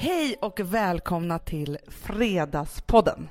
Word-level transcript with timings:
Hej 0.00 0.36
och 0.40 0.60
välkomna 0.60 1.38
till 1.38 1.78
Fredagspodden. 1.88 3.28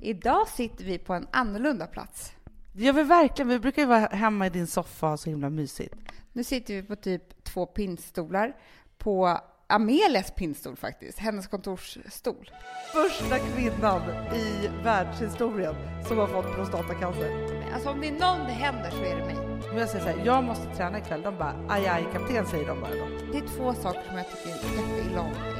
Idag 0.00 0.48
sitter 0.48 0.84
vi 0.84 0.98
på 0.98 1.14
en 1.14 1.28
annorlunda 1.30 1.86
plats. 1.86 2.32
Det 2.72 2.84
gör 2.84 2.92
vi 2.92 3.02
verkligen. 3.02 3.48
Vi 3.48 3.58
brukar 3.58 3.82
ju 3.82 3.88
vara 3.88 3.98
hemma 4.06 4.46
i 4.46 4.50
din 4.50 4.66
soffa 4.66 5.06
och 5.06 5.10
ha 5.10 5.16
så 5.16 5.30
himla 5.30 5.50
mysigt. 5.50 5.94
Nu 6.32 6.44
sitter 6.44 6.74
vi 6.74 6.82
på 6.82 6.96
typ 6.96 7.44
två 7.44 7.66
pinnstolar 7.66 8.56
på 8.98 9.40
Amelias 9.66 10.30
pinnstol 10.30 10.76
faktiskt, 10.76 11.18
hennes 11.18 11.46
kontorsstol. 11.46 12.50
Första 12.92 13.38
kvinnan 13.38 14.02
i 14.34 14.68
världshistorien 14.84 15.74
som 16.08 16.18
har 16.18 16.26
fått 16.26 16.54
prostatacancer. 16.54 17.30
Alltså 17.74 17.90
om 17.90 18.00
det 18.00 18.08
är 18.08 18.12
någon 18.12 18.46
det 18.46 18.52
händer 18.52 18.90
så 18.90 19.04
är 19.04 19.16
det 19.16 19.24
mig. 19.24 19.36
Men 19.68 19.78
jag 19.78 19.88
säger 19.88 20.04
så 20.04 20.10
här, 20.10 20.26
jag 20.26 20.44
måste 20.44 20.76
träna 20.76 20.98
ikväll. 20.98 21.22
De 21.22 21.38
bara, 21.38 21.66
aj, 21.68 21.86
aj, 21.86 22.06
kapten, 22.12 22.46
säger 22.46 22.66
de 22.66 22.80
bara 22.80 22.94
då. 22.94 23.06
Det 23.32 23.38
är 23.38 23.56
två 23.56 23.74
saker 23.74 24.02
som 24.08 24.16
jag 24.16 24.26
tycker 24.30 24.48
jätteilla 24.48 25.20
om 25.20 25.55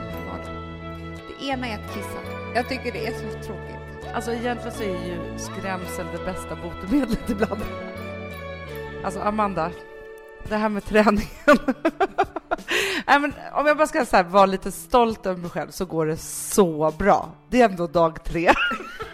ena 1.51 1.69
är 1.69 1.75
att 1.75 1.95
kissa. 1.95 2.19
Jag 2.55 2.69
tycker 2.69 2.93
det 2.93 3.07
är 3.07 3.13
så 3.13 3.47
tråkigt. 3.47 4.13
Alltså 4.15 4.33
egentligen 4.33 4.73
så 4.73 4.83
är 4.83 5.07
ju 5.07 5.39
skrämsel 5.39 6.07
det 6.13 6.25
bästa 6.25 6.57
botemedlet 6.57 7.31
ibland. 7.31 7.63
Alltså 9.05 9.21
Amanda, 9.21 9.71
det 10.49 10.57
här 10.57 10.69
med 10.69 10.85
träningen. 10.85 11.29
Nej, 13.07 13.21
men 13.21 13.33
om 13.53 13.67
jag 13.67 13.77
bara 13.77 13.87
ska 13.87 14.07
så 14.07 14.17
här, 14.17 14.25
vara 14.25 14.47
lite 14.47 14.73
stolt 14.73 15.27
över 15.27 15.41
mig 15.41 15.51
själv 15.51 15.71
så 15.71 15.85
går 15.85 16.07
det 16.07 16.17
så 16.17 16.91
bra. 16.99 17.31
Det 17.49 17.61
är 17.61 17.69
ändå 17.69 17.87
dag 17.87 18.25
tre. 18.25 18.53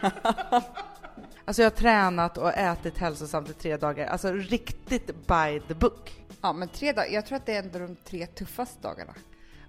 alltså 1.45 1.62
jag 1.62 1.71
har 1.71 1.77
tränat 1.77 2.38
och 2.38 2.52
ätit 2.52 2.99
hälsosamt 2.99 3.51
i 3.51 3.52
tre 3.52 3.77
dagar. 3.77 4.07
Alltså 4.07 4.33
riktigt 4.33 5.07
by 5.07 5.60
the 5.69 5.74
book. 5.74 6.24
Ja, 6.41 6.52
men 6.52 6.69
tre 6.69 6.93
dagar. 6.93 7.09
Jag 7.10 7.27
tror 7.27 7.37
att 7.37 7.46
det 7.46 7.55
är 7.55 7.62
ändå 7.62 7.79
de 7.79 7.96
tre 7.96 8.27
tuffaste 8.27 8.88
dagarna. 8.88 9.15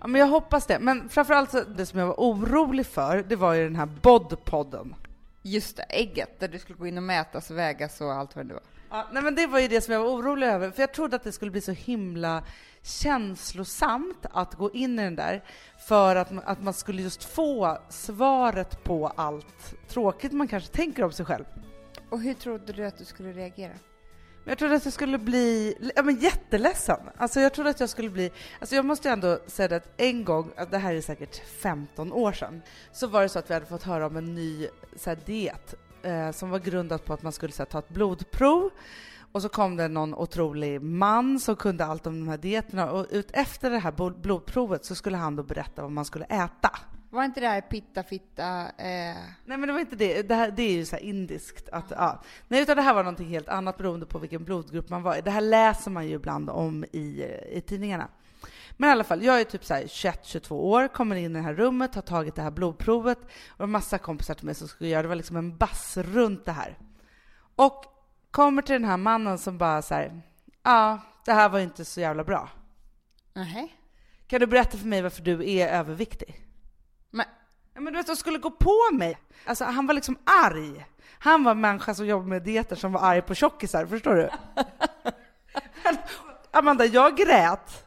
Ja, 0.03 0.07
men 0.07 0.21
jag 0.21 0.27
hoppas 0.27 0.65
det. 0.65 0.79
Men 0.79 1.09
framförallt 1.09 1.77
det 1.77 1.85
som 1.85 1.99
jag 1.99 2.07
var 2.07 2.15
orolig 2.17 2.85
för, 2.85 3.23
det 3.27 3.35
var 3.35 3.53
ju 3.53 3.63
den 3.63 3.75
här 3.75 3.85
bodpodden. 3.85 4.95
Just 5.41 5.77
det, 5.77 5.83
ägget 5.83 6.39
där 6.39 6.47
du 6.47 6.59
skulle 6.59 6.79
gå 6.79 6.87
in 6.87 6.97
och 6.97 7.03
mätas 7.03 7.51
och 7.51 7.57
vägas 7.57 8.01
och 8.01 8.13
allt 8.13 8.35
vad 8.35 8.47
det 8.47 8.53
var. 8.53 8.63
Ja, 8.89 9.07
nej 9.11 9.23
men 9.23 9.35
det 9.35 9.47
var 9.47 9.59
ju 9.59 9.67
det 9.67 9.81
som 9.81 9.93
jag 9.93 10.01
var 10.01 10.09
orolig 10.09 10.47
över, 10.47 10.71
för 10.71 10.81
jag 10.81 10.93
trodde 10.93 11.15
att 11.15 11.23
det 11.23 11.31
skulle 11.31 11.51
bli 11.51 11.61
så 11.61 11.71
himla 11.71 12.43
känslosamt 12.81 14.25
att 14.31 14.53
gå 14.53 14.71
in 14.71 14.99
i 14.99 15.03
den 15.03 15.15
där, 15.15 15.43
för 15.87 16.15
att, 16.15 16.31
att 16.45 16.63
man 16.63 16.73
skulle 16.73 17.01
just 17.01 17.23
få 17.23 17.77
svaret 17.89 18.83
på 18.83 19.07
allt 19.07 19.75
tråkigt 19.87 20.31
man 20.31 20.47
kanske 20.47 20.73
tänker 20.73 21.03
om 21.03 21.11
sig 21.11 21.25
själv. 21.25 21.45
Och 22.09 22.21
hur 22.21 22.33
trodde 22.33 22.73
du 22.73 22.85
att 22.85 22.97
du 22.97 23.05
skulle 23.05 23.31
reagera? 23.31 23.73
Men 24.43 24.51
jag 24.51 24.57
trodde 24.57 24.75
att 24.75 24.85
jag 24.85 24.93
skulle 24.93 25.17
bli 25.17 25.75
ja, 25.95 26.03
men 26.03 26.15
jätteledsen. 26.15 26.99
Alltså 27.17 27.39
jag 27.39 27.53
trodde 27.53 27.69
att 27.69 27.79
jag 27.79 27.89
skulle 27.89 28.09
bli... 28.09 28.31
Alltså 28.59 28.75
jag 28.75 28.85
måste 28.85 29.07
ju 29.07 29.11
ändå 29.13 29.39
säga 29.47 29.67
det 29.67 29.75
att 29.75 29.89
en 29.97 30.25
gång, 30.25 30.51
det 30.71 30.77
här 30.77 30.95
är 30.95 31.01
säkert 31.01 31.47
15 31.47 32.13
år 32.13 32.31
sedan, 32.31 32.61
så 32.91 33.07
var 33.07 33.21
det 33.21 33.29
så 33.29 33.39
att 33.39 33.49
vi 33.49 33.53
hade 33.53 33.65
fått 33.65 33.83
höra 33.83 34.07
om 34.07 34.17
en 34.17 34.35
ny 34.35 34.67
så 34.95 35.09
här, 35.09 35.19
diet 35.25 35.75
eh, 36.03 36.31
som 36.31 36.49
var 36.49 36.59
grundad 36.59 37.05
på 37.05 37.13
att 37.13 37.23
man 37.23 37.31
skulle 37.31 37.53
så 37.53 37.61
här, 37.63 37.65
ta 37.65 37.79
ett 37.79 37.89
blodprov 37.89 38.69
och 39.31 39.41
så 39.41 39.49
kom 39.49 39.75
det 39.75 39.87
någon 39.87 40.15
otrolig 40.15 40.81
man 40.81 41.39
som 41.39 41.55
kunde 41.55 41.85
allt 41.85 42.07
om 42.07 42.19
de 42.19 42.29
här 42.29 42.37
dieterna 42.37 42.91
och 42.91 43.07
ut 43.09 43.31
efter 43.31 43.69
det 43.69 43.79
här 43.79 44.11
blodprovet 44.21 44.85
så 44.85 44.95
skulle 44.95 45.17
han 45.17 45.35
då 45.35 45.43
berätta 45.43 45.81
vad 45.81 45.91
man 45.91 46.05
skulle 46.05 46.25
äta. 46.25 46.71
Var 47.13 47.23
inte 47.23 47.39
det 47.39 47.47
här 47.47 47.61
pitta 47.61 48.03
fitta? 48.03 48.61
Eh... 48.61 49.15
Nej, 49.45 49.57
men 49.57 49.61
det 49.61 49.73
var 49.73 49.79
inte 49.79 49.95
det. 49.95 50.21
Det, 50.21 50.35
här, 50.35 50.51
det 50.51 50.63
är 50.63 50.71
ju 50.71 50.85
så 50.85 50.97
indiskt. 50.97 51.69
Att, 51.69 51.91
ja. 51.91 52.21
Nej, 52.47 52.61
utan 52.61 52.77
det 52.77 52.81
här 52.83 52.93
var 52.93 53.03
någonting 53.03 53.27
helt 53.27 53.49
annat 53.49 53.77
beroende 53.77 54.05
på 54.05 54.19
vilken 54.19 54.43
blodgrupp 54.43 54.89
man 54.89 55.03
var 55.03 55.15
i. 55.15 55.21
Det 55.21 55.31
här 55.31 55.41
läser 55.41 55.91
man 55.91 56.07
ju 56.07 56.15
ibland 56.15 56.49
om 56.49 56.83
i, 56.83 57.23
i 57.51 57.61
tidningarna. 57.61 58.07
Men 58.77 58.89
i 58.89 58.91
alla 58.91 59.03
fall, 59.03 59.23
jag 59.23 59.41
är 59.41 59.43
typ 59.43 59.61
21-22 59.61 60.51
år, 60.51 60.87
kommer 60.87 61.15
in 61.15 61.31
i 61.31 61.39
det 61.39 61.45
här 61.45 61.53
rummet, 61.53 61.95
har 61.95 62.01
tagit 62.01 62.35
det 62.35 62.41
här 62.41 62.51
blodprovet 62.51 63.19
och 63.49 63.63
en 63.63 63.71
massa 63.71 63.97
kompisar 63.97 64.33
till 64.33 64.45
mig 64.45 64.55
som 64.55 64.67
skulle 64.67 64.89
göra 64.89 65.01
det. 65.01 65.07
var 65.07 65.15
liksom 65.15 65.37
en 65.37 65.57
bass 65.57 65.97
runt 65.97 66.45
det 66.45 66.51
här. 66.51 66.77
Och 67.55 67.85
kommer 68.31 68.61
till 68.61 68.73
den 68.73 68.85
här 68.85 68.97
mannen 68.97 69.37
som 69.37 69.57
bara 69.57 69.81
så 69.81 69.93
här, 69.93 70.21
ja, 70.63 70.99
det 71.25 71.33
här 71.33 71.49
var 71.49 71.59
inte 71.59 71.85
så 71.85 72.01
jävla 72.01 72.23
bra. 72.23 72.49
Uh-huh. 73.33 73.67
Kan 74.27 74.39
du 74.39 74.47
berätta 74.47 74.77
för 74.77 74.87
mig 74.87 75.01
varför 75.01 75.21
du 75.21 75.49
är 75.49 75.67
överviktig? 75.67 76.43
Men, 77.13 77.25
ja, 77.73 77.81
men 77.81 77.93
du 77.93 77.97
vet, 77.99 78.07
de 78.07 78.15
skulle 78.15 78.37
gå 78.37 78.51
på 78.51 78.89
mig. 78.93 79.17
Alltså, 79.45 79.65
han 79.65 79.87
var 79.87 79.93
liksom 79.93 80.17
arg. 80.23 80.85
Han 81.19 81.43
var 81.43 81.51
en 81.51 81.61
människa 81.61 81.95
som 81.95 82.05
jobbar 82.05 82.27
med 82.27 82.43
dieter 82.43 82.75
som 82.75 82.91
var 82.91 83.01
arg 83.01 83.21
på 83.21 83.35
tjockisar, 83.35 83.85
förstår 83.85 84.15
du? 84.15 84.29
men, 85.83 85.97
Amanda, 86.51 86.85
jag 86.85 87.17
grät 87.17 87.85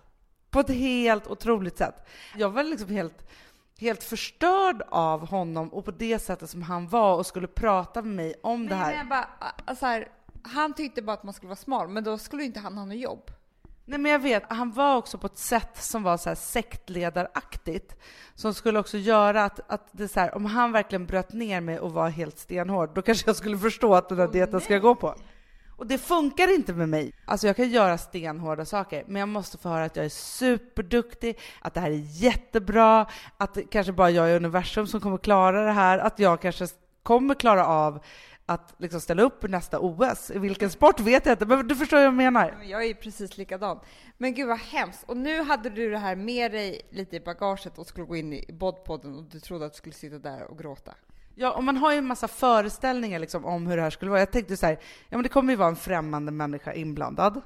på 0.51 0.61
ett 0.61 0.69
helt 0.69 1.27
otroligt 1.27 1.79
sätt. 1.79 2.09
Jag 2.37 2.51
var 2.51 2.63
liksom 2.63 2.89
helt, 2.89 3.31
helt 3.79 4.05
förstörd 4.05 4.83
av 4.89 5.29
honom 5.29 5.69
och 5.69 5.85
på 5.85 5.91
det 5.91 6.19
sättet 6.19 6.51
som 6.51 6.63
han 6.63 6.89
var 6.89 7.17
och 7.17 7.27
skulle 7.27 7.47
prata 7.47 8.03
med 8.03 8.15
mig 8.17 8.35
om 8.43 8.61
Nej, 8.61 8.69
det 8.69 8.75
här. 8.75 8.97
Men 8.97 9.09
bara, 9.09 9.29
alltså 9.65 9.87
här, 9.87 10.09
han 10.43 10.75
tyckte 10.75 11.03
bara 11.03 11.13
att 11.13 11.25
man 11.25 11.35
skulle 11.35 11.49
vara 11.49 11.57
smal, 11.57 11.89
men 11.89 12.05
då 12.05 12.19
skulle 12.19 12.45
inte 12.45 12.61
han 12.61 12.79
ha 12.79 12.85
något 12.85 12.97
jobb. 12.97 13.31
Nej 13.89 13.99
men 13.99 14.13
jag 14.13 14.19
vet, 14.19 14.43
han 14.49 14.73
var 14.73 14.97
också 14.97 15.19
på 15.19 15.27
ett 15.27 15.39
sätt 15.39 15.77
som 15.83 16.03
var 16.03 16.17
så 16.17 16.29
här 16.29 16.37
sektledaraktigt. 16.37 17.97
Som 18.35 18.55
skulle 18.55 18.79
också 18.79 18.99
göra 18.99 19.45
att, 19.45 19.61
att 19.73 19.89
det 19.93 20.09
så 20.09 20.21
här, 20.21 20.35
om 20.35 20.45
han 20.45 20.73
verkligen 20.73 21.07
bröt 21.07 21.33
ner 21.33 21.61
mig 21.61 21.79
och 21.79 21.93
var 21.93 22.09
helt 22.09 22.39
stenhård, 22.39 22.91
då 22.95 23.03
kanske 23.03 23.29
jag 23.29 23.37
skulle 23.37 23.59
förstå 23.59 23.95
att 23.95 24.09
den 24.09 24.19
där 24.19 24.29
dieten 24.29 24.61
ska 24.61 24.73
jag 24.73 24.83
gå 24.83 24.95
på. 24.95 25.15
Och 25.77 25.87
det 25.87 25.99
funkar 25.99 26.55
inte 26.55 26.73
med 26.73 26.89
mig. 26.89 27.13
Alltså 27.25 27.47
jag 27.47 27.57
kan 27.57 27.71
göra 27.71 27.99
stenhårda 27.99 28.65
saker, 28.65 29.05
men 29.07 29.21
jag 29.21 29.29
måste 29.29 29.59
få 29.59 29.69
höra 29.69 29.85
att 29.85 29.97
jag 29.97 30.05
är 30.05 30.09
superduktig, 30.11 31.39
att 31.61 31.75
det 31.75 31.81
här 31.81 31.91
är 31.91 32.23
jättebra, 32.23 33.07
att 33.37 33.55
det 33.55 33.63
kanske 33.63 33.93
bara 33.93 34.11
jag 34.11 34.31
i 34.31 34.37
universum 34.37 34.87
som 34.87 35.01
kommer 35.01 35.19
klara 35.19 35.65
det 35.65 35.73
här, 35.73 35.99
att 35.99 36.19
jag 36.19 36.41
kanske 36.41 36.67
kommer 37.03 37.35
klara 37.35 37.67
av 37.67 38.01
att 38.47 38.75
liksom 38.79 39.01
ställa 39.01 39.23
upp 39.23 39.45
i 39.45 39.49
nästa 39.49 39.79
OS. 39.81 40.31
I 40.31 40.39
vilken 40.39 40.71
sport 40.71 41.01
vet 41.01 41.27
jag 41.27 41.33
inte, 41.33 41.47
men 41.47 41.69
du 41.69 41.77
förstår 41.77 41.97
vad 41.97 42.07
jag 42.07 42.15
menar. 42.15 42.59
Jag 42.65 42.85
är 42.85 42.95
precis 42.95 43.39
likadan. 43.39 43.81
Men 44.19 44.35
gud 44.35 44.49
vad 44.49 44.59
hemskt. 44.59 45.05
Och 45.07 45.17
nu 45.17 45.43
hade 45.43 45.71
du 45.71 45.91
det 45.91 45.99
här 45.99 46.17
med 46.17 46.53
dig 46.53 46.81
lite 46.91 47.17
i 47.17 47.21
bagaget 47.21 47.79
och 47.79 47.87
skulle 47.87 48.07
gå 48.07 48.17
in 48.17 48.33
i 48.33 48.53
bodpodden 48.53 49.15
och 49.15 49.25
du 49.25 49.41
trodde 49.41 49.67
att 49.67 49.73
du 49.73 49.77
skulle 49.77 49.95
sitta 49.95 50.19
där 50.19 50.51
och 50.51 50.59
gråta. 50.59 50.95
Ja, 51.35 51.53
och 51.53 51.65
man 51.65 51.77
har 51.77 51.93
ju 51.93 51.99
en 51.99 52.07
massa 52.07 52.29
föreställningar 52.29 53.19
liksom 53.19 53.45
om 53.45 53.67
hur 53.67 53.77
det 53.77 53.83
här 53.83 53.91
skulle 53.91 54.11
vara. 54.11 54.21
Jag 54.21 54.33
tänkte 54.33 54.57
så 54.57 54.67
här, 54.67 54.79
ja 55.09 55.17
men 55.17 55.23
det 55.23 55.29
kommer 55.29 55.53
ju 55.53 55.57
vara 55.57 55.69
en 55.69 55.77
främmande 55.77 56.33
människa 56.33 56.73
inblandad. 56.73 57.43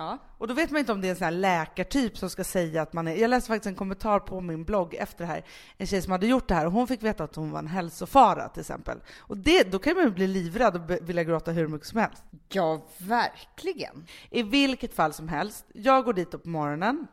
Ja. 0.00 0.18
Och 0.38 0.48
då 0.48 0.54
vet 0.54 0.70
man 0.70 0.78
inte 0.78 0.92
om 0.92 1.00
det 1.00 1.08
är 1.08 1.10
en 1.10 1.16
sån 1.16 1.24
här 1.24 1.30
läkartyp 1.30 2.18
som 2.18 2.30
ska 2.30 2.44
säga 2.44 2.82
att 2.82 2.92
man 2.92 3.08
är... 3.08 3.14
Jag 3.14 3.30
läste 3.30 3.48
faktiskt 3.48 3.66
en 3.66 3.74
kommentar 3.74 4.20
på 4.20 4.40
min 4.40 4.64
blogg 4.64 4.94
efter 4.94 5.18
det 5.18 5.32
här, 5.32 5.44
en 5.76 5.86
tjej 5.86 6.02
som 6.02 6.12
hade 6.12 6.26
gjort 6.26 6.48
det 6.48 6.54
här 6.54 6.66
och 6.66 6.72
hon 6.72 6.86
fick 6.86 7.02
veta 7.02 7.24
att 7.24 7.36
hon 7.36 7.50
var 7.50 7.58
en 7.58 7.66
hälsofara 7.66 8.48
till 8.48 8.60
exempel. 8.60 8.98
Och 9.18 9.36
det, 9.36 9.72
då 9.72 9.78
kan 9.78 9.94
man 9.94 10.04
ju 10.04 10.10
bli 10.10 10.26
livrädd 10.26 10.76
och 10.76 10.90
vilja 11.08 11.24
gråta 11.24 11.50
hur 11.50 11.68
mycket 11.68 11.88
som 11.88 12.00
helst. 12.00 12.24
Ja, 12.48 12.86
verkligen. 12.98 14.06
I 14.30 14.42
vilket 14.42 14.94
fall 14.94 15.12
som 15.12 15.28
helst, 15.28 15.64
jag 15.72 16.04
går 16.04 16.12
dit 16.12 16.30
på 16.30 16.48
morgonen, 16.48 17.06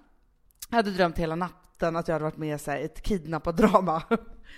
hade 0.72 0.92
drömt 0.92 1.18
hela 1.18 1.36
natten 1.36 1.96
att 1.96 2.08
jag 2.08 2.16
hade 2.16 2.26
varit 2.26 2.38
med 2.38 2.62
i 2.68 2.84
ett 2.84 3.02
kidnappat-drama. 3.02 4.02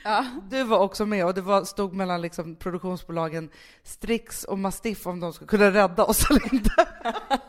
Ja. 0.04 0.26
Du 0.50 0.64
var 0.64 0.80
också 0.80 1.06
med 1.06 1.26
och 1.26 1.34
det 1.34 1.42
var, 1.42 1.64
stod 1.64 1.94
mellan 1.94 2.22
liksom 2.22 2.56
produktionsbolagen 2.56 3.50
Strix 3.84 4.44
och 4.44 4.60
Mastiff 4.60 5.08
om 5.08 5.20
de 5.20 5.34
skulle 5.34 5.48
kunna 5.48 5.72
rädda 5.72 6.04
oss 6.04 6.30
eller 6.30 6.54
inte. 6.54 6.88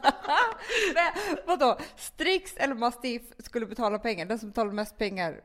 Men, 0.95 1.37
vadå? 1.47 1.78
Strix 1.97 2.56
eller 2.56 2.75
Mastiff 2.75 3.23
skulle 3.39 3.67
betala 3.67 3.99
pengar? 3.99 4.27
Den 4.27 4.39
som 4.39 4.49
betalar 4.49 4.73
mest 4.73 4.99
pengar 4.99 5.41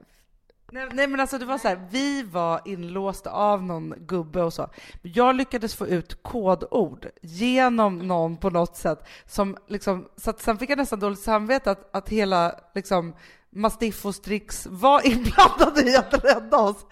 Nej, 0.72 0.88
nej, 0.94 1.08
men 1.08 1.20
alltså 1.20 1.38
det 1.38 1.46
var 1.46 1.58
så 1.58 1.68
här, 1.68 1.88
vi 1.92 2.24
var 2.24 2.62
inlåsta 2.66 3.32
av 3.32 3.64
någon 3.64 3.94
gubbe 3.98 4.42
och 4.42 4.54
så. 4.54 4.70
Jag 5.02 5.36
lyckades 5.36 5.76
få 5.76 5.88
ut 5.88 6.24
kodord 6.24 7.08
genom 7.22 7.98
någon 7.98 8.38
på 8.38 8.50
något 8.50 8.78
sätt 8.78 9.08
som 9.26 9.58
liksom, 9.68 10.10
så 10.16 10.30
att 10.30 10.42
sen 10.42 10.58
fick 10.58 10.70
jag 10.70 10.78
nästan 10.78 11.00
dåligt 11.00 11.20
samvete 11.20 11.72
att, 11.72 11.96
att 11.96 12.10
hela 12.10 12.60
liksom 12.76 13.16
Mastiff 13.50 14.06
och 14.06 14.16
Strix 14.16 14.68
var 14.70 15.08
inblandade 15.08 15.90
i 15.90 15.96
att 15.96 16.24
rädda 16.24 16.58
oss. 16.58 16.86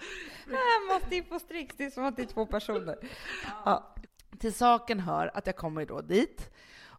Äh, 0.46 0.94
Mastiff 0.94 1.24
och 1.32 1.40
Strix, 1.40 1.74
det 1.76 1.84
är 1.84 1.90
som 1.90 2.04
att 2.04 2.16
det 2.16 2.22
är 2.22 2.26
två 2.26 2.46
personer. 2.46 2.96
Ja. 3.64 3.94
Till 4.38 4.54
saken 4.54 5.00
hör 5.00 5.30
att 5.34 5.46
jag 5.46 5.56
kommer 5.56 5.86
då 5.86 6.00
dit 6.00 6.50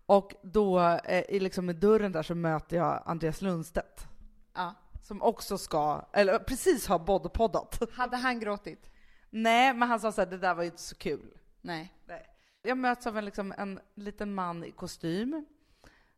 och 0.05 0.35
då 0.41 0.79
eh, 0.79 1.23
i, 1.29 1.39
liksom 1.39 1.69
i 1.69 1.73
dörren 1.73 2.11
där 2.11 2.23
så 2.23 2.35
möter 2.35 2.77
jag 2.77 3.03
Andreas 3.05 3.41
Lundstedt. 3.41 4.07
Ja. 4.53 4.73
Som 5.01 5.21
också 5.21 5.57
ska, 5.57 6.05
eller 6.13 6.39
precis 6.39 6.87
har 6.87 6.99
bodpoddat. 6.99 7.79
Hade 7.93 8.17
han 8.17 8.39
gråtit? 8.39 8.91
Nej, 9.29 9.73
men 9.73 9.89
han 9.89 9.99
sa 9.99 10.11
så 10.11 10.21
här, 10.21 10.25
det 10.25 10.37
där 10.37 10.55
var 10.55 10.63
ju 10.63 10.69
inte 10.69 10.81
så 10.81 10.95
kul. 10.95 11.37
Nej. 11.61 11.93
Nej. 12.05 12.25
Jag 12.61 12.77
möts 12.77 13.07
av 13.07 13.17
en, 13.17 13.25
liksom, 13.25 13.53
en 13.57 13.79
liten 13.95 14.33
man 14.33 14.63
i 14.63 14.71
kostym. 14.71 15.45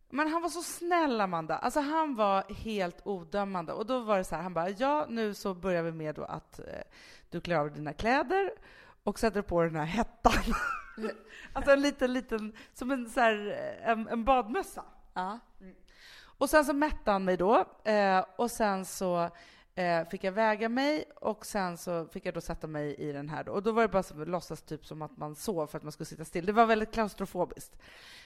Men 0.10 0.28
han 0.28 0.42
var 0.42 0.50
så 0.50 0.62
snäll, 0.62 1.22
Amanda. 1.22 1.58
Alltså 1.58 1.80
han 1.80 2.16
var 2.16 2.44
helt 2.54 3.08
odömande. 3.08 3.74
Och 3.74 3.86
då 3.86 4.00
var 4.00 4.18
det 4.18 4.24
så 4.24 4.36
här, 4.36 4.44
han 4.44 4.54
bara, 4.54 4.70
ja, 4.70 5.06
nu 5.10 5.34
så 5.34 5.54
börjar 5.54 5.84
vi 5.84 5.92
med 5.92 6.16
då 6.16 6.24
att 6.24 6.60
eh, 6.60 6.66
du 7.30 7.42
klär 7.42 7.58
av 7.58 7.72
dina 7.72 7.94
kläder 7.94 8.52
och 9.08 9.20
sätter 9.20 9.42
på 9.42 9.64
den 9.64 9.76
här 9.76 9.86
hettan. 9.86 10.34
alltså 11.54 11.72
en 11.72 11.82
liten, 11.82 12.14
liten, 12.14 12.54
som 12.74 12.92
en, 12.92 13.10
så 13.10 13.20
här, 13.20 13.38
en, 13.84 14.08
en 14.08 14.24
badmössa. 14.24 14.84
Ja. 15.14 15.40
Och 16.38 16.50
sen 16.50 16.66
så 16.66 16.74
mätte 16.74 17.12
han 17.12 17.26
mig 17.26 17.38
då, 17.38 17.66
eh, 17.84 18.26
och 18.36 18.52
sen 18.52 18.86
så 18.86 19.30
eh, 19.76 20.08
fick 20.10 20.24
jag 20.24 20.32
väga 20.32 20.70
mig 20.70 21.12
och 21.16 21.46
sen 21.46 21.78
så 21.78 22.06
fick 22.06 22.26
jag 22.26 22.34
då 22.34 22.42
sätta 22.42 22.68
mig 22.68 22.96
i 22.96 23.12
den 23.12 23.30
här 23.30 23.44
då. 23.44 23.52
Och 23.52 23.64
då 23.64 23.72
var 23.72 23.82
det 23.82 23.88
bara 23.88 24.04
som 24.04 24.24
låtsas 24.24 24.62
typ 24.62 24.86
som 24.86 25.02
att 25.02 25.18
man 25.18 25.36
sov 25.36 25.68
för 25.68 25.78
att 25.78 25.84
man 25.84 25.92
skulle 25.92 26.06
sitta 26.06 26.26
still. 26.26 26.46
Det 26.46 26.54
var 26.54 26.66
väldigt 26.66 26.94
klaustrofobiskt. 26.94 27.78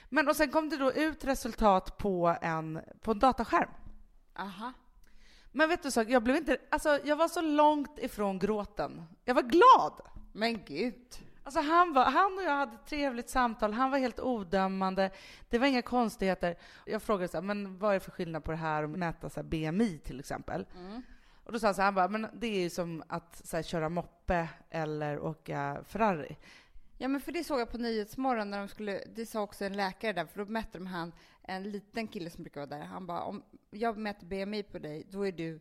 Men 0.08 0.28
och 0.28 0.36
sen 0.36 0.50
kom 0.50 0.68
det 0.68 0.76
då 0.76 0.92
ut 0.92 1.24
resultat 1.24 1.98
på 1.98 2.36
en, 2.40 2.80
på 3.00 3.10
en 3.10 3.18
dataskärm. 3.18 3.70
Aha. 4.38 4.72
Men 5.52 5.68
vet 5.68 5.82
du 5.82 5.90
så, 5.90 6.04
jag 6.08 6.22
blev 6.22 6.36
inte, 6.36 6.56
alltså 6.70 6.98
jag 7.04 7.16
var 7.16 7.28
så 7.28 7.40
långt 7.40 7.98
ifrån 7.98 8.38
gråten. 8.38 9.02
Jag 9.24 9.34
var 9.34 9.42
glad! 9.42 10.12
Men 10.32 10.64
gud. 10.64 11.18
Alltså 11.44 11.60
han, 11.60 11.92
var, 11.92 12.04
han 12.04 12.38
och 12.38 12.44
jag 12.44 12.56
hade 12.56 12.74
ett 12.74 12.86
trevligt 12.86 13.28
samtal, 13.28 13.72
han 13.72 13.90
var 13.90 13.98
helt 13.98 14.20
odömande, 14.20 15.10
det 15.48 15.58
var 15.58 15.66
inga 15.66 15.82
konstigheter. 15.82 16.56
Jag 16.86 17.02
frågade 17.02 17.28
så 17.28 17.36
här, 17.36 17.42
men 17.42 17.78
vad 17.78 17.90
är 17.90 17.94
det 17.94 18.00
för 18.00 18.10
skillnad 18.10 18.44
på 18.44 18.50
det 18.50 18.56
här 18.56 18.82
och 18.82 18.90
mäta 18.90 19.30
så 19.30 19.40
här 19.40 19.44
BMI 19.48 19.98
till 19.98 20.20
exempel? 20.20 20.66
Mm. 20.76 21.02
Och 21.44 21.52
då 21.52 21.58
sa 21.58 21.66
han 21.66 21.74
så 21.74 21.80
här, 21.80 21.86
han 21.86 21.94
bara, 21.94 22.08
men 22.08 22.26
det 22.34 22.46
är 22.46 22.60
ju 22.60 22.70
som 22.70 23.02
att 23.08 23.42
här, 23.52 23.62
köra 23.62 23.88
moppe 23.88 24.48
eller 24.70 25.20
åka 25.20 25.84
Ferrari. 25.84 26.36
Ja, 26.98 27.08
men 27.08 27.20
för 27.20 27.32
det 27.32 27.44
såg 27.44 27.60
jag 27.60 27.70
på 27.70 27.78
Nyhetsmorgon 27.78 28.50
när 28.50 28.58
de 28.58 28.68
skulle, 28.68 29.04
det 29.14 29.26
sa 29.26 29.42
också 29.42 29.64
en 29.64 29.76
läkare 29.76 30.12
där, 30.12 30.26
för 30.26 30.44
då 30.44 30.52
mätte 30.52 30.78
de 30.78 30.86
han, 30.86 31.12
en 31.42 31.70
liten 31.70 32.08
kille 32.08 32.30
som 32.30 32.42
brukar 32.42 32.60
vara 32.60 32.78
där, 32.78 32.86
han 32.86 33.06
bara, 33.06 33.22
om 33.22 33.42
jag 33.70 33.96
mäter 33.96 34.26
BMI 34.26 34.62
på 34.62 34.78
dig, 34.78 35.06
då 35.10 35.26
är 35.26 35.32
du 35.32 35.60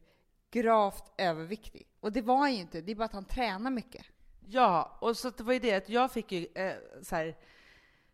gravt 0.52 1.12
överviktig. 1.18 1.88
Och 2.00 2.12
det 2.12 2.22
var 2.22 2.38
han 2.38 2.54
ju 2.54 2.60
inte, 2.60 2.82
det 2.82 2.92
är 2.92 2.96
bara 2.96 3.06
att 3.06 3.14
han 3.14 3.26
tränar 3.26 3.72
mycket. 3.72 4.06
Ja, 4.54 4.98
och 5.00 5.18
så 5.18 5.30
det 5.30 5.44
var 5.44 5.54
ju 5.54 5.60
det 5.60 5.74
att 5.74 5.90
jag 5.90 6.12
fick 6.12 6.32
ju 6.32 6.48
eh, 6.56 6.74
så 7.02 7.16
här, 7.16 7.38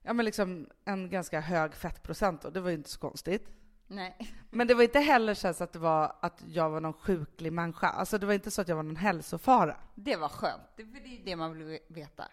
ja 0.02 0.14
men 0.14 0.26
liksom 0.26 0.70
en 0.86 1.10
ganska 1.10 1.40
hög 1.40 1.76
fettprocent 1.76 2.46
och 2.46 2.54
det 2.54 2.60
var 2.60 2.70
ju 2.70 2.76
inte 2.76 2.90
så 2.90 3.00
konstigt. 3.00 3.50
Nej. 3.88 4.18
Men 4.50 4.68
det 4.68 4.74
var 4.74 4.84
inte 4.84 5.00
heller 5.00 5.34
så 5.34 5.48
att 5.48 5.74
det 5.74 5.80
var 5.80 6.16
att 6.20 6.44
jag 6.48 6.70
var 6.70 6.82
någon 6.82 6.94
sjuklig 6.94 7.54
människa. 7.54 7.88
Alltså 7.88 8.18
det 8.18 8.26
var 8.26 8.34
inte 8.34 8.52
så 8.52 8.62
att 8.62 8.68
jag 8.68 8.76
var 8.76 8.84
någon 8.84 8.96
hälsofara. 8.96 9.78
Det 9.96 10.16
var 10.16 10.30
skönt, 10.30 10.62
det, 10.76 10.82
är 10.82 11.26
det 11.26 11.36
man 11.36 11.58
vill 11.58 11.80
veta. 11.88 12.28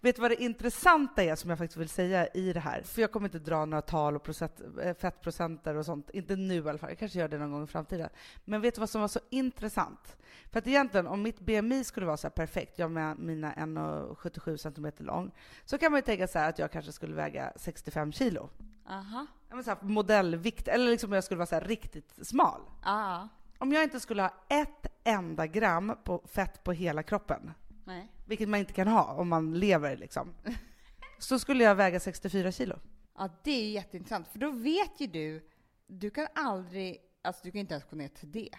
Vet 0.00 0.16
du 0.16 0.22
vad 0.22 0.30
det 0.30 0.42
intressanta 0.42 1.22
är 1.22 1.34
som 1.34 1.50
jag 1.50 1.58
faktiskt 1.58 1.76
vill 1.76 1.88
säga 1.88 2.26
i 2.26 2.52
det 2.52 2.60
här? 2.60 2.82
För 2.82 3.00
jag 3.00 3.12
kommer 3.12 3.28
inte 3.28 3.38
dra 3.38 3.64
några 3.64 3.82
tal 3.82 4.16
och 4.16 4.22
procent, 4.22 4.60
eh, 4.82 4.94
fettprocenter 4.96 5.74
och 5.74 5.84
sånt. 5.84 6.10
Inte 6.10 6.36
nu 6.36 6.54
i 6.54 6.68
alla 6.68 6.78
fall. 6.78 6.90
Jag 6.90 6.98
kanske 6.98 7.18
gör 7.18 7.28
det 7.28 7.38
någon 7.38 7.52
gång 7.52 7.64
i 7.64 7.66
framtiden. 7.66 8.08
Men 8.44 8.60
vet 8.60 8.74
du 8.74 8.80
vad 8.80 8.90
som 8.90 9.00
var 9.00 9.08
så 9.08 9.20
intressant? 9.30 10.16
För 10.50 10.58
att 10.58 10.66
egentligen, 10.66 11.06
om 11.06 11.22
mitt 11.22 11.40
BMI 11.40 11.84
skulle 11.84 12.06
vara 12.06 12.16
så 12.16 12.30
perfekt, 12.30 12.78
jag 12.78 12.90
med 12.90 13.18
mina 13.18 13.52
1,77 13.54 14.56
centimeter 14.56 15.04
lång, 15.04 15.30
så 15.64 15.78
kan 15.78 15.92
man 15.92 15.98
ju 15.98 16.02
tänka 16.02 16.28
här 16.34 16.48
att 16.48 16.58
jag 16.58 16.72
kanske 16.72 16.92
skulle 16.92 17.14
väga 17.14 17.52
65 17.56 18.12
kilo. 18.12 18.50
Aha. 18.86 19.26
Ja, 19.48 19.54
men 19.54 19.64
så 19.64 19.70
här 19.70 19.78
modellvikt, 19.82 20.68
eller 20.68 20.90
liksom 20.90 21.12
jag 21.12 21.24
skulle 21.24 21.38
vara 21.38 21.46
så 21.46 21.54
här 21.54 21.64
riktigt 21.64 22.26
smal. 22.26 22.60
Ah. 22.82 23.28
Om 23.58 23.72
jag 23.72 23.82
inte 23.82 24.00
skulle 24.00 24.22
ha 24.22 24.34
ett 24.48 24.86
enda 25.04 25.46
gram 25.46 25.96
på 26.04 26.22
fett 26.26 26.64
på 26.64 26.72
hela 26.72 27.02
kroppen, 27.02 27.50
Nej. 27.84 28.08
vilket 28.26 28.48
man 28.48 28.60
inte 28.60 28.72
kan 28.72 28.88
ha 28.88 29.04
om 29.04 29.28
man 29.28 29.58
lever 29.58 29.96
liksom, 29.96 30.34
så 31.18 31.38
skulle 31.38 31.64
jag 31.64 31.74
väga 31.74 32.00
64 32.00 32.52
kilo. 32.52 32.78
Ja, 33.18 33.28
det 33.42 33.50
är 33.50 33.70
jätteintressant, 33.70 34.28
för 34.28 34.38
då 34.38 34.50
vet 34.50 35.00
ju 35.00 35.06
du, 35.06 35.48
du 35.86 36.10
kan 36.10 36.26
aldrig, 36.34 36.98
alltså 37.22 37.44
du 37.44 37.50
kan 37.50 37.60
inte 37.60 37.74
ens 37.74 37.90
gå 37.90 37.96
ner 37.96 38.08
till 38.08 38.32
det. 38.32 38.50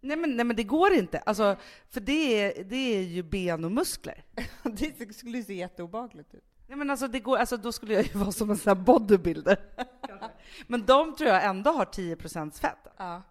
Nej 0.00 0.16
men, 0.16 0.36
nej 0.36 0.44
men 0.44 0.56
det 0.56 0.64
går 0.64 0.92
inte, 0.92 1.18
alltså, 1.18 1.56
för 1.88 2.00
det 2.00 2.42
är, 2.42 2.64
det 2.64 2.76
är 2.76 3.02
ju 3.02 3.22
ben 3.22 3.64
och 3.64 3.72
muskler. 3.72 4.24
det 4.62 5.14
skulle 5.14 5.42
se 5.42 5.54
jätteobehagligt 5.54 6.34
ut. 6.34 6.51
Nej 6.72 6.78
men 6.78 6.90
alltså, 6.90 7.08
det 7.08 7.20
går, 7.20 7.36
alltså 7.36 7.56
då 7.56 7.72
skulle 7.72 7.94
jag 7.94 8.04
ju 8.04 8.12
vara 8.18 8.32
som 8.32 8.50
en 8.50 8.56
sån 8.56 8.76
här 8.76 8.84
bodybuilder. 8.84 9.56
men 10.66 10.86
de 10.86 11.16
tror 11.16 11.30
jag 11.30 11.44
ändå 11.44 11.70
har 11.70 11.84
10% 11.84 12.60
fett. 12.60 12.86
Ja. 12.96 13.22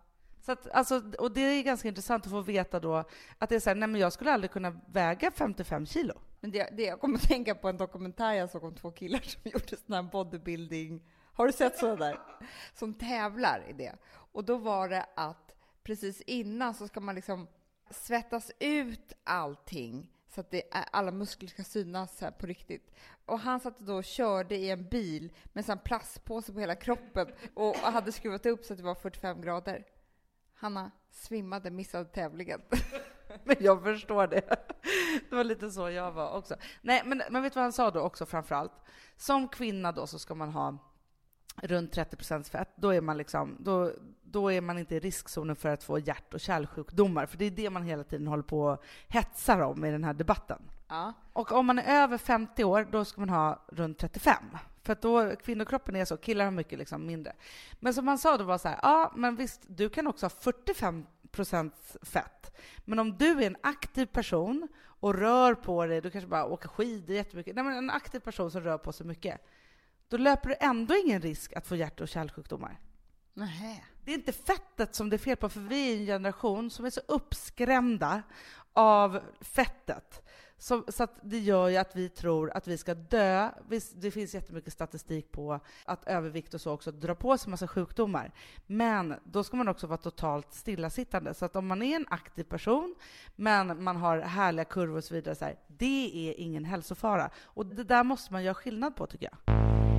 Så 0.42 0.52
att, 0.52 0.70
alltså, 0.72 1.04
och 1.20 1.32
det 1.32 1.42
är 1.42 1.64
ganska 1.64 1.88
intressant 1.88 2.26
att 2.26 2.32
få 2.32 2.42
veta 2.42 2.80
då 2.80 3.04
att 3.38 3.50
det 3.50 3.56
är 3.56 3.60
så 3.60 3.70
här, 3.70 3.76
nej 3.76 3.88
men 3.88 4.02
jag 4.02 4.14
skulle 4.14 4.32
aldrig 4.32 4.52
kunna 4.52 4.82
väga 4.88 5.32
55 5.32 5.86
kilo. 5.86 6.14
Men 6.40 6.52
det, 6.52 6.70
det, 6.78 6.84
jag 6.84 7.00
kommer 7.00 7.16
att 7.16 7.24
tänka 7.28 7.56
på 7.56 7.70
en 7.70 7.78
dokumentär 7.78 8.34
jag 8.34 8.50
såg 8.50 8.64
om 8.64 8.76
två 8.76 8.92
killar 8.92 9.20
som 9.20 9.42
gjorde 9.52 9.78
sån 9.86 9.96
här 9.96 10.04
bodybuilding. 10.04 11.02
Har 11.34 11.46
du 11.46 11.52
sett 11.52 11.78
sådana 11.78 12.06
där? 12.06 12.20
Som 12.74 12.94
tävlar 12.94 13.64
i 13.70 13.74
det. 13.74 13.96
Och 14.08 14.44
då 14.44 14.58
var 14.58 14.90
det 14.90 15.06
att 15.16 15.56
precis 15.84 16.22
innan 16.22 16.74
så 16.74 16.88
ska 16.88 17.00
man 17.00 17.16
liksom 17.16 17.48
svettas 17.90 18.52
ut 18.60 19.14
allting 19.24 20.08
så 20.34 20.42
att 20.42 20.52
det 20.52 20.76
är, 20.76 20.86
alla 20.92 21.12
muskler 21.12 21.50
ska 21.50 21.64
synas 21.64 22.22
här 22.22 22.32
på 22.32 22.46
riktigt. 22.46 22.92
Och 23.26 23.40
han 23.40 23.60
satt 23.60 23.80
då 23.80 23.96
och 23.96 24.04
körde 24.04 24.56
i 24.56 24.70
en 24.70 24.88
bil 24.88 25.34
med 25.54 25.70
en 25.70 25.80
plastpåse 25.80 26.54
på 26.54 26.60
hela 26.60 26.76
kroppen 26.76 27.28
och 27.54 27.76
hade 27.76 28.12
skruvat 28.12 28.46
upp 28.46 28.66
så 28.66 28.74
att 28.74 28.78
det 28.78 28.86
var 28.86 28.96
45 28.96 29.42
grader. 29.42 29.86
Hanna 30.54 30.92
svimmade, 31.12 31.72
missade 31.72 32.06
tävlingen. 32.06 32.62
Men 33.44 33.56
jag 33.60 33.84
förstår 33.84 34.28
det. 34.28 34.42
Det 35.30 35.36
var 35.36 35.44
lite 35.44 35.72
så 35.72 35.90
jag 35.90 36.12
var 36.12 36.38
också. 36.38 36.56
Nej, 36.82 37.02
men, 37.06 37.22
men 37.30 37.42
vet 37.42 37.54
du 37.54 37.58
vad 37.58 37.64
han 37.64 37.74
sa 37.74 37.92
då 37.92 38.00
också 38.00 38.26
framför 38.26 38.56
allt? 38.56 38.74
Som 39.18 39.48
kvinna 39.48 39.92
då 39.92 40.08
så 40.08 40.20
ska 40.20 40.36
man 40.36 40.50
ha 40.50 40.78
runt 41.56 41.96
30% 41.96 42.52
fett. 42.52 42.70
Då 42.76 42.90
är, 42.90 43.02
man 43.02 43.18
liksom, 43.18 43.58
då, 43.60 43.92
då 44.24 44.52
är 44.52 44.62
man 44.62 44.78
inte 44.78 44.96
i 44.96 45.00
riskzonen 45.00 45.56
för 45.56 45.70
att 45.70 45.84
få 45.84 46.00
hjärt 46.00 46.34
och 46.34 46.40
kärlsjukdomar. 46.40 47.26
För 47.26 47.38
det 47.38 47.46
är 47.46 47.52
det 47.52 47.70
man 47.70 47.84
hela 47.84 48.04
tiden 48.04 48.28
håller 48.28 48.44
på 48.44 48.62
och 48.62 48.84
hetsar 49.08 49.60
om 49.60 49.86
i 49.86 49.92
den 49.92 50.04
här 50.04 50.14
debatten. 50.14 50.62
Ja. 50.88 51.14
Och 51.34 51.52
om 51.52 51.66
man 51.66 51.80
är 51.80 52.04
över 52.04 52.18
50 52.18 52.64
år, 52.64 52.88
då 52.92 53.06
ska 53.06 53.22
man 53.22 53.30
ha 53.30 53.66
runt 53.68 53.98
35. 53.98 54.36
För 54.84 54.94
att 54.94 55.02
då, 55.02 55.36
kvinnokroppen 55.36 55.96
är 55.96 56.06
så, 56.06 56.18
killar 56.18 56.46
har 56.46 56.52
mycket 56.52 56.80
liksom 56.80 57.06
mindre. 57.06 57.34
Men 57.80 57.94
som 57.94 58.08
han 58.08 58.18
sa 58.18 58.38
då 58.38 58.44
var 58.44 58.58
så 58.58 58.68
här, 58.68 58.80
ja 58.82 59.12
men 59.16 59.36
visst, 59.36 59.62
du 59.68 59.90
kan 59.90 60.08
också 60.08 60.26
ha 60.26 60.32
45% 61.32 61.72
fett. 62.02 62.58
Men 62.86 63.00
om 63.00 63.18
du 63.18 63.32
är 63.32 63.48
en 63.48 63.58
aktiv 63.64 64.06
person 64.06 64.68
och 64.84 65.16
rör 65.16 65.56
på 65.56 65.86
dig, 65.86 66.02
du 66.02 66.12
kanske 66.12 66.28
bara 66.28 66.46
åker 66.46 66.70
skidor 66.70 67.16
jättemycket, 67.16 67.56
nej 67.56 67.64
men 67.64 67.78
en 67.78 67.90
aktiv 67.90 68.20
person 68.20 68.52
som 68.52 68.62
rör 68.62 68.78
på 68.78 68.92
sig 68.92 69.06
mycket, 69.06 69.42
då 70.12 70.18
löper 70.18 70.50
du 70.50 70.56
ändå 70.60 70.96
ingen 71.06 71.22
risk 71.22 71.54
att 71.54 71.68
få 71.68 71.76
hjärt 71.76 72.02
och 72.02 72.08
kärlsjukdomar. 72.08 72.80
Nähä. 73.34 73.84
Det 74.06 74.12
är 74.12 74.16
inte 74.16 74.32
fettet 74.32 74.96
som 74.96 75.10
det 75.10 75.16
är 75.16 75.18
fel 75.18 75.38
på, 75.38 75.50
för 75.50 75.60
vi 75.60 75.94
är 75.94 76.00
en 76.00 76.06
generation 76.06 76.70
som 76.70 76.86
är 76.86 76.90
så 76.90 77.02
uppskrämda 77.08 78.24
av 78.74 79.20
fettet. 79.42 80.28
Så, 80.58 80.84
så 80.88 81.04
att 81.04 81.20
det 81.24 81.40
gör 81.40 81.68
ju 81.68 81.78
att 81.78 81.96
vi 81.96 82.10
tror 82.10 82.52
att 82.52 82.68
vi 82.68 82.78
ska 82.78 82.94
dö. 82.94 83.50
Visst, 83.68 84.02
det 84.02 84.12
finns 84.12 84.34
jättemycket 84.34 84.74
statistik 84.74 85.32
på 85.32 85.60
att 85.86 86.08
övervikt 86.08 86.54
och 86.54 86.62
så 86.62 86.72
också 86.72 86.92
drar 86.92 87.16
på 87.16 87.38
sig 87.38 87.50
massa 87.50 87.68
sjukdomar. 87.68 88.32
Men 88.68 89.16
då 89.24 89.44
ska 89.44 89.58
man 89.58 89.68
också 89.68 89.88
vara 89.88 89.98
totalt 89.98 90.54
stillasittande. 90.54 91.34
Så 91.34 91.46
att 91.46 91.56
om 91.56 91.68
man 91.68 91.82
är 91.82 91.96
en 91.96 92.06
aktiv 92.10 92.44
person, 92.44 92.96
men 93.36 93.84
man 93.84 93.96
har 93.96 94.20
härliga 94.20 94.66
kurvor 94.66 94.98
och 94.98 95.04
så 95.04 95.14
vidare, 95.14 95.36
så 95.36 95.46
här, 95.46 95.56
det 95.68 96.30
är 96.30 96.40
ingen 96.40 96.66
hälsofara. 96.66 97.30
Och 97.44 97.66
det 97.66 97.84
där 97.84 98.04
måste 98.04 98.34
man 98.34 98.44
göra 98.44 98.56
skillnad 98.56 98.96
på, 98.96 99.08
tycker 99.08 99.30
jag. 99.32 99.91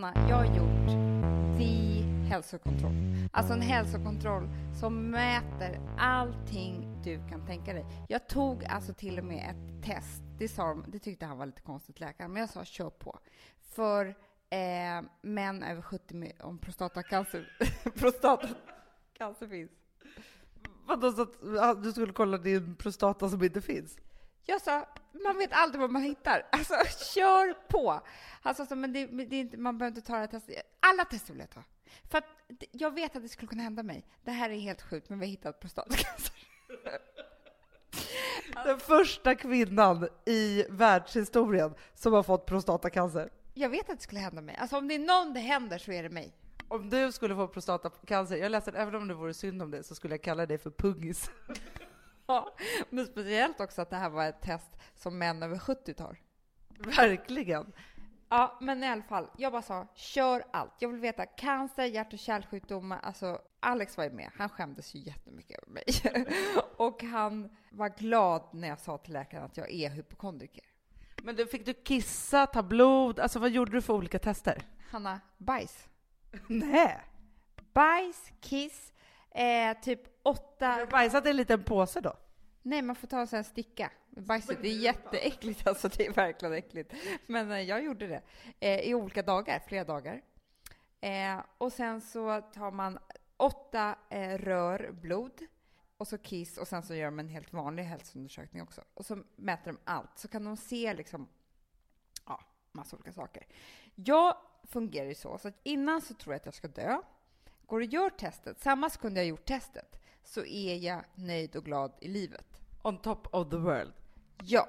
Hanna, 0.00 0.28
jag 0.28 0.36
har 0.36 0.44
gjort 0.44 0.88
the 1.58 2.02
hälsokontroll. 2.28 2.92
Alltså 3.32 3.52
en 3.52 3.60
hälsokontroll 3.60 4.48
som 4.80 5.10
mäter 5.10 5.80
allting 5.98 7.02
du 7.04 7.28
kan 7.28 7.46
tänka 7.46 7.72
dig. 7.72 7.86
Jag 8.08 8.28
tog 8.28 8.64
alltså 8.64 8.94
till 8.94 9.18
och 9.18 9.24
med 9.24 9.50
ett 9.50 9.84
test. 9.84 10.22
Det, 10.38 10.48
sa 10.48 10.68
de, 10.68 10.84
det 10.88 10.98
tyckte 10.98 11.26
han 11.26 11.38
var 11.38 11.46
lite 11.46 11.60
konstigt, 11.60 12.00
läkaren, 12.00 12.32
men 12.32 12.40
jag 12.40 12.50
sa 12.50 12.64
kör 12.64 12.90
på. 12.90 13.18
För 13.60 14.06
eh, 14.50 15.02
män 15.22 15.62
över 15.62 15.82
70 15.82 16.14
med, 16.14 16.32
om 16.40 16.58
prostatacancer, 16.58 17.58
prostatacancer 17.94 19.48
finns. 19.48 19.70
Vadå, 20.86 21.12
så 21.12 21.22
att 21.60 21.82
du 21.82 21.92
skulle 21.92 22.12
kolla 22.12 22.38
din 22.38 22.76
prostata 22.76 23.28
som 23.28 23.44
inte 23.44 23.60
finns? 23.60 23.98
Jag 24.46 24.62
sa, 24.62 24.88
man 25.24 25.38
vet 25.38 25.52
aldrig 25.52 25.80
vad 25.80 25.90
man 25.90 26.02
hittar. 26.02 26.46
Alltså, 26.52 26.74
kör 27.14 27.54
på! 27.68 28.00
Han 28.42 28.54
sa, 28.54 28.74
men 28.74 28.92
det, 28.92 29.06
det 29.06 29.36
är 29.36 29.40
inte, 29.40 29.56
man 29.56 29.78
behöver 29.78 29.96
inte 29.96 30.06
ta 30.06 30.12
det 30.12 30.20
här 30.20 30.26
testet. 30.26 30.62
Alla 30.80 31.04
tester 31.04 31.32
vill 31.32 31.40
jag 31.40 31.50
ta. 31.50 31.62
För 32.10 32.18
att 32.18 32.24
jag 32.70 32.94
vet 32.94 33.16
att 33.16 33.22
det 33.22 33.28
skulle 33.28 33.48
kunna 33.48 33.62
hända 33.62 33.82
mig. 33.82 34.06
Det 34.24 34.30
här 34.30 34.50
är 34.50 34.58
helt 34.58 34.82
sjukt, 34.82 35.08
men 35.08 35.18
vi 35.18 35.26
har 35.26 35.30
hittat 35.30 35.60
prostatacancer. 35.60 36.32
Den 38.64 38.80
första 38.80 39.34
kvinnan 39.34 40.08
i 40.24 40.64
världshistorien 40.68 41.74
som 41.94 42.12
har 42.12 42.22
fått 42.22 42.46
prostatacancer. 42.46 43.30
Jag 43.54 43.68
vet 43.68 43.90
att 43.90 43.96
det 43.96 44.02
skulle 44.02 44.20
hända 44.20 44.42
mig. 44.42 44.56
Alltså 44.56 44.78
om 44.78 44.88
det 44.88 44.94
är 44.94 44.98
någon 44.98 45.34
det 45.34 45.40
händer 45.40 45.78
så 45.78 45.92
är 45.92 46.02
det 46.02 46.10
mig. 46.10 46.32
Om 46.68 46.90
du 46.90 47.12
skulle 47.12 47.34
få 47.34 47.48
prostatacancer, 47.48 48.36
jag 48.36 48.50
läste 48.50 48.70
även 48.70 48.94
om 48.94 49.08
det 49.08 49.14
vore 49.14 49.34
synd 49.34 49.62
om 49.62 49.70
det, 49.70 49.82
så 49.82 49.94
skulle 49.94 50.14
jag 50.14 50.22
kalla 50.22 50.46
dig 50.46 50.58
för 50.58 50.70
pungis. 50.70 51.30
Ja, 52.28 52.56
men 52.90 53.06
speciellt 53.06 53.60
också 53.60 53.82
att 53.82 53.90
det 53.90 53.96
här 53.96 54.10
var 54.10 54.26
ett 54.26 54.42
test 54.42 54.70
som 54.96 55.18
män 55.18 55.42
över 55.42 55.58
70 55.58 55.94
tar. 55.94 56.18
Verkligen. 56.78 57.72
Ja, 58.28 58.58
men 58.60 58.84
i 58.84 58.86
alla 58.86 59.02
fall, 59.02 59.30
jag 59.36 59.52
bara 59.52 59.62
sa 59.62 59.86
kör 59.94 60.44
allt. 60.50 60.72
Jag 60.78 60.88
vill 60.88 61.00
veta 61.00 61.26
cancer, 61.26 61.84
hjärt 61.84 62.12
och 62.12 62.18
kärlsjukdomar. 62.18 63.00
Alltså, 63.02 63.40
Alex 63.60 63.96
var 63.96 64.04
ju 64.04 64.10
med. 64.10 64.30
Han 64.36 64.48
skämdes 64.48 64.94
ju 64.94 65.00
jättemycket 65.00 65.58
över 65.58 65.72
mig. 65.72 65.84
och 66.76 67.02
han 67.02 67.56
var 67.70 67.88
glad 67.88 68.42
när 68.52 68.68
jag 68.68 68.80
sa 68.80 68.98
till 68.98 69.12
läkaren 69.12 69.44
att 69.44 69.56
jag 69.56 69.70
är 69.70 69.90
hypokondriker. 69.90 70.64
Men 71.22 71.36
du, 71.36 71.46
fick 71.46 71.66
du 71.66 71.74
kissa, 71.74 72.46
ta 72.46 72.62
blod? 72.62 73.20
Alltså 73.20 73.38
vad 73.38 73.50
gjorde 73.50 73.72
du 73.72 73.82
för 73.82 73.92
olika 73.92 74.18
tester? 74.18 74.62
Hanna, 74.90 75.20
bajs. 75.38 75.88
Nej. 76.46 77.00
Bajs, 77.72 78.32
kiss, 78.40 78.92
eh, 79.36 79.80
typ 79.80 80.00
åtta... 80.22 80.66
Har 80.66 80.80
du 80.80 80.86
bajsat 80.86 81.26
i 81.26 81.30
en 81.30 81.36
liten 81.36 81.62
påse 81.62 82.00
då? 82.00 82.16
Nej, 82.62 82.82
man 82.82 82.96
får 82.96 83.06
ta 83.06 83.20
en 83.20 83.26
sån 83.26 83.36
här 83.36 83.42
sticka. 83.42 83.90
Bajset, 84.10 84.62
det 84.62 84.68
är 84.68 84.78
jätteäckligt 84.78 85.66
alltså, 85.66 85.88
det 85.88 86.06
är 86.06 86.12
verkligen 86.12 86.54
äckligt. 86.54 86.94
Men 87.26 87.50
eh, 87.50 87.60
jag 87.60 87.84
gjorde 87.84 88.06
det 88.06 88.22
eh, 88.60 88.80
i 88.80 88.94
olika 88.94 89.22
dagar, 89.22 89.62
flera 89.66 89.84
dagar. 89.84 90.22
Eh, 91.00 91.40
och 91.58 91.72
sen 91.72 92.00
så 92.00 92.40
tar 92.40 92.70
man 92.70 92.98
åtta 93.36 93.98
eh, 94.08 94.38
rör 94.38 94.90
blod 94.92 95.46
och 95.96 96.08
så 96.08 96.18
kiss 96.18 96.58
och 96.58 96.68
sen 96.68 96.82
så 96.82 96.94
gör 96.94 97.04
de 97.04 97.18
en 97.18 97.28
helt 97.28 97.52
vanlig 97.52 97.84
hälsoundersökning 97.84 98.62
också. 98.62 98.82
Och 98.94 99.06
så 99.06 99.22
mäter 99.36 99.72
de 99.72 99.78
allt, 99.84 100.18
så 100.18 100.28
kan 100.28 100.44
de 100.44 100.56
se 100.56 100.94
liksom, 100.94 101.28
ja, 102.26 102.40
massa 102.72 102.96
olika 102.96 103.12
saker. 103.12 103.46
Jag 103.94 104.36
fungerar 104.62 105.08
ju 105.08 105.14
så, 105.14 105.38
så 105.38 105.48
att 105.48 105.60
innan 105.62 106.02
så 106.02 106.14
tror 106.14 106.34
jag 106.34 106.40
att 106.40 106.46
jag 106.46 106.54
ska 106.54 106.68
dö. 106.68 107.00
Går 107.66 107.80
och 107.80 107.86
gör 107.86 108.10
testet, 108.10 108.60
samma 108.60 108.90
sekund 108.90 109.18
jag 109.18 109.26
gjort 109.26 109.44
testet, 109.44 110.00
så 110.24 110.44
är 110.44 110.76
jag 110.76 111.04
nöjd 111.14 111.56
och 111.56 111.64
glad 111.64 111.92
i 112.00 112.08
livet. 112.08 112.60
On 112.82 112.98
top 112.98 113.34
of 113.34 113.50
the 113.50 113.56
world. 113.56 113.92
Ja, 114.42 114.68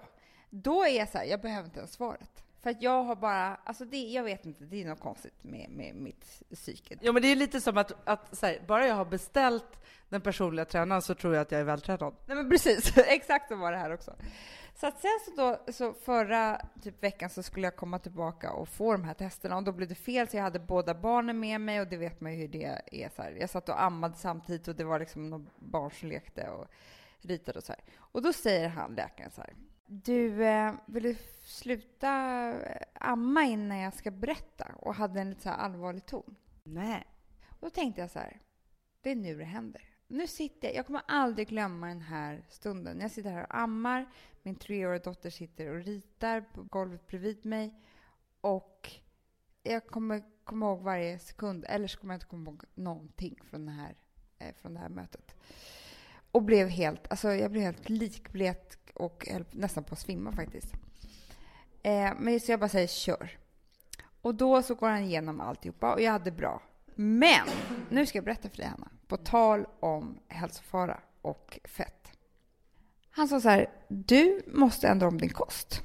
då 0.49 0.83
är 0.83 0.97
jag 0.97 1.09
så 1.09 1.17
här, 1.17 1.25
jag 1.25 1.41
behöver 1.41 1.65
inte 1.65 1.79
ens 1.79 1.93
svaret. 1.93 2.43
För 2.67 2.71
att 2.71 2.81
jag 2.81 3.03
har 3.03 3.15
bara, 3.15 3.55
alltså 3.55 3.86
det, 3.86 3.97
jag 3.97 4.24
vet 4.24 4.45
inte, 4.45 4.63
det 4.63 4.81
är 4.81 4.86
något 4.86 5.00
konstigt 5.00 5.43
med, 5.43 5.69
med 5.69 5.95
mitt 5.95 6.43
psyke. 6.53 6.97
Ja, 7.01 7.12
men 7.12 7.21
det 7.21 7.27
är 7.27 7.36
lite 7.36 7.62
som 7.62 7.77
att, 7.77 8.07
att 8.07 8.41
här, 8.41 8.62
bara 8.67 8.88
jag 8.88 8.95
har 8.95 9.05
beställt 9.05 9.83
den 10.09 10.21
personliga 10.21 10.65
tränaren 10.65 11.01
så 11.01 11.15
tror 11.15 11.33
jag 11.33 11.41
att 11.41 11.51
jag 11.51 11.62
är 11.62 11.65
vältränad. 11.65 12.15
Nej 12.25 12.38
men 12.38 12.50
precis, 12.50 12.97
exakt 13.07 13.47
så 13.47 13.55
var 13.55 13.71
det 13.71 13.77
här 13.77 13.93
också. 13.93 14.15
Så 14.75 14.88
att 14.88 15.01
sen 15.01 15.12
så 15.25 15.31
då, 15.36 15.71
så 15.74 15.93
förra 15.93 16.62
typ 16.83 17.03
veckan 17.03 17.29
så 17.29 17.43
skulle 17.43 17.67
jag 17.67 17.75
komma 17.75 18.00
tillbaka 18.00 18.51
och 18.51 18.69
få 18.69 18.91
de 18.91 19.03
här 19.03 19.13
testerna 19.13 19.57
och 19.57 19.63
då 19.63 19.71
blev 19.71 19.89
det 19.89 19.95
fel 19.95 20.27
så 20.27 20.38
jag 20.38 20.43
hade 20.43 20.59
båda 20.59 20.93
barnen 20.93 21.39
med 21.39 21.62
mig 21.62 21.81
och 21.81 21.88
det 21.88 21.97
vet 21.97 22.21
man 22.21 22.33
ju 22.33 22.38
hur 22.38 22.47
det 22.47 22.81
är 22.91 23.09
så 23.15 23.21
här. 23.21 23.31
Jag 23.39 23.50
satt 23.50 23.69
och 23.69 23.83
ammade 23.83 24.15
samtidigt 24.15 24.67
och 24.67 24.75
det 24.75 24.83
var 24.83 25.00
liksom 25.00 25.29
några 25.29 25.45
barn 25.59 25.91
som 25.91 26.09
lekte 26.09 26.50
och 26.50 26.67
ritade 27.21 27.59
och 27.59 27.65
så 27.65 27.71
här. 27.71 27.81
Och 27.97 28.21
då 28.21 28.33
säger 28.33 28.69
han, 28.69 28.95
läkaren 28.95 29.31
så 29.31 29.41
här. 29.41 29.53
Du, 29.88 30.46
eh, 30.46 30.74
vill 30.86 31.03
du 31.03 31.15
sluta 31.44 32.10
eh, 32.51 32.82
amma 32.94 33.44
innan 33.44 33.77
jag 33.77 33.94
ska 33.94 34.12
berätta? 34.12 34.72
Och 34.75 34.96
hade 34.96 35.22
en 35.22 35.29
lite 35.29 35.41
så 35.41 35.50
allvarlig 35.50 36.06
ton. 36.06 36.36
Nej. 36.63 37.08
Och 37.50 37.58
då 37.60 37.70
tänkte 37.70 38.01
jag 38.01 38.12
så 38.12 38.20
här, 38.20 38.39
det 39.01 39.12
är 39.12 39.15
nu 39.15 39.38
det 39.38 39.44
händer. 39.44 39.82
Nu 40.08 40.27
sitter 40.27 40.67
jag, 40.67 40.75
jag 40.75 40.86
kommer 40.86 41.01
aldrig 41.08 41.48
glömma 41.48 41.88
den 41.88 42.01
här 42.01 42.46
stunden. 42.50 43.00
Jag 43.00 43.12
sitter 43.12 43.32
här 43.32 43.44
och 43.44 43.58
ammar, 43.58 44.06
min 44.44 44.56
treåriga 44.56 45.03
dotter 45.03 45.29
sitter 45.29 45.67
och 45.67 45.84
ritar 45.84 46.41
på 46.41 46.63
golvet 46.63 47.08
bredvid 47.08 47.46
mig. 47.46 47.74
Och 48.41 48.91
jag 49.63 49.88
kommer 49.88 50.24
komma 50.44 50.65
ihåg 50.65 50.82
varje 50.82 51.20
sekund, 51.20 51.65
eller 51.67 51.88
så 51.88 52.00
kommer 52.00 52.13
jag 52.13 52.17
inte 52.17 52.25
komma 52.25 52.51
ihåg 52.51 52.63
någonting 52.75 53.39
från, 53.44 53.65
den 53.65 53.75
här, 53.75 53.96
eh, 54.39 54.56
från 54.56 54.74
det 54.74 54.79
här 54.79 54.89
mötet. 54.89 55.36
Och 56.38 56.44
blev 56.44 56.67
helt, 56.67 57.08
alltså 57.10 57.34
jag 57.34 57.51
blev 57.51 57.63
helt 57.63 57.89
likblek 57.89 58.75
och 58.94 59.27
höll 59.32 59.46
nästan 59.51 59.84
på 59.84 59.94
att 59.94 60.00
svimma 60.00 60.32
faktiskt. 60.32 60.74
Eh, 61.84 62.12
men 62.20 62.39
så 62.39 62.51
jag 62.51 62.60
bara 62.60 62.70
säger 62.70 62.88
kör. 62.88 63.38
Och 64.22 64.36
då 64.36 64.63
så 64.63 64.75
går 64.75 64.88
han 64.88 65.03
igenom 65.03 65.41
alltihopa 65.41 65.94
och 65.94 66.01
jag 66.01 66.12
hade 66.12 66.32
bra. 66.32 66.62
Men 66.96 67.48
nu 67.89 68.06
ska 68.06 68.17
jag 68.17 68.25
berätta 68.25 68.50
för 68.50 68.58
dig 68.58 68.65
Hanna, 68.65 68.88
på 69.08 69.17
tal 69.17 69.65
om 69.79 70.20
hälsofara 70.27 71.00
och 71.22 71.60
fett. 71.63 72.12
Han 73.10 73.27
sa 73.27 73.41
så 73.41 73.50
här, 73.50 73.70
du 73.88 74.41
måste 74.48 74.88
ändra 74.88 75.08
om 75.08 75.17
din 75.17 75.29
kost. 75.29 75.82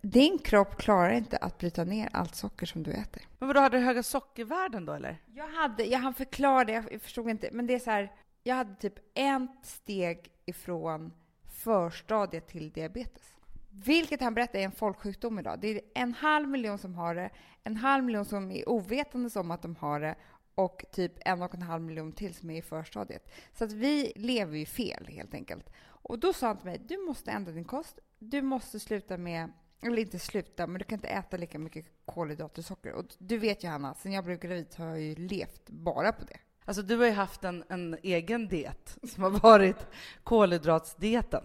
Din 0.00 0.38
kropp 0.38 0.76
klarar 0.76 1.10
inte 1.10 1.36
att 1.36 1.58
bryta 1.58 1.84
ner 1.84 2.08
allt 2.12 2.34
socker 2.34 2.66
som 2.66 2.82
du 2.82 2.92
äter. 2.92 3.22
Men 3.38 3.48
vadå, 3.48 3.60
hade 3.60 3.78
du 3.78 3.84
höga 3.84 4.02
sockervärden 4.02 4.84
då 4.84 4.92
eller? 4.92 5.22
Jag 5.34 5.48
hade, 5.48 5.84
jag 5.84 5.98
hann 5.98 6.14
förklara 6.14 6.64
det, 6.64 6.72
jag 6.90 7.02
förstod 7.02 7.30
inte, 7.30 7.48
men 7.52 7.66
det 7.66 7.74
är 7.74 7.78
så 7.78 7.90
här, 7.90 8.12
jag 8.46 8.54
hade 8.54 8.74
typ 8.74 8.94
en 9.14 9.48
steg 9.62 10.32
ifrån 10.44 11.12
förstadiet 11.44 12.48
till 12.48 12.70
diabetes. 12.70 13.34
Vilket 13.70 14.20
han 14.20 14.34
berättar 14.34 14.58
är 14.58 14.64
en 14.64 14.72
folksjukdom 14.72 15.38
idag. 15.38 15.60
Det 15.60 15.68
är 15.68 15.80
en 15.94 16.14
halv 16.14 16.48
miljon 16.48 16.78
som 16.78 16.94
har 16.94 17.14
det, 17.14 17.30
en 17.62 17.76
halv 17.76 18.04
miljon 18.04 18.24
som 18.24 18.50
är 18.50 18.68
ovetande 18.68 19.40
om 19.40 19.50
att 19.50 19.62
de 19.62 19.76
har 19.76 20.00
det 20.00 20.14
och 20.54 20.84
typ 20.92 21.12
en 21.20 21.42
och 21.42 21.54
en 21.54 21.62
halv 21.62 21.82
miljon 21.82 22.12
till 22.12 22.34
som 22.34 22.50
är 22.50 22.58
i 22.58 22.62
förstadiet. 22.62 23.32
Så 23.52 23.64
att 23.64 23.72
vi 23.72 24.12
lever 24.16 24.58
ju 24.58 24.66
fel 24.66 25.06
helt 25.06 25.34
enkelt. 25.34 25.70
Och 25.84 26.18
då 26.18 26.32
sa 26.32 26.46
han 26.46 26.56
till 26.56 26.66
mig, 26.66 26.78
du 26.78 26.98
måste 26.98 27.30
ändra 27.30 27.52
din 27.52 27.64
kost. 27.64 27.98
Du 28.18 28.42
måste 28.42 28.80
sluta 28.80 29.16
med, 29.16 29.52
eller 29.82 29.98
inte 29.98 30.18
sluta, 30.18 30.66
men 30.66 30.78
du 30.78 30.84
kan 30.84 30.96
inte 30.96 31.08
äta 31.08 31.36
lika 31.36 31.58
mycket 31.58 31.86
kolhydrater 32.04 32.58
och 32.58 32.64
socker. 32.64 32.92
Och 32.92 33.04
du 33.18 33.38
vet 33.38 33.64
ju 33.64 33.68
Hanna, 33.68 33.94
sen 33.94 34.12
jag 34.12 34.24
blev 34.24 34.38
gravid 34.38 34.66
så 34.70 34.82
har 34.82 34.88
jag 34.88 35.00
ju 35.00 35.14
levt 35.14 35.70
bara 35.70 36.12
på 36.12 36.24
det. 36.24 36.38
Alltså 36.64 36.82
du 36.82 36.96
har 36.96 37.06
ju 37.06 37.12
haft 37.12 37.44
en, 37.44 37.64
en 37.68 37.96
egen 38.02 38.48
diet 38.48 38.98
som 39.02 39.22
har 39.22 39.30
varit 39.30 39.86
kolhydratsdieten. 40.24 41.44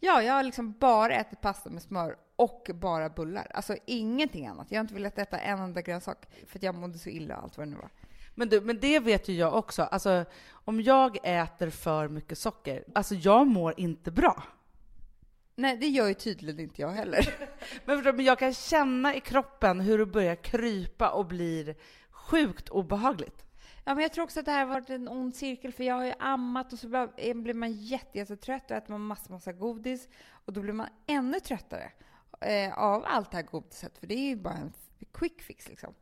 Ja, 0.00 0.22
jag 0.22 0.34
har 0.34 0.42
liksom 0.42 0.72
bara 0.72 1.14
ätit 1.14 1.40
pasta 1.40 1.70
med 1.70 1.82
smör 1.82 2.16
och 2.36 2.70
bara 2.74 3.08
bullar. 3.08 3.50
Alltså 3.54 3.76
ingenting 3.86 4.46
annat. 4.46 4.66
Jag 4.70 4.78
har 4.78 4.80
inte 4.80 4.94
velat 4.94 5.18
äta 5.18 5.38
en 5.38 5.58
enda 5.58 5.82
grönsak 5.82 6.26
för 6.46 6.58
att 6.58 6.62
jag 6.62 6.74
mådde 6.74 6.98
så 6.98 7.08
illa 7.08 7.34
allt 7.34 7.58
vad 7.58 7.66
det 7.66 7.70
nu 7.70 7.76
var. 7.76 7.90
Men 8.34 8.48
du, 8.48 8.60
men 8.60 8.80
det 8.80 8.98
vet 8.98 9.28
ju 9.28 9.34
jag 9.34 9.54
också. 9.54 9.82
Alltså, 9.82 10.24
om 10.50 10.80
jag 10.80 11.18
äter 11.22 11.70
för 11.70 12.08
mycket 12.08 12.38
socker, 12.38 12.84
alltså 12.94 13.14
jag 13.14 13.46
mår 13.46 13.74
inte 13.76 14.10
bra. 14.10 14.42
Nej, 15.54 15.76
det 15.76 15.88
gör 15.88 16.08
ju 16.08 16.14
tydligen 16.14 16.60
inte 16.60 16.82
jag 16.82 16.90
heller. 16.90 17.34
men, 17.84 18.02
men 18.16 18.24
jag 18.24 18.38
kan 18.38 18.54
känna 18.54 19.14
i 19.14 19.20
kroppen 19.20 19.80
hur 19.80 19.98
det 19.98 20.06
börjar 20.06 20.36
krypa 20.36 21.10
och 21.10 21.26
blir 21.26 21.76
sjukt 22.10 22.68
obehagligt. 22.68 23.44
Ja, 23.84 23.94
men 23.94 24.02
jag 24.02 24.12
tror 24.12 24.24
också 24.24 24.40
att 24.40 24.46
det 24.46 24.52
här 24.52 24.66
har 24.66 24.74
varit 24.74 24.90
en 24.90 25.08
ond 25.08 25.36
cirkel, 25.36 25.72
för 25.72 25.84
jag 25.84 25.94
har 25.94 26.04
ju 26.04 26.14
ammat 26.18 26.72
och 26.72 26.78
så 26.78 27.08
eh, 27.16 27.36
blir 27.36 27.54
man 27.54 27.72
jättetrött 27.72 28.70
och 28.70 28.76
äter 28.76 28.90
man 28.90 29.00
massa, 29.00 29.32
massa 29.32 29.52
godis 29.52 30.08
och 30.30 30.52
då 30.52 30.60
blir 30.60 30.72
man 30.72 30.88
ännu 31.06 31.40
tröttare 31.40 31.92
eh, 32.40 32.78
av 32.78 33.04
allt 33.06 33.30
det 33.30 33.36
här 33.36 33.44
godiset, 33.44 33.98
för 33.98 34.06
det 34.06 34.14
är 34.14 34.28
ju 34.28 34.36
bara 34.36 34.54
en 34.54 34.72
quick 35.12 35.42
fix 35.42 35.68
liksom. 35.68 35.94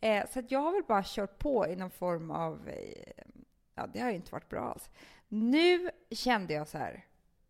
Eh, 0.00 0.26
så 0.30 0.38
att 0.38 0.50
jag 0.50 0.60
har 0.60 0.72
väl 0.72 0.82
bara 0.88 1.02
kört 1.06 1.38
på 1.38 1.66
i 1.68 1.76
någon 1.76 1.90
form 1.90 2.30
av, 2.30 2.68
eh, 2.68 3.24
ja 3.74 3.86
det 3.86 4.00
har 4.00 4.10
ju 4.10 4.16
inte 4.16 4.32
varit 4.32 4.48
bra 4.48 4.60
alls. 4.60 4.90
Nu 5.28 5.90
kände 6.10 6.54
jag 6.54 6.68
så 6.68 6.78
här, 6.78 7.04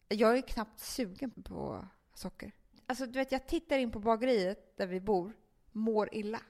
jag 0.09 0.39
är 0.39 0.43
knappt 0.43 0.81
sugen 0.81 1.31
på 1.31 1.89
socker. 2.15 2.53
Alltså 2.87 3.07
du 3.07 3.13
vet, 3.13 3.33
jag 3.33 3.47
tittar 3.47 3.79
in 3.79 3.91
på 3.91 3.99
bageriet 3.99 4.77
där 4.77 4.87
vi 4.87 5.01
bor, 5.01 5.33
mår 5.73 6.15
illa 6.15 6.41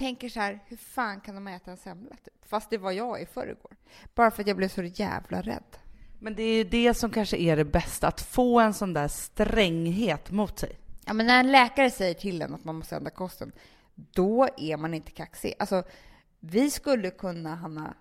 tänker 0.00 0.28
så 0.28 0.40
här, 0.40 0.60
hur 0.66 0.76
fan 0.76 1.20
kan 1.20 1.34
de 1.34 1.46
äta 1.46 1.70
en 1.70 1.76
semla? 1.76 2.16
Typ? 2.24 2.48
Fast 2.48 2.70
det 2.70 2.78
var 2.78 2.92
jag 2.92 3.22
i 3.22 3.26
förrgår. 3.26 3.76
Bara 4.14 4.30
för 4.30 4.42
att 4.42 4.46
jag 4.46 4.56
blev 4.56 4.68
så 4.68 4.82
jävla 4.82 5.42
rädd. 5.42 5.76
Men 6.18 6.34
det 6.34 6.42
är 6.42 6.54
ju 6.54 6.64
det 6.64 6.94
som 6.94 7.10
kanske 7.10 7.36
är 7.36 7.56
det 7.56 7.64
bästa, 7.64 8.08
att 8.08 8.20
få 8.20 8.60
en 8.60 8.74
sån 8.74 8.92
där 8.92 9.08
stränghet 9.08 10.30
mot 10.30 10.58
sig. 10.58 10.78
Ja, 11.06 11.12
men 11.12 11.26
när 11.26 11.40
en 11.40 11.52
läkare 11.52 11.90
säger 11.90 12.14
till 12.14 12.42
en 12.42 12.54
att 12.54 12.64
man 12.64 12.74
måste 12.74 12.96
ändra 12.96 13.10
kosten, 13.10 13.52
då 13.94 14.48
är 14.56 14.76
man 14.76 14.94
inte 14.94 15.10
kaxig. 15.10 15.54
Alltså, 15.58 15.82
vi 16.40 16.70
skulle 16.70 17.10
kunna, 17.10 17.54
Hanna, 17.54 17.94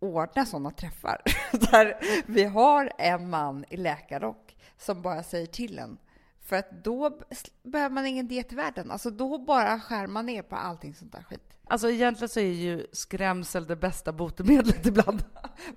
ordna 0.00 0.46
sådana 0.46 0.70
träffar 0.70 1.22
där 1.70 1.96
vi 2.26 2.44
har 2.44 2.92
en 2.98 3.30
man 3.30 3.64
i 3.68 3.76
läkarrock 3.76 4.56
som 4.78 5.02
bara 5.02 5.22
säger 5.22 5.46
till 5.46 5.78
en 5.78 5.98
för 6.44 6.56
att 6.56 6.84
då 6.84 7.20
behöver 7.62 7.94
man 7.94 8.06
ingen 8.06 8.28
diet 8.28 8.52
i 8.52 8.56
världen. 8.56 8.90
Alltså 8.90 9.10
då 9.10 9.38
bara 9.38 9.80
skär 9.80 10.06
man 10.06 10.26
ner 10.26 10.42
på 10.42 10.56
allting 10.56 10.94
sånt 10.94 11.12
där 11.12 11.22
skit. 11.22 11.54
Alltså 11.66 11.90
egentligen 11.90 12.28
så 12.28 12.40
är 12.40 12.52
ju 12.52 12.86
skrämsel 12.92 13.66
det 13.66 13.76
bästa 13.76 14.12
botemedlet 14.12 14.86
ibland. 14.86 15.24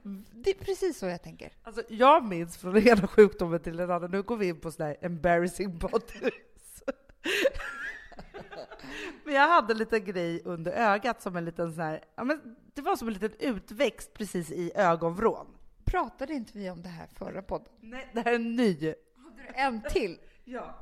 Det 0.32 0.50
är 0.50 0.66
precis 0.66 0.98
så 0.98 1.06
jag 1.06 1.24
tänker. 1.24 1.52
Alltså 1.64 1.82
jag 1.90 2.26
minns 2.26 2.58
från 2.58 2.74
den 2.74 2.88
ena 2.88 3.08
sjukdomen 3.08 3.60
till 3.60 3.78
den 3.78 3.92
andra, 3.92 4.08
nu 4.08 4.22
går 4.22 4.38
vi 4.38 4.48
in 4.48 4.60
på 4.60 4.72
sådana 4.72 4.90
här 4.90 5.06
embarrassing 5.06 5.78
bodies. 5.78 6.84
men 9.26 9.34
jag 9.34 9.48
hade 9.48 9.74
en 9.74 9.78
liten 9.78 10.06
grej 10.06 10.42
under 10.46 10.72
ögat 10.72 11.22
som 11.22 11.36
en 11.36 11.46
liten 11.46 11.74
sån 11.74 11.84
här, 11.84 12.04
ja 12.16 12.24
men 12.24 12.56
det 12.74 12.82
var 12.82 12.96
som 12.96 13.08
en 13.08 13.14
liten 13.14 13.34
utväxt 13.40 14.14
precis 14.14 14.52
i 14.52 14.72
ögonvrån. 14.76 15.48
Pratade 15.86 16.34
inte 16.34 16.58
vi 16.58 16.70
om 16.70 16.82
det 16.82 16.90
här 16.90 17.08
förra 17.08 17.42
podden? 17.42 17.74
Nej, 17.82 18.10
det 18.14 18.22
här 18.22 18.32
är 18.32 18.36
en 18.36 18.56
ny. 18.56 18.94
Hade 19.16 19.42
du 19.48 19.54
en 19.56 19.82
till? 19.82 20.20
Ja. 20.50 20.76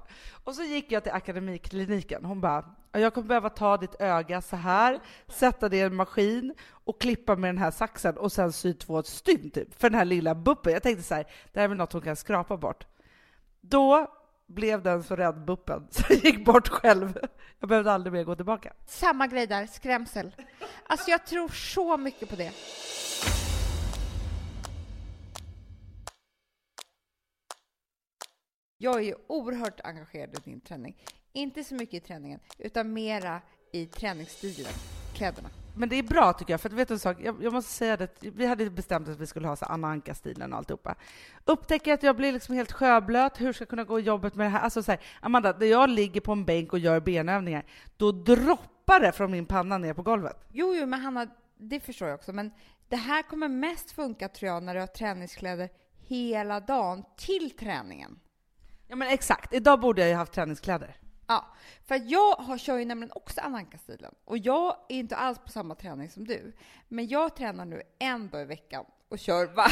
Och 0.44 0.56
så 0.56 0.64
gick 0.64 0.92
jag 0.92 1.04
till 1.04 1.12
akademikliniken. 1.12 2.26
Hon 2.26 2.42
bara, 2.42 2.76
jag 2.92 3.14
kommer 3.14 3.28
behöva 3.28 3.50
ta 3.50 3.78
ditt 3.78 4.02
öga 4.02 4.42
så 4.42 4.56
här, 4.56 5.00
sätta 5.28 5.70
det 5.70 5.78
i 5.78 5.82
en 5.82 5.96
maskin 5.96 6.54
och 6.70 7.02
klippa 7.02 7.36
med 7.36 7.50
den 7.50 7.58
här 7.58 7.72
saxen 7.72 8.18
och 8.18 8.32
sen 8.32 8.54
sy 8.54 8.74
två 8.74 9.04
stygn 9.04 9.50
typ, 9.50 9.80
för 9.80 9.90
den 9.90 9.98
här 9.98 10.06
lilla 10.06 10.36
buppen. 10.36 10.74
Jag 10.74 10.84
tänkte 10.84 11.04
så 11.04 11.16
här, 11.16 11.24
det 11.54 11.60
här 11.60 11.64
är 11.64 11.68
väl 11.68 11.78
något 11.78 11.94
hon 11.94 12.02
kan 12.02 12.16
skrapa 12.16 12.58
bort. 12.58 12.88
Då 13.62 14.08
blev 14.48 14.84
den 14.84 15.04
så 15.04 15.16
rädd 15.16 15.46
buppen 15.46 15.88
så 15.92 16.04
jag 16.10 16.26
gick 16.26 16.46
bort 16.46 16.68
själv. 16.68 17.20
Jag 17.60 17.70
behövde 17.70 17.92
aldrig 17.92 18.14
mer 18.14 18.24
gå 18.24 18.36
tillbaka. 18.36 18.74
Samma 18.88 19.28
grej 19.28 19.48
där, 19.48 19.68
skrämsel. 19.68 20.36
Alltså 20.88 21.12
jag 21.12 21.26
tror 21.26 21.48
så 21.48 21.98
mycket 21.98 22.30
på 22.30 22.36
det. 22.36 22.52
Jag 28.78 28.96
är 28.96 29.02
ju 29.02 29.16
oerhört 29.28 29.82
engagerad 29.84 30.30
i 30.34 30.50
din 30.50 30.62
träning. 30.62 30.98
Inte 31.34 31.64
så 31.64 31.76
mycket 31.76 31.94
i 32.04 32.08
träningen, 32.08 32.40
utan 32.58 32.94
mera 32.94 33.42
i 33.72 33.86
träningsstilen, 33.86 34.72
kläderna. 35.14 35.50
Men 35.78 35.90
det 35.90 35.96
är 35.96 36.04
bra 36.04 36.34
tycker 36.34 36.54
jag, 36.54 36.62
för 36.62 36.70
att 36.70 36.76
vet 36.76 36.88
du 36.88 36.94
en 36.94 37.00
sak? 37.00 37.18
Jag, 37.22 37.44
jag 37.44 37.54
måste 37.54 37.72
säga 37.72 37.98
det, 37.98 38.10
vi 38.20 38.46
hade 38.46 38.70
bestämt 38.70 39.08
att 39.08 39.20
vi 39.20 39.28
skulle 39.28 39.48
ha 39.48 39.56
så 39.56 39.66
Anna 39.66 39.88
Anka-stilen 39.88 40.54
och 40.54 40.58
alltihopa. 40.58 40.96
Upptäcker 41.46 41.94
att 41.94 42.04
jag 42.04 42.16
blir 42.16 42.34
liksom 42.34 42.56
helt 42.56 42.72
sjöblöt, 42.72 43.42
hur 43.42 43.54
ska 43.54 43.62
jag 43.62 43.70
kunna 43.70 43.84
gå 43.84 44.00
jobbet 44.00 44.36
med 44.36 44.46
det 44.46 44.50
här? 44.50 44.60
Alltså 44.60 44.84
så 44.84 44.92
här, 44.92 45.02
Amanda, 45.20 45.56
när 45.60 45.68
jag 45.68 45.90
ligger 45.90 46.22
på 46.22 46.32
en 46.32 46.46
bänk 46.46 46.74
och 46.74 46.80
gör 46.80 47.00
benövningar, 47.00 47.66
då 47.98 48.12
droppar 48.12 49.00
det 49.00 49.12
från 49.12 49.32
min 49.32 49.46
panna 49.46 49.78
ner 49.78 49.94
på 49.94 50.02
golvet. 50.02 50.46
Jo, 50.52 50.76
jo, 50.76 50.86
men 50.86 51.00
Hanna, 51.00 51.28
det 51.58 51.80
förstår 51.80 52.08
jag 52.08 52.16
också, 52.16 52.34
men 52.34 52.52
det 52.90 52.96
här 52.96 53.24
kommer 53.24 53.48
mest 53.48 53.92
funka 53.92 54.30
tror 54.30 54.52
jag 54.52 54.64
när 54.64 54.74
du 54.74 54.80
har 54.80 54.88
träningskläder 54.88 55.70
hela 56.08 56.60
dagen 56.60 57.04
till 57.18 57.52
träningen. 57.52 58.20
Ja 58.88 58.96
men 58.96 59.08
exakt, 59.08 59.54
idag 59.54 59.80
borde 59.80 60.02
jag 60.02 60.10
ju 60.10 60.16
haft 60.16 60.34
träningskläder. 60.34 60.98
Ja, 61.28 61.46
för 61.84 62.02
jag 62.06 62.36
har, 62.36 62.58
kör 62.58 62.78
ju 62.78 62.86
nämligen 62.86 63.12
också 63.16 63.42
Ananka-stilen 63.42 64.16
och 64.26 64.38
jag 64.38 64.76
är 64.90 64.96
inte 64.96 65.16
alls 65.16 65.40
på 65.40 65.50
samma 65.50 65.76
träning 65.76 66.10
som 66.10 66.28
du. 66.28 66.54
Men 66.88 67.08
jag 67.08 67.36
tränar 67.36 67.66
nu 67.66 67.82
en 68.00 68.30
dag 68.30 68.42
i 68.42 68.46
veckan 68.46 68.86
och 69.10 69.20
kör 69.20 69.46
var 69.46 69.72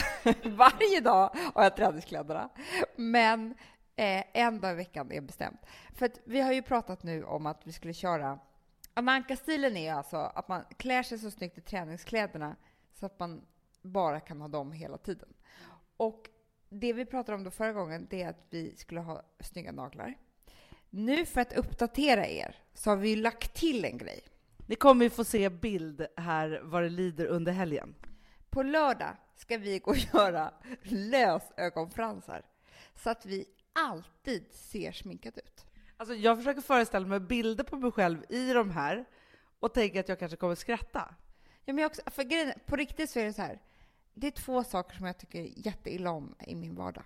varje 0.58 1.02
dag 1.02 1.36
har 1.54 1.64
jag 1.64 1.76
träningskläderna. 1.76 2.50
Men 2.96 3.56
eh, 3.96 4.24
en 4.34 4.60
dag 4.60 4.72
i 4.72 4.76
veckan 4.76 5.12
är 5.12 5.22
bestämt. 5.22 5.62
För 5.96 6.06
att 6.06 6.20
vi 6.24 6.42
har 6.42 6.54
ju 6.54 6.62
pratat 6.62 7.04
nu 7.04 7.24
om 7.24 7.46
att 7.46 7.62
vi 7.64 7.72
skulle 7.72 7.94
köra 7.94 8.40
Ananka-stilen 8.94 9.78
är 9.78 9.94
alltså 9.94 10.18
att 10.18 10.48
man 10.48 10.66
klär 10.78 11.04
sig 11.04 11.20
så 11.20 11.32
snyggt 11.32 11.58
i 11.58 11.62
träningskläderna 11.62 12.56
så 12.94 13.06
att 13.06 13.20
man 13.20 13.42
bara 13.82 14.20
kan 14.20 14.42
ha 14.42 14.48
dem 14.48 14.72
hela 14.72 14.98
tiden. 14.98 15.34
Och 15.98 16.30
det 16.80 16.94
vi 16.94 17.06
pratade 17.06 17.36
om 17.36 17.44
då 17.44 17.52
förra 17.52 17.74
gången, 17.74 18.08
det 18.10 18.22
är 18.22 18.30
att 18.30 18.48
vi 18.50 18.76
skulle 18.76 19.00
ha 19.00 19.24
snygga 19.40 19.72
naglar. 19.72 20.14
Nu 20.90 21.26
för 21.26 21.42
att 21.42 21.54
uppdatera 21.54 22.28
er 22.28 22.56
så 22.74 22.90
har 22.90 22.98
vi 22.98 23.16
lagt 23.16 23.54
till 23.54 23.86
en 23.86 23.98
grej. 23.98 24.24
Ni 24.68 24.76
kommer 24.76 25.06
ju 25.06 25.10
få 25.10 25.24
se 25.24 25.50
bild 25.50 26.06
här 26.18 26.62
vad 26.64 26.84
det 26.84 26.90
lider 26.90 27.26
under 27.26 27.52
helgen. 27.52 27.96
På 28.50 28.64
lördag 28.64 29.16
ska 29.36 29.58
vi 29.58 29.80
gå 29.80 29.92
och 29.92 29.98
göra 29.98 30.54
lösögonfransar 30.82 32.46
så 32.96 33.10
att 33.10 33.26
vi 33.26 33.46
alltid 33.74 34.46
ser 34.52 34.92
sminkat 34.92 35.38
ut. 35.38 35.66
Alltså 35.98 36.16
jag 36.16 36.38
försöker 36.38 36.62
föreställa 36.62 37.08
mig 37.08 37.20
bilder 37.20 37.64
på 37.64 37.76
mig 37.76 37.92
själv 37.92 38.26
i 38.30 38.54
de 38.54 38.72
här 38.72 39.06
och 39.60 39.74
tänker 39.74 40.00
att 40.00 40.10
jag 40.10 40.20
kanske 40.20 40.38
kommer 40.38 40.56
skratta. 40.56 41.16
Ja, 41.66 41.74
men 41.74 41.86
också, 41.86 42.02
för 42.06 42.24
grejen, 42.24 42.54
på 42.66 42.76
riktigt 42.76 43.10
så 43.10 43.20
är 43.20 43.26
det 43.26 43.34
så 43.34 43.42
här. 43.42 43.60
Det 44.14 44.28
är 44.28 44.32
två 44.32 44.64
saker 44.64 44.96
som 44.98 45.06
jag 45.06 45.18
tycker 45.18 45.50
jätteilla 45.56 46.12
om 46.12 46.36
i 46.48 46.56
min 46.56 46.76
vardag. 46.76 47.04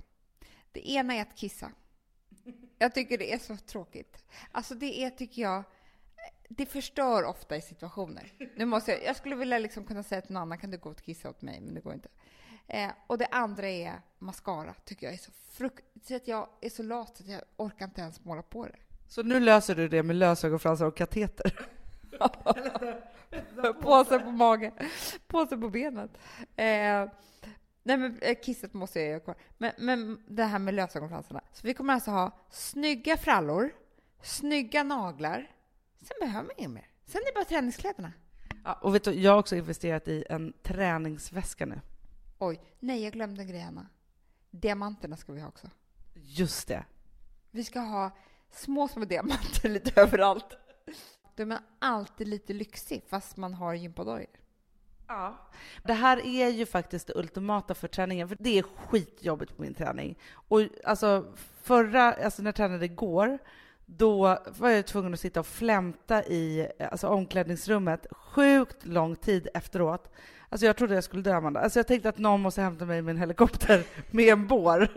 Det 0.71 0.89
ena 0.89 1.15
är 1.15 1.21
att 1.21 1.35
kissa. 1.35 1.71
Jag 2.77 2.93
tycker 2.93 3.17
det 3.17 3.33
är 3.33 3.39
så 3.39 3.57
tråkigt. 3.57 4.23
Alltså 4.51 4.75
det 4.75 5.03
är, 5.03 5.09
tycker 5.09 5.41
jag, 5.41 5.63
det 6.49 6.65
förstör 6.65 7.23
ofta 7.23 7.55
i 7.55 7.61
situationer. 7.61 8.33
Nu 8.55 8.65
måste 8.65 8.91
jag, 8.91 9.03
jag 9.03 9.15
skulle 9.15 9.35
vilja 9.35 9.57
liksom 9.57 9.83
kunna 9.85 10.03
säga 10.03 10.21
till 10.21 10.33
någon 10.33 10.41
annan, 10.41 10.57
kan 10.57 10.71
du 10.71 10.77
gå 10.77 10.89
och 10.89 11.01
kissa 11.01 11.29
åt 11.29 11.41
mig? 11.41 11.61
Men 11.61 11.73
det 11.73 11.81
går 11.81 11.93
inte. 11.93 12.09
Eh, 12.67 12.91
och 13.07 13.17
det 13.17 13.25
andra 13.25 13.69
är 13.69 14.01
mascara, 14.19 14.73
tycker 14.85 15.07
jag 15.07 15.13
är 15.13 15.17
så 15.17 15.31
fruktansvärt. 15.31 16.27
Jag 16.27 16.49
är 16.61 16.69
så 16.69 16.83
lat 16.83 17.21
att 17.21 17.27
jag 17.27 17.41
orkar 17.57 17.85
inte 17.85 18.01
ens 18.01 18.23
måla 18.25 18.41
på 18.41 18.65
det. 18.65 18.75
Så 19.07 19.23
nu 19.23 19.39
löser 19.39 19.75
du 19.75 19.87
det 19.87 20.03
med 20.03 20.15
lösögonfransar 20.15 20.85
och 20.85 20.97
kateter? 20.97 21.67
Påse 23.81 24.19
på 24.19 24.31
magen, 24.31 24.71
påse 25.27 25.57
på 25.57 25.69
benet. 25.69 26.11
Eh, 26.55 27.09
nej 27.83 27.97
men 27.97 28.19
eh, 28.21 28.37
kisset 28.41 28.73
måste 28.73 28.99
jag 28.99 29.09
göra 29.09 29.19
kvar. 29.19 29.35
Men, 29.57 29.71
men 29.77 30.23
det 30.27 30.43
här 30.43 30.59
med 30.59 30.73
lösögonfransarna. 30.73 31.41
Så 31.53 31.67
vi 31.67 31.73
kommer 31.73 31.93
alltså 31.93 32.11
ha 32.11 32.31
snygga 32.49 33.17
frallor, 33.17 33.71
snygga 34.21 34.83
naglar. 34.83 35.51
Sen 36.01 36.17
behöver 36.19 36.43
man 36.43 36.55
inget 36.57 36.71
mer. 36.71 36.87
Sen 37.05 37.21
är 37.21 37.25
det 37.25 37.33
bara 37.33 37.45
träningskläderna. 37.45 38.13
Ja, 38.63 38.73
och 38.73 38.95
vet 38.95 39.03
du, 39.03 39.11
jag 39.11 39.31
har 39.31 39.39
också 39.39 39.55
investerat 39.55 40.07
i 40.07 40.25
en 40.29 40.53
träningsväska 40.63 41.65
nu. 41.65 41.81
Oj, 42.39 42.61
nej 42.79 43.03
jag 43.03 43.13
glömde 43.13 43.45
grejerna. 43.45 43.87
Diamanterna 44.51 45.17
ska 45.17 45.33
vi 45.33 45.41
ha 45.41 45.47
också. 45.47 45.69
Just 46.13 46.67
det. 46.67 46.85
Vi 47.51 47.63
ska 47.63 47.79
ha 47.79 48.11
små, 48.51 48.87
små 48.87 49.05
diamanter 49.05 49.69
lite 49.73 50.01
överallt. 50.01 50.57
Då 51.37 51.43
är 51.43 51.47
man 51.47 51.59
alltid 51.79 52.27
lite 52.27 52.53
lyxig 52.53 53.03
fast 53.07 53.37
man 53.37 53.53
har 53.53 53.73
gympadojor. 53.73 54.27
Ja. 55.07 55.37
Det 55.83 55.93
här 55.93 56.25
är 56.25 56.49
ju 56.49 56.65
faktiskt 56.65 57.07
det 57.07 57.13
ultimata 57.15 57.73
för 57.73 57.87
träningen, 57.87 58.29
för 58.29 58.37
det 58.39 58.57
är 58.57 58.63
skitjobbigt 58.63 59.55
på 59.55 59.61
min 59.61 59.73
träning. 59.73 60.17
Och 60.33 60.61
alltså 60.83 61.25
förra, 61.61 62.13
alltså 62.13 62.41
när 62.41 62.47
jag 62.47 62.55
tränade 62.55 62.85
igår, 62.85 63.37
då 63.85 64.37
var 64.57 64.69
jag 64.69 64.87
tvungen 64.87 65.13
att 65.13 65.19
sitta 65.19 65.39
och 65.39 65.47
flämta 65.47 66.23
i 66.23 66.67
alltså 66.91 67.07
omklädningsrummet 67.07 68.07
sjukt 68.11 68.85
lång 68.85 69.15
tid 69.15 69.47
efteråt. 69.53 70.11
Alltså 70.49 70.65
jag 70.65 70.77
trodde 70.77 70.95
jag 70.95 71.03
skulle 71.03 71.23
dö, 71.23 71.35
Amanda. 71.35 71.59
Alltså 71.59 71.79
jag 71.79 71.87
tänkte 71.87 72.09
att 72.09 72.17
någon 72.17 72.41
måste 72.41 72.61
hämta 72.61 72.85
mig 72.85 73.01
med 73.01 73.11
en 73.11 73.19
helikopter 73.19 73.83
med 74.11 74.25
en 74.25 74.47
bår. 74.47 74.89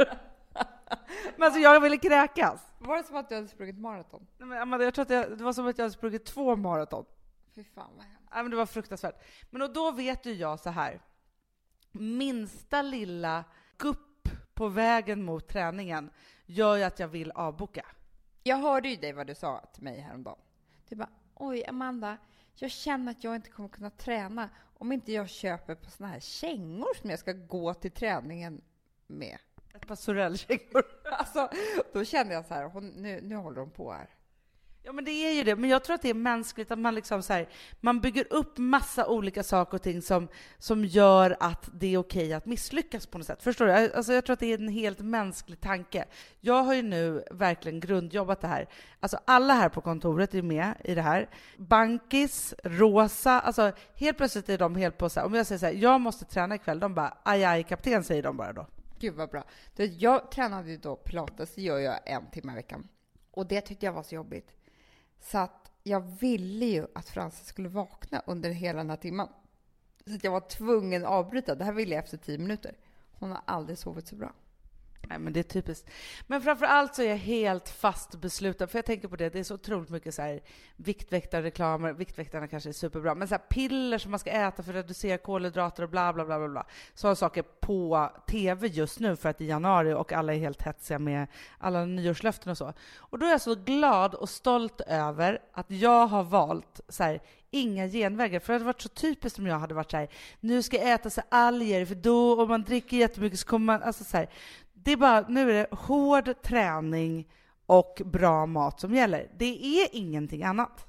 Men 1.37 1.47
alltså 1.47 1.61
jag 1.61 1.81
ville 1.81 1.97
kräkas. 1.97 2.73
Var 2.79 2.97
det 2.97 3.05
som 3.05 3.17
att 3.17 3.29
du 3.29 3.35
hade 3.35 3.49
sprungit 3.49 3.79
maraton? 3.79 4.27
Nej, 4.39 4.49
men 4.49 4.63
Amanda, 4.63 4.85
jag 4.85 4.95
tror 4.95 5.03
att 5.03 5.11
jag, 5.11 5.39
det 5.39 5.45
var 5.45 5.53
som 5.53 5.67
att 5.67 5.79
jag 5.79 5.85
hade 5.85 5.95
sprungit 5.95 6.25
två 6.25 6.57
maraton. 6.57 7.05
Fy 7.55 7.65
fan 7.65 7.91
vad 7.97 8.05
hemskt. 8.05 8.29
Nej, 8.35 8.43
men 8.43 8.51
det 8.51 8.57
var 8.57 8.67
fruktansvärt. 8.67 9.25
Men 9.51 9.63
och 9.63 9.73
då 9.73 9.91
vet 9.91 10.27
ju 10.27 10.33
jag 10.33 10.61
så 10.61 10.71
här. 10.71 11.01
Minsta 11.93 12.83
lilla 12.83 13.45
gupp 13.79 14.29
på 14.55 14.69
vägen 14.69 15.25
mot 15.25 15.49
träningen 15.49 16.11
gör 16.47 16.77
ju 16.77 16.83
att 16.83 16.99
jag 16.99 17.09
vill 17.09 17.31
avboka. 17.31 17.87
Jag 18.43 18.57
hörde 18.57 18.89
ju 18.89 18.97
dig 18.97 19.13
vad 19.13 19.27
du 19.27 19.35
sa 19.35 19.61
till 19.75 19.83
mig 19.83 20.01
häromdagen. 20.01 20.39
Du 20.89 20.97
bara, 20.97 21.11
oj 21.35 21.65
Amanda, 21.69 22.17
jag 22.55 22.71
känner 22.71 23.13
att 23.13 23.25
jag 23.25 23.37
inte 23.37 23.51
kommer 23.51 23.69
kunna 23.69 23.91
träna 23.91 24.49
om 24.79 24.93
inte 24.93 25.13
jag 25.13 25.29
köper 25.29 25.75
på 25.75 25.91
såna 25.91 26.09
här 26.09 26.21
kängor 26.21 26.95
som 27.01 27.11
jag 27.11 27.19
ska 27.19 27.33
gå 27.33 27.75
till 27.75 27.91
träningen 27.91 28.63
med. 29.07 29.39
Ett 29.75 29.87
par 29.87 29.97
Sorellkängor. 29.97 30.85
Alltså, 31.13 31.49
då 31.93 32.05
kände 32.05 32.35
jag 32.35 32.47
så 32.47 32.55
här, 32.55 32.65
hon, 32.65 32.89
nu, 32.89 33.21
nu 33.23 33.37
håller 33.37 33.61
hon 33.61 33.71
på 33.71 33.93
här. 33.93 34.09
Ja, 34.83 34.93
men 34.93 35.05
det 35.05 35.11
är 35.11 35.33
ju 35.33 35.45
det. 35.45 35.57
Men 35.57 35.71
jag 35.71 35.85
tror 35.85 35.95
att 35.95 36.03
det 36.03 36.11
är 36.11 36.15
mänskligt 36.15 36.71
att 36.71 36.79
man 36.79 36.95
liksom 36.95 37.23
så 37.23 37.33
här, 37.33 37.49
man 37.81 38.01
bygger 38.01 38.33
upp 38.33 38.59
massa 38.59 39.07
olika 39.07 39.43
saker 39.43 39.75
och 39.77 39.83
ting 39.83 40.03
som, 40.03 40.29
som 40.59 40.85
gör 40.85 41.37
att 41.41 41.69
det 41.73 41.95
är 41.95 41.99
okej 41.99 42.33
att 42.33 42.47
misslyckas 42.47 43.07
på 43.07 43.19
något 43.19 43.27
sätt. 43.27 43.43
Förstår 43.43 43.67
du? 43.67 43.73
Alltså, 43.73 44.13
jag 44.13 44.25
tror 44.25 44.35
att 44.35 44.41
det 44.41 44.53
är 44.53 44.59
en 44.59 44.69
helt 44.69 44.99
mänsklig 44.99 45.61
tanke. 45.61 46.05
Jag 46.41 46.63
har 46.63 46.75
ju 46.75 46.83
nu 46.83 47.25
verkligen 47.31 47.81
grundjobbat 47.81 48.41
det 48.41 48.49
här. 48.49 48.69
Alltså 49.01 49.19
alla 49.25 49.55
här 49.55 49.69
på 49.69 49.81
kontoret 49.81 50.35
är 50.35 50.43
med 50.43 50.75
i 50.85 50.95
det 50.95 51.03
här. 51.03 51.29
Bankis, 51.57 52.55
Rosa, 52.65 53.41
alltså 53.41 53.73
helt 53.95 54.17
plötsligt 54.17 54.49
är 54.49 54.59
de 54.59 54.77
helt 54.77 54.99
på 54.99 55.09
så 55.09 55.21
här, 55.21 55.27
om 55.27 55.35
jag 55.35 55.47
säger 55.47 55.59
så 55.59 55.67
här, 55.67 55.73
jag 55.73 56.01
måste 56.01 56.25
träna 56.25 56.55
ikväll, 56.55 56.81
de 56.81 56.95
bara 56.95 57.17
aj 57.23 57.45
aj 57.45 57.63
kapten 57.63 58.05
säger 58.05 58.23
de 58.23 58.37
bara 58.37 58.53
då. 58.53 58.67
Gud 59.01 59.15
vad 59.15 59.31
bra. 59.31 59.45
Jag 59.77 60.31
tränade 60.31 60.71
ju 60.71 60.77
då 60.77 60.97
pilates, 60.97 61.55
det 61.55 61.63
gör 61.63 61.79
jag 61.79 62.01
en 62.07 62.31
timme 62.31 62.53
i 62.53 62.55
veckan. 62.55 62.89
Och 63.31 63.47
det 63.47 63.61
tyckte 63.61 63.87
jag 63.87 63.93
var 63.93 64.03
så 64.03 64.15
jobbigt. 64.15 64.53
Så 65.21 65.39
att 65.39 65.73
jag 65.83 66.01
ville 66.01 66.67
ju 66.67 66.87
att 66.95 67.09
Frances 67.09 67.47
skulle 67.47 67.69
vakna 67.69 68.23
under 68.27 68.51
hela 68.51 68.79
den 68.79 68.91
här 68.91 68.97
timmen. 68.97 69.29
Så 70.07 70.15
att 70.15 70.25
jag 70.25 70.31
var 70.31 70.41
tvungen 70.41 71.03
att 71.03 71.11
avbryta. 71.11 71.55
Det 71.55 71.65
här 71.65 71.73
ville 71.73 71.95
jag 71.95 72.05
efter 72.05 72.17
tio 72.17 72.39
minuter. 72.39 72.75
Hon 73.13 73.31
har 73.31 73.41
aldrig 73.45 73.79
sovit 73.79 74.07
så 74.07 74.17
bra. 74.17 74.33
Nej, 75.09 75.19
men 75.19 75.33
det 75.33 75.41
är 75.41 75.45
typiskt. 75.45 75.91
Men 76.27 76.43
framför 76.43 76.67
allt 76.67 76.95
så 76.95 77.03
är 77.03 77.09
jag 77.09 77.17
helt 77.17 77.69
fast 77.69 78.15
besluten, 78.15 78.69
för 78.69 78.79
jag 78.79 78.85
tänker 78.85 79.09
på 79.09 79.17
det, 79.17 79.29
det 79.29 79.39
är 79.39 79.45
så 79.45 79.55
otroligt 79.55 79.91
mycket 79.91 80.15
så 80.15 80.23
här 80.23 80.41
viktväktarreklamer, 80.77 81.93
viktväktarna 81.93 82.49
kanske 82.49 82.69
är 82.69 82.73
superbra, 82.73 83.15
men 83.15 83.29
så 83.29 83.35
här 83.35 83.43
piller 83.49 83.99
som 83.99 84.11
man 84.11 84.21
ska 84.21 84.31
äta 84.31 84.63
för 84.63 84.71
att 84.71 84.77
reducera 84.77 85.19
kolhydrater 85.19 85.83
och 85.83 85.89
bla 85.89 86.13
bla 86.13 86.25
bla 86.25 86.39
bla 86.39 86.49
bla. 86.49 86.67
Sådana 86.95 87.17
saker 87.17 87.43
på 87.43 88.11
TV 88.27 88.67
just 88.67 89.01
nu 89.01 89.17
för 89.17 89.29
att 89.29 89.39
det 89.39 89.45
är 89.45 89.49
januari 89.49 89.93
och 89.93 90.13
alla 90.13 90.35
är 90.35 90.39
helt 90.39 90.63
hetsiga 90.63 90.99
med 90.99 91.27
alla 91.59 91.85
nyårslöften 91.85 92.51
och 92.51 92.59
så. 92.59 92.73
Och 92.97 93.19
då 93.19 93.27
är 93.27 93.31
jag 93.31 93.41
så 93.41 93.55
glad 93.55 94.15
och 94.15 94.29
stolt 94.29 94.81
över 94.81 95.43
att 95.53 95.71
jag 95.71 96.07
har 96.07 96.23
valt 96.23 96.81
så 96.89 97.03
här, 97.05 97.21
inga 97.51 97.89
genvägar. 97.89 98.41
För 98.41 98.53
det 98.53 98.55
hade 98.55 98.65
varit 98.65 98.81
så 98.81 98.89
typiskt 98.89 99.39
om 99.39 99.47
jag 99.47 99.59
hade 99.59 99.75
varit 99.75 99.91
så 99.91 99.97
här, 99.97 100.09
nu 100.41 100.63
ska 100.63 100.77
jag 100.77 100.93
äta 100.93 101.11
så 101.11 101.23
alger, 101.29 101.85
för 101.85 101.95
då 101.95 102.43
om 102.43 102.49
man 102.49 102.63
dricker 102.63 102.97
jättemycket 102.97 103.41
så 103.41 103.47
kommer 103.47 103.67
man, 103.67 103.83
alltså 103.83 104.05
så 104.05 104.17
här, 104.17 104.29
det 104.85 104.93
är 104.93 104.97
bara, 104.97 105.29
nu 105.29 105.51
är 105.51 105.55
det 105.55 105.67
hård 105.71 106.43
träning 106.43 107.27
och 107.67 108.03
bra 108.05 108.47
mat 108.47 108.81
som 108.81 108.95
gäller. 108.95 109.27
Det 109.39 109.83
är 109.83 109.89
ingenting 109.93 110.43
annat. 110.43 110.87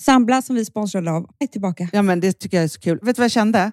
Sambla 0.00 0.42
som 0.42 0.56
vi 0.56 0.64
sponsrade 0.64 1.10
av 1.10 1.30
är 1.38 1.46
tillbaka. 1.46 1.88
Ja, 1.92 2.02
men 2.02 2.20
det 2.20 2.32
tycker 2.32 2.56
jag 2.56 2.64
är 2.64 2.68
så 2.68 2.80
kul. 2.80 2.98
Vet 3.02 3.16
du 3.16 3.20
vad 3.20 3.24
jag 3.24 3.30
kände? 3.30 3.72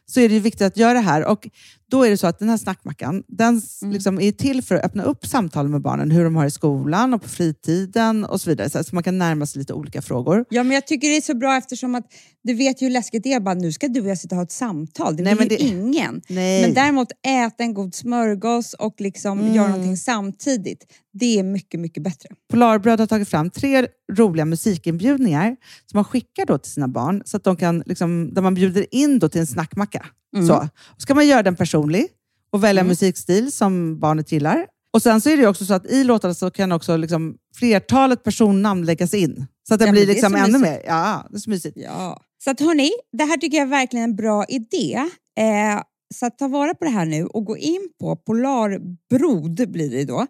så 0.13 0.19
är 0.19 0.29
det 0.29 0.39
viktigt 0.39 0.61
att 0.61 0.77
göra 0.77 0.93
det 0.93 0.99
här. 0.99 1.25
Och 1.25 1.47
då 1.91 2.03
är 2.05 2.09
det 2.09 2.17
så 2.17 2.27
att 2.27 2.39
den 2.39 2.49
här 2.49 2.57
snackmackan, 2.57 3.23
den 3.27 3.57
s- 3.57 3.79
liksom 3.83 4.19
är 4.21 4.31
till 4.31 4.61
för 4.61 4.75
att 4.75 4.83
öppna 4.85 5.03
upp 5.03 5.25
samtal 5.25 5.67
med 5.67 5.81
barnen, 5.81 6.11
hur 6.11 6.23
de 6.23 6.35
har 6.35 6.45
i 6.45 6.51
skolan 6.51 7.13
och 7.13 7.21
på 7.21 7.29
fritiden 7.29 8.25
och 8.25 8.41
så 8.41 8.49
vidare. 8.49 8.69
Så 8.83 8.95
man 8.95 9.03
kan 9.03 9.17
närma 9.17 9.45
sig 9.45 9.59
lite 9.59 9.73
olika 9.73 10.01
frågor. 10.01 10.45
Ja, 10.49 10.63
men 10.63 10.73
jag 10.75 10.87
tycker 10.87 11.09
det 11.09 11.17
är 11.17 11.21
så 11.21 11.35
bra 11.35 11.57
eftersom 11.57 11.95
att 11.95 12.05
du 12.43 12.53
vet 12.53 12.81
ju 12.81 12.85
hur 12.85 12.91
läskigt 12.93 13.23
det 13.23 13.33
är. 13.33 13.39
Bara, 13.39 13.55
nu 13.55 13.71
ska 13.71 13.87
du 13.87 14.01
och 14.01 14.07
jag 14.07 14.17
sitta 14.17 14.35
och 14.35 14.37
ha 14.37 14.43
ett 14.43 14.51
samtal. 14.51 15.15
Det 15.15 15.23
Nej, 15.23 15.35
vill 15.35 15.51
ju 15.51 15.57
det- 15.57 15.63
ingen. 15.63 16.21
Nej. 16.29 16.61
Men 16.61 16.73
däremot 16.73 17.07
äta 17.27 17.63
en 17.63 17.73
god 17.73 17.95
smörgås 17.95 18.73
och 18.73 19.01
liksom 19.01 19.39
Mm. 19.39 19.53
göra 19.55 19.67
någonting 19.67 19.97
samtidigt. 19.97 20.85
Det 21.13 21.39
är 21.39 21.43
mycket, 21.43 21.79
mycket 21.79 22.03
bättre. 22.03 22.29
Polarbröd 22.51 22.99
har 22.99 23.07
tagit 23.07 23.29
fram 23.29 23.49
tre 23.49 23.87
roliga 24.13 24.45
musikinbjudningar 24.45 25.55
som 25.85 25.97
man 25.97 26.03
skickar 26.05 26.45
då 26.45 26.57
till 26.57 26.71
sina 26.71 26.87
barn, 26.87 27.21
så 27.25 27.37
att 27.37 27.43
de 27.43 27.55
kan, 27.55 27.83
liksom, 27.85 28.33
där 28.33 28.41
man 28.41 28.53
bjuder 28.53 28.85
in 28.95 29.19
då 29.19 29.29
till 29.29 29.41
en 29.41 29.47
snackmacka. 29.47 30.05
Så. 30.47 30.69
Och 30.95 31.01
ska 31.01 31.15
man 31.15 31.27
göra 31.27 31.43
den 31.43 31.55
personlig 31.55 32.07
och 32.51 32.63
välja 32.63 32.83
musikstil 32.83 33.51
som 33.51 33.99
barnet 33.99 34.31
gillar. 34.31 34.65
Och 34.93 35.01
Sen 35.01 35.21
så 35.21 35.29
är 35.29 35.37
det 35.37 35.47
också 35.47 35.65
så 35.65 35.73
att 35.73 35.85
i 35.85 36.03
låtarna 36.03 36.33
så 36.33 36.51
kan 36.51 36.71
också 36.71 36.97
liksom 36.97 37.35
flertalet 37.55 38.23
personnamn 38.23 38.85
läggas 38.85 39.13
in. 39.13 39.45
Så 39.71 39.75
att 39.75 39.79
det 39.79 39.85
Ja, 39.85 39.91
blir 39.91 40.07
liksom 40.07 40.31
så 40.31 40.37
ännu 40.37 40.45
mysigt. 40.59 40.61
mer. 40.61 40.81
Ja, 40.85 41.27
det 41.29 41.35
är 41.37 41.39
så 41.39 41.49
mysigt. 41.49 41.77
Ja. 41.77 42.21
Så 42.43 42.51
att 42.51 42.59
hörni, 42.59 42.91
det 43.11 43.23
här 43.23 43.37
tycker 43.37 43.57
jag 43.57 43.65
är 43.65 43.69
verkligen 43.69 44.03
en 44.03 44.15
bra 44.15 44.45
idé. 44.45 44.93
Eh, 45.39 45.81
så 46.15 46.25
att 46.25 46.37
ta 46.37 46.47
vara 46.47 46.73
på 46.73 46.85
det 46.85 46.91
här 46.91 47.05
nu 47.05 47.25
och 47.25 47.45
gå 47.45 47.57
in 47.57 47.89
på 47.99 48.15
polarbrod 48.15 49.71
blir 49.71 49.89
det 49.91 50.03
då, 50.05 50.27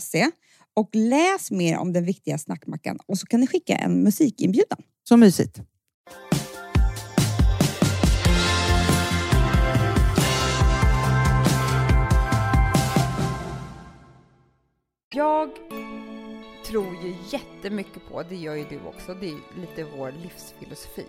.se 0.00 0.30
och 0.76 0.90
läs 0.92 1.50
mer 1.50 1.78
om 1.78 1.92
den 1.92 2.04
viktiga 2.04 2.38
snackmackan 2.38 2.98
och 3.06 3.18
så 3.18 3.26
kan 3.26 3.40
ni 3.40 3.46
skicka 3.46 3.74
en 3.76 4.02
musikinbjudan. 4.02 4.78
Så 5.08 5.16
mysigt. 5.16 5.60
Jag 15.14 15.48
tror 16.66 16.94
ju 16.94 17.14
jättemycket 17.30 18.08
på, 18.08 18.22
det 18.22 18.36
gör 18.36 18.54
ju 18.54 18.64
du 18.64 18.80
också, 18.86 19.14
det 19.14 19.28
är 19.28 19.60
lite 19.60 19.84
vår 19.84 20.12
livsfilosofi. 20.12 21.06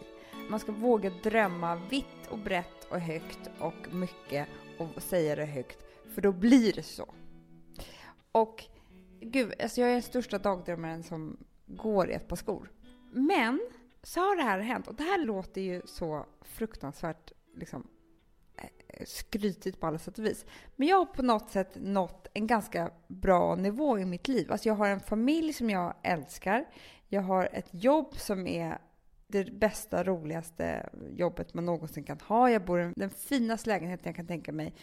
Man 0.49 0.59
ska 0.59 0.71
våga 0.71 1.09
drömma 1.09 1.75
vitt 1.75 2.27
och 2.29 2.37
brett 2.37 2.87
och 2.89 2.99
högt 2.99 3.39
och 3.59 3.93
mycket 3.93 4.47
och 4.77 5.03
säga 5.03 5.35
det 5.35 5.45
högt, 5.45 5.77
för 6.13 6.21
då 6.21 6.31
blir 6.31 6.73
det 6.73 6.83
så. 6.83 7.13
Och 8.31 8.63
gud, 9.21 9.53
alltså 9.61 9.81
jag 9.81 9.89
är 9.89 9.93
den 9.93 10.01
största 10.01 10.37
dagdrömmaren 10.37 11.03
som 11.03 11.37
går 11.65 12.09
i 12.09 12.13
ett 12.13 12.27
par 12.27 12.35
skor. 12.35 12.71
Men 13.11 13.59
så 14.03 14.19
har 14.19 14.35
det 14.35 14.43
här 14.43 14.59
hänt 14.59 14.87
och 14.87 14.95
det 14.95 15.03
här 15.03 15.25
låter 15.25 15.61
ju 15.61 15.81
så 15.85 16.25
fruktansvärt 16.41 17.31
liksom 17.55 17.87
skrytigt 19.05 19.79
på 19.79 19.87
alla 19.87 19.97
sätt 19.97 20.19
och 20.19 20.25
vis. 20.25 20.45
Men 20.75 20.87
jag 20.87 20.97
har 20.97 21.05
på 21.05 21.21
något 21.21 21.49
sätt 21.49 21.71
nått 21.75 22.27
en 22.33 22.47
ganska 22.47 22.91
bra 23.07 23.55
nivå 23.55 23.99
i 23.99 24.05
mitt 24.05 24.27
liv. 24.27 24.51
Alltså 24.51 24.69
jag 24.69 24.75
har 24.75 24.87
en 24.87 24.99
familj 24.99 25.53
som 25.53 25.69
jag 25.69 25.93
älskar. 26.03 26.65
Jag 27.07 27.21
har 27.21 27.49
ett 27.53 27.69
jobb 27.71 28.17
som 28.17 28.47
är 28.47 28.77
det 29.27 29.51
bästa, 29.51 30.03
roligaste 30.03 30.89
jobbet 31.11 31.53
man 31.53 31.65
någonsin 31.65 32.03
kan 32.03 32.19
ha. 32.19 32.51
Jag 32.51 32.65
bor 32.65 32.81
i 32.81 32.93
den 32.95 33.09
finaste 33.09 33.69
lägenheten 33.69 34.03
jag 34.05 34.15
kan 34.15 34.27
tänka 34.27 34.51
mig. 34.51 34.73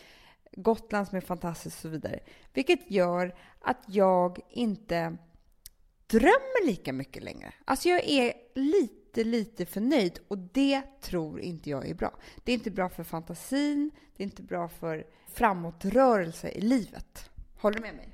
Gotland 0.52 1.08
som 1.08 1.16
är 1.16 1.20
fantastiskt 1.20 1.76
och 1.76 1.82
så 1.82 1.88
vidare. 1.88 2.20
Vilket 2.52 2.90
gör 2.90 3.34
att 3.60 3.84
jag 3.86 4.40
inte 4.50 5.16
drömmer 6.06 6.66
lika 6.66 6.92
mycket 6.92 7.22
längre. 7.22 7.54
Alltså 7.64 7.88
jag 7.88 8.04
är 8.04 8.32
lite, 8.54 9.03
lite 9.22 9.66
för 9.66 9.80
nöjd 9.80 10.18
och 10.28 10.38
det 10.38 10.82
tror 11.00 11.40
inte 11.40 11.70
jag 11.70 11.88
är 11.88 11.94
bra. 11.94 12.12
Det 12.44 12.52
är 12.52 12.54
inte 12.54 12.70
bra 12.70 12.88
för 12.88 13.04
fantasin, 13.04 13.90
det 14.16 14.22
är 14.22 14.24
inte 14.24 14.42
bra 14.42 14.68
för 14.68 15.06
framåtrörelse 15.34 16.48
i 16.48 16.60
livet. 16.60 17.30
Håller 17.56 17.76
du 17.76 17.82
med 17.82 17.94
mig? 17.94 18.08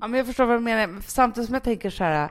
Ja, 0.00 0.06
men 0.08 0.18
jag 0.18 0.26
förstår 0.26 0.46
vad 0.46 0.56
du 0.56 0.60
menar. 0.60 1.00
Samtidigt 1.00 1.46
som 1.46 1.54
jag 1.54 1.62
tänker 1.62 1.90
så 1.90 2.04
här, 2.04 2.30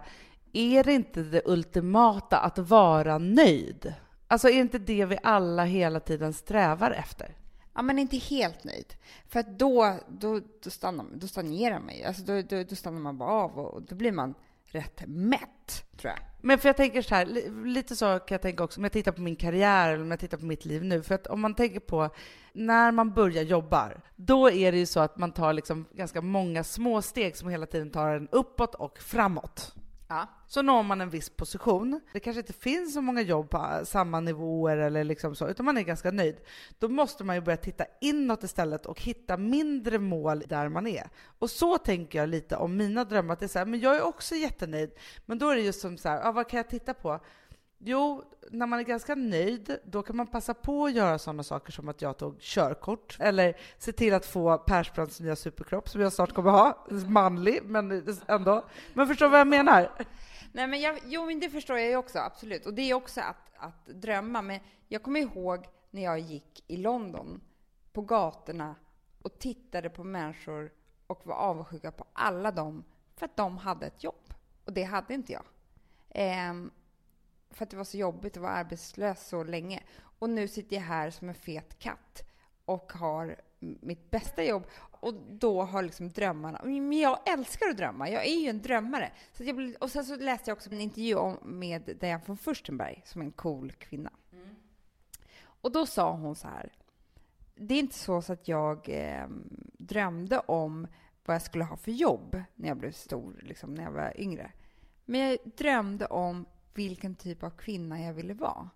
är 0.53 0.83
det 0.83 0.93
inte 0.93 1.23
det 1.23 1.41
ultimata 1.45 2.39
att 2.39 2.57
vara 2.57 3.17
nöjd? 3.17 3.93
Alltså 4.27 4.49
är 4.49 4.59
inte 4.59 4.79
det 4.79 5.05
vi 5.05 5.17
alla 5.23 5.65
hela 5.65 5.99
tiden 5.99 6.33
strävar 6.33 6.91
efter? 6.91 7.35
Ja, 7.73 7.81
men 7.81 7.99
inte 7.99 8.17
helt 8.17 8.63
nöjd. 8.63 8.93
För 9.27 9.39
att 9.39 9.59
då, 9.59 9.99
då, 10.07 10.41
då, 10.63 10.69
stannar, 10.69 11.05
då 11.13 11.27
stagnerar 11.27 11.79
man 11.79 11.95
ju. 11.95 12.03
Alltså 12.03 12.23
då, 12.23 12.41
då, 12.41 12.63
då 12.63 12.75
stannar 12.75 12.99
man 12.99 13.17
bara 13.17 13.31
av 13.31 13.59
och, 13.59 13.73
och 13.73 13.81
då 13.81 13.95
blir 13.95 14.11
man 14.11 14.33
rätt 14.71 15.01
mätt, 15.07 15.85
tror 15.97 16.13
jag. 16.13 16.19
Men 16.41 16.59
för 16.59 16.69
jag 16.69 16.77
tänker 16.77 17.01
så 17.01 17.15
här, 17.15 17.25
lite 17.65 17.95
så 17.95 18.05
kan 18.05 18.35
jag 18.35 18.41
tänka 18.41 18.63
också 18.63 18.79
om 18.79 18.83
jag 18.83 18.91
tittar 18.91 19.11
på 19.11 19.21
min 19.21 19.35
karriär 19.35 19.93
eller 19.93 20.03
om 20.03 20.11
jag 20.11 20.19
tittar 20.19 20.37
på 20.37 20.45
mitt 20.45 20.65
liv 20.65 20.83
nu. 20.83 21.03
För 21.03 21.15
att 21.15 21.27
om 21.27 21.41
man 21.41 21.55
tänker 21.55 21.79
på 21.79 22.09
när 22.53 22.91
man 22.91 23.13
börjar 23.13 23.43
jobba, 23.43 23.91
då 24.15 24.51
är 24.51 24.71
det 24.71 24.77
ju 24.77 24.85
så 24.85 24.99
att 24.99 25.17
man 25.17 25.31
tar 25.31 25.53
liksom 25.53 25.85
ganska 25.93 26.21
många 26.21 26.63
små 26.63 27.01
steg 27.01 27.37
som 27.37 27.49
hela 27.49 27.65
tiden 27.65 27.91
tar 27.91 28.09
en 28.09 28.27
uppåt 28.31 28.75
och 28.75 28.99
framåt. 28.99 29.75
Ja. 30.11 30.27
Så 30.47 30.61
når 30.61 30.83
man 30.83 31.01
en 31.01 31.09
viss 31.09 31.29
position. 31.29 32.01
Det 32.13 32.19
kanske 32.19 32.39
inte 32.39 32.53
finns 32.53 32.93
så 32.93 33.01
många 33.01 33.21
jobb 33.21 33.49
på 33.49 33.81
samma 33.83 34.19
nivåer 34.19 34.77
eller 34.77 35.03
liksom 35.03 35.35
så, 35.35 35.47
utan 35.47 35.65
man 35.65 35.77
är 35.77 35.81
ganska 35.81 36.11
nöjd. 36.11 36.37
Då 36.79 36.87
måste 36.87 37.23
man 37.23 37.35
ju 37.35 37.41
börja 37.41 37.57
titta 37.57 37.85
inåt 38.01 38.43
istället 38.43 38.85
och 38.85 39.01
hitta 39.01 39.37
mindre 39.37 39.99
mål 39.99 40.43
där 40.47 40.69
man 40.69 40.87
är. 40.87 41.09
Och 41.39 41.49
så 41.49 41.77
tänker 41.77 42.19
jag 42.19 42.29
lite 42.29 42.55
om 42.55 42.77
mina 42.77 43.03
drömmar, 43.03 43.33
att 43.33 43.39
det 43.39 43.45
är 43.45 43.47
så 43.47 43.59
här, 43.59 43.65
men 43.65 43.79
jag 43.79 43.95
är 43.95 44.01
också 44.01 44.35
jättenöjd. 44.35 44.91
Men 45.25 45.39
då 45.39 45.49
är 45.49 45.55
det 45.55 45.61
just 45.61 45.81
som 45.81 45.97
så 45.97 46.09
här, 46.09 46.21
ja, 46.21 46.31
vad 46.31 46.49
kan 46.49 46.57
jag 46.57 46.69
titta 46.69 46.93
på? 46.93 47.19
Jo, 47.83 48.23
när 48.51 48.65
man 48.65 48.79
är 48.79 48.83
ganska 48.83 49.15
nöjd, 49.15 49.77
då 49.83 50.03
kan 50.03 50.15
man 50.15 50.27
passa 50.27 50.53
på 50.53 50.85
att 50.85 50.93
göra 50.93 51.19
sådana 51.19 51.43
saker 51.43 51.71
som 51.71 51.89
att 51.89 52.01
jag 52.01 52.17
tog 52.17 52.39
körkort, 52.39 53.17
eller 53.19 53.57
se 53.77 53.91
till 53.91 54.13
att 54.13 54.25
få 54.25 54.57
Persbrandts 54.57 55.19
nya 55.19 55.35
superkropp 55.35 55.89
som 55.89 56.01
jag 56.01 56.13
snart 56.13 56.33
kommer 56.33 56.51
ha. 56.51 56.87
Manlig, 57.07 57.59
men 57.63 58.17
ändå. 58.27 58.65
Men 58.93 59.07
förstår 59.07 59.29
vad 59.29 59.39
jag 59.39 59.47
menar? 59.47 59.91
Nej, 60.51 60.67
men 60.67 60.81
jag, 60.81 60.99
jo, 61.05 61.25
men 61.25 61.39
det 61.39 61.49
förstår 61.49 61.77
jag 61.77 61.89
ju 61.89 61.95
också, 61.95 62.19
absolut. 62.19 62.65
Och 62.65 62.73
det 62.73 62.81
är 62.81 62.93
också 62.93 63.21
att, 63.21 63.51
att 63.57 63.85
drömma. 63.85 64.41
Men 64.41 64.59
jag 64.87 65.03
kommer 65.03 65.19
ihåg 65.19 65.65
när 65.91 66.03
jag 66.03 66.19
gick 66.19 66.63
i 66.67 66.77
London 66.77 67.41
på 67.93 68.01
gatorna 68.01 68.75
och 69.21 69.39
tittade 69.39 69.89
på 69.89 70.03
människor 70.03 70.71
och 71.07 71.27
var 71.27 71.35
avundsjuka 71.35 71.91
på 71.91 72.05
alla 72.13 72.51
dem 72.51 72.83
för 73.15 73.25
att 73.25 73.37
de 73.37 73.57
hade 73.57 73.85
ett 73.85 74.03
jobb. 74.03 74.33
Och 74.65 74.73
det 74.73 74.83
hade 74.83 75.13
inte 75.13 75.33
jag. 75.33 75.43
Ehm, 76.09 76.71
för 77.51 77.63
att 77.63 77.69
det 77.69 77.77
var 77.77 77.83
så 77.83 77.97
jobbigt 77.97 78.37
att 78.37 78.43
vara 78.43 78.51
arbetslös 78.51 79.27
så 79.27 79.43
länge. 79.43 79.83
Och 80.19 80.29
nu 80.29 80.47
sitter 80.47 80.75
jag 80.75 80.83
här 80.83 81.09
som 81.09 81.29
en 81.29 81.35
fet 81.35 81.79
katt 81.79 82.23
och 82.65 82.93
har 82.93 83.35
mitt 83.59 84.11
bästa 84.11 84.43
jobb 84.43 84.67
och 85.01 85.13
då 85.13 85.63
har 85.63 85.83
liksom 85.83 86.09
drömmarna... 86.09 86.61
Men 86.63 86.99
jag 86.99 87.19
älskar 87.29 87.69
att 87.69 87.77
drömma. 87.77 88.09
Jag 88.09 88.27
är 88.27 88.35
ju 88.35 88.49
en 88.49 88.61
drömmare. 88.61 89.11
Så 89.33 89.43
jag 89.43 89.55
blev, 89.55 89.75
och 89.75 89.91
sen 89.91 90.05
så 90.05 90.15
läste 90.15 90.49
jag 90.49 90.55
också 90.55 90.71
en 90.71 90.81
intervju 90.81 91.15
om, 91.15 91.37
med 91.41 91.97
Diane 91.99 92.21
von 92.25 92.37
Furstenberg 92.37 93.01
som 93.05 93.21
är 93.21 93.25
en 93.25 93.31
cool 93.31 93.71
kvinna. 93.71 94.11
Och 95.43 95.71
då 95.71 95.85
sa 95.85 96.11
hon 96.11 96.35
så 96.35 96.47
här. 96.47 96.71
Det 97.55 97.73
är 97.73 97.79
inte 97.79 97.97
så, 97.97 98.21
så 98.21 98.33
att 98.33 98.47
jag 98.47 98.89
eh, 98.89 99.27
drömde 99.77 100.39
om 100.39 100.87
vad 101.25 101.35
jag 101.35 101.41
skulle 101.41 101.63
ha 101.63 101.77
för 101.77 101.91
jobb 101.91 102.41
när 102.55 102.67
jag 102.67 102.77
blev 102.77 102.91
stor, 102.91 103.39
liksom, 103.41 103.73
när 103.73 103.83
jag 103.83 103.91
var 103.91 104.21
yngre. 104.21 104.51
Men 105.05 105.21
jag 105.21 105.37
drömde 105.55 106.05
om 106.05 106.45
vilken 106.73 107.15
typ 107.15 107.43
av 107.43 107.49
kvinna 107.49 108.01
jag 108.01 108.13
ville 108.13 108.33
vara. 108.33 108.69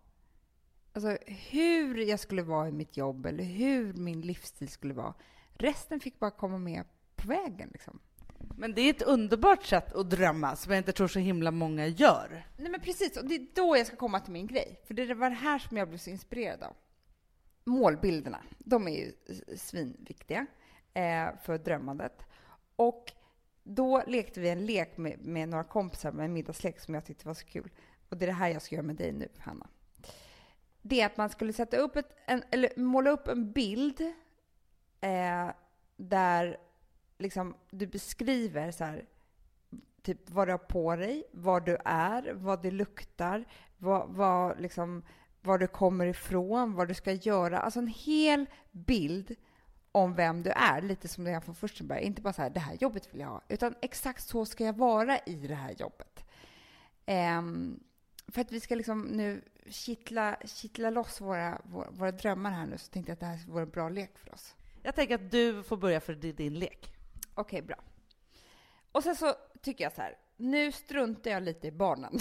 Alltså 0.93 1.17
hur 1.25 1.97
jag 1.97 2.19
skulle 2.19 2.43
vara 2.43 2.67
i 2.67 2.71
mitt 2.71 2.97
jobb 2.97 3.25
eller 3.25 3.43
hur 3.43 3.93
min 3.93 4.21
livsstil 4.21 4.69
skulle 4.69 4.93
vara. 4.93 5.13
Resten 5.53 5.99
fick 5.99 6.19
bara 6.19 6.31
komma 6.31 6.57
med 6.57 6.83
på 7.15 7.27
vägen. 7.27 7.69
Liksom. 7.73 7.99
Men 8.57 8.73
det 8.73 8.81
är 8.81 8.89
ett 8.89 9.01
underbart 9.01 9.63
sätt 9.63 9.93
att 9.93 10.09
drömma 10.09 10.55
som 10.55 10.71
jag 10.71 10.79
inte 10.79 10.91
tror 10.91 11.07
så 11.07 11.19
himla 11.19 11.51
många 11.51 11.87
gör. 11.87 12.47
Nej 12.57 12.71
men 12.71 12.81
precis, 12.81 13.17
och 13.17 13.25
det 13.25 13.35
är 13.35 13.47
då 13.53 13.77
jag 13.77 13.87
ska 13.87 13.95
komma 13.95 14.19
till 14.19 14.33
min 14.33 14.47
grej. 14.47 14.81
För 14.87 14.93
det 14.93 15.13
var 15.13 15.29
det 15.29 15.35
här 15.35 15.59
som 15.59 15.77
jag 15.77 15.87
blev 15.87 15.97
så 15.97 16.09
inspirerad 16.09 16.63
av. 16.63 16.75
Målbilderna, 17.63 18.43
de 18.57 18.87
är 18.87 18.91
ju 18.91 19.11
svinviktiga 19.57 20.45
eh, 20.93 21.27
för 21.43 21.57
drömmandet. 21.57 22.25
Och 22.75 23.11
då 23.67 24.03
lekte 24.07 24.39
vi 24.39 24.49
en 24.49 24.65
lek 24.65 24.97
med, 24.97 25.25
med 25.25 25.49
några 25.49 25.63
kompisar, 25.63 26.11
med 26.11 26.25
en 26.25 26.33
middagslek 26.33 26.79
som 26.79 26.93
jag 26.93 27.05
tyckte 27.05 27.27
var 27.27 27.33
så 27.33 27.45
kul. 27.45 27.71
Och 28.09 28.17
det 28.17 28.25
är 28.25 28.27
det 28.27 28.33
här 28.33 28.49
jag 28.49 28.61
ska 28.61 28.75
göra 28.75 28.85
med 28.85 28.95
dig 28.95 29.11
nu, 29.11 29.29
Hanna. 29.37 29.67
Det 30.81 31.01
är 31.01 31.05
att 31.05 31.17
man 31.17 31.29
skulle 31.29 31.53
sätta 31.53 31.77
upp 31.77 31.95
ett, 31.95 32.15
en, 32.25 32.43
eller 32.51 32.79
måla 32.79 33.09
upp 33.09 33.27
en 33.27 33.51
bild 33.51 34.01
eh, 35.01 35.49
där 35.95 36.57
liksom, 37.17 37.55
du 37.69 37.87
beskriver 37.87 38.71
så 38.71 38.83
här, 38.83 39.05
typ 40.01 40.29
vad 40.29 40.47
du 40.47 40.51
har 40.51 40.57
på 40.57 40.95
dig, 40.95 41.23
var 41.31 41.61
du 41.61 41.77
är, 41.85 42.33
vad 42.33 42.61
det 42.61 42.71
luktar, 42.71 43.45
vad, 43.77 44.09
vad, 44.09 44.61
liksom, 44.61 45.03
var 45.41 45.57
du 45.57 45.67
kommer 45.67 46.05
ifrån, 46.05 46.73
vad 46.73 46.87
du 46.87 46.93
ska 46.93 47.11
göra. 47.11 47.59
Alltså 47.59 47.79
en 47.79 47.87
hel 47.87 48.45
bild 48.71 49.35
om 49.95 50.13
vem 50.13 50.43
du 50.43 50.49
är, 50.49 50.81
lite 50.81 51.07
som 51.07 51.23
det 51.23 51.31
är 51.31 51.39
från 51.39 51.55
Furstenberg. 51.55 52.03
Inte 52.03 52.21
bara 52.21 52.33
så 52.33 52.41
här, 52.41 52.49
det 52.49 52.59
här 52.59 52.73
jobbet 52.73 53.13
vill 53.13 53.21
jag 53.21 53.27
ha, 53.27 53.41
utan 53.47 53.75
exakt 53.81 54.27
så 54.27 54.45
ska 54.45 54.63
jag 54.63 54.77
vara 54.77 55.19
i 55.19 55.35
det 55.47 55.55
här 55.55 55.71
jobbet. 55.71 56.25
Um, 57.07 57.83
för 58.27 58.41
att 58.41 58.51
vi 58.51 58.59
ska 58.59 58.75
liksom 58.75 59.01
nu 59.01 59.41
kittla, 59.69 60.37
kittla 60.45 60.89
loss 60.89 61.21
våra, 61.21 61.61
våra, 61.63 61.91
våra, 61.91 62.11
drömmar 62.11 62.51
här 62.51 62.65
nu, 62.65 62.77
så 62.77 62.91
tänkte 62.91 63.09
jag 63.09 63.13
att 63.13 63.19
det 63.19 63.25
här 63.25 63.47
vore 63.47 63.63
en 63.63 63.69
bra 63.69 63.89
lek 63.89 64.17
för 64.17 64.33
oss. 64.33 64.55
Jag 64.83 64.95
tänker 64.95 65.15
att 65.15 65.31
du 65.31 65.63
får 65.63 65.77
börja 65.77 65.99
för 65.99 66.15
din, 66.15 66.35
din 66.35 66.53
lek. 66.53 66.93
Okej, 67.33 67.59
okay, 67.59 67.61
bra. 67.61 67.77
Och 68.91 69.03
sen 69.03 69.15
så 69.15 69.33
tycker 69.61 69.83
jag 69.83 69.93
så 69.93 70.01
här, 70.01 70.17
nu 70.37 70.71
struntar 70.71 71.31
jag 71.31 71.43
lite 71.43 71.67
i 71.67 71.71
barnen 71.71 72.19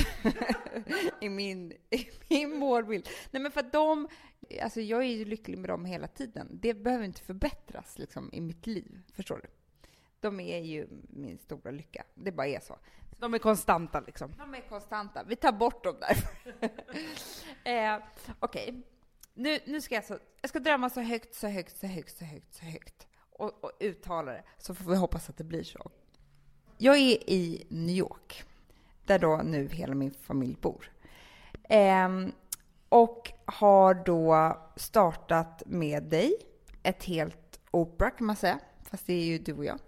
i 1.20 1.28
min, 1.28 1.72
i 1.90 2.08
min 2.28 2.58
målbild. 2.58 3.08
Nej, 3.30 3.42
men 3.42 3.52
för 3.52 3.60
att 3.60 3.72
de, 3.72 4.08
alltså 4.62 4.80
jag 4.80 5.00
är 5.02 5.08
ju 5.08 5.24
lycklig 5.24 5.58
med 5.58 5.70
dem 5.70 5.84
hela 5.84 6.08
tiden. 6.08 6.48
Det 6.52 6.74
behöver 6.74 7.04
inte 7.04 7.20
förbättras 7.20 7.98
liksom, 7.98 8.30
i 8.32 8.40
mitt 8.40 8.66
liv, 8.66 9.02
förstår 9.14 9.40
du? 9.42 9.48
De 10.20 10.40
är 10.40 10.58
ju 10.58 10.88
min 11.08 11.38
stora 11.38 11.70
lycka. 11.70 12.04
Det 12.14 12.32
bara 12.32 12.46
är 12.46 12.60
så. 12.60 12.78
De 13.18 13.34
är 13.34 13.38
konstanta 13.38 14.00
liksom? 14.00 14.34
De 14.38 14.54
är 14.54 14.68
konstanta. 14.68 15.24
Vi 15.24 15.36
tar 15.36 15.52
bort 15.52 15.84
dem 15.84 15.96
där. 16.00 16.16
eh, 17.94 18.02
Okej. 18.40 18.68
Okay. 18.68 18.82
Nu, 19.34 19.58
nu 19.66 19.80
ska 19.80 19.94
jag, 19.94 20.04
så, 20.04 20.18
jag 20.40 20.48
ska 20.48 20.58
drömma 20.58 20.90
så 20.90 21.00
högt, 21.00 21.34
så 21.34 21.48
högt, 21.48 21.76
så 21.76 21.86
högt, 21.86 22.16
så 22.16 22.24
högt, 22.24 22.54
så 22.54 22.64
högt. 22.64 23.06
Och, 23.30 23.64
och 23.64 23.72
uttala 23.80 24.32
det. 24.32 24.44
Så 24.58 24.74
får 24.74 24.90
vi 24.90 24.96
hoppas 24.96 25.28
att 25.30 25.36
det 25.36 25.44
blir 25.44 25.62
så. 25.62 25.90
Jag 26.78 26.96
är 26.96 27.30
i 27.30 27.64
New 27.68 27.96
York, 27.96 28.44
där 29.04 29.18
då 29.18 29.36
nu 29.44 29.68
hela 29.68 29.94
min 29.94 30.14
familj 30.22 30.56
bor. 30.60 30.90
Eh, 31.62 32.08
och 32.88 33.32
har 33.44 33.94
då 33.94 34.58
startat 34.76 35.62
med 35.66 36.02
dig 36.02 36.34
ett 36.82 37.04
helt 37.04 37.60
opera 37.70 38.10
kan 38.10 38.26
man 38.26 38.36
säga, 38.36 38.58
fast 38.90 39.06
det 39.06 39.12
är 39.12 39.24
ju 39.24 39.38
du 39.38 39.52
och 39.52 39.64
jag. 39.64 39.78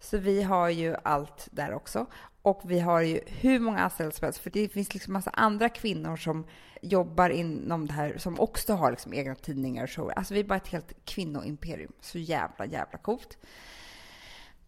Så 0.00 0.18
vi 0.18 0.42
har 0.42 0.68
ju 0.68 0.96
allt 1.02 1.48
där 1.50 1.74
också. 1.74 2.06
Och 2.42 2.60
vi 2.64 2.80
har 2.80 3.00
ju 3.00 3.20
hur 3.26 3.58
många 3.58 3.78
anställda 3.78 4.12
som 4.12 4.24
helst, 4.24 4.38
för 4.38 4.50
det 4.50 4.68
finns 4.68 4.94
liksom 4.94 5.12
massa 5.12 5.30
andra 5.30 5.68
kvinnor 5.68 6.16
som 6.16 6.46
jobbar 6.82 7.30
inom 7.30 7.86
det 7.86 7.92
här, 7.92 8.18
som 8.18 8.40
också 8.40 8.74
har 8.74 8.90
liksom 8.90 9.14
egna 9.14 9.34
tidningar 9.34 9.82
och 9.82 9.90
shower. 9.90 10.12
Alltså 10.18 10.34
vi 10.34 10.40
är 10.40 10.44
bara 10.44 10.56
ett 10.56 10.68
helt 10.68 11.04
kvinnoimperium. 11.04 11.92
Så 12.00 12.18
jävla, 12.18 12.66
jävla 12.66 12.98
coolt. 12.98 13.38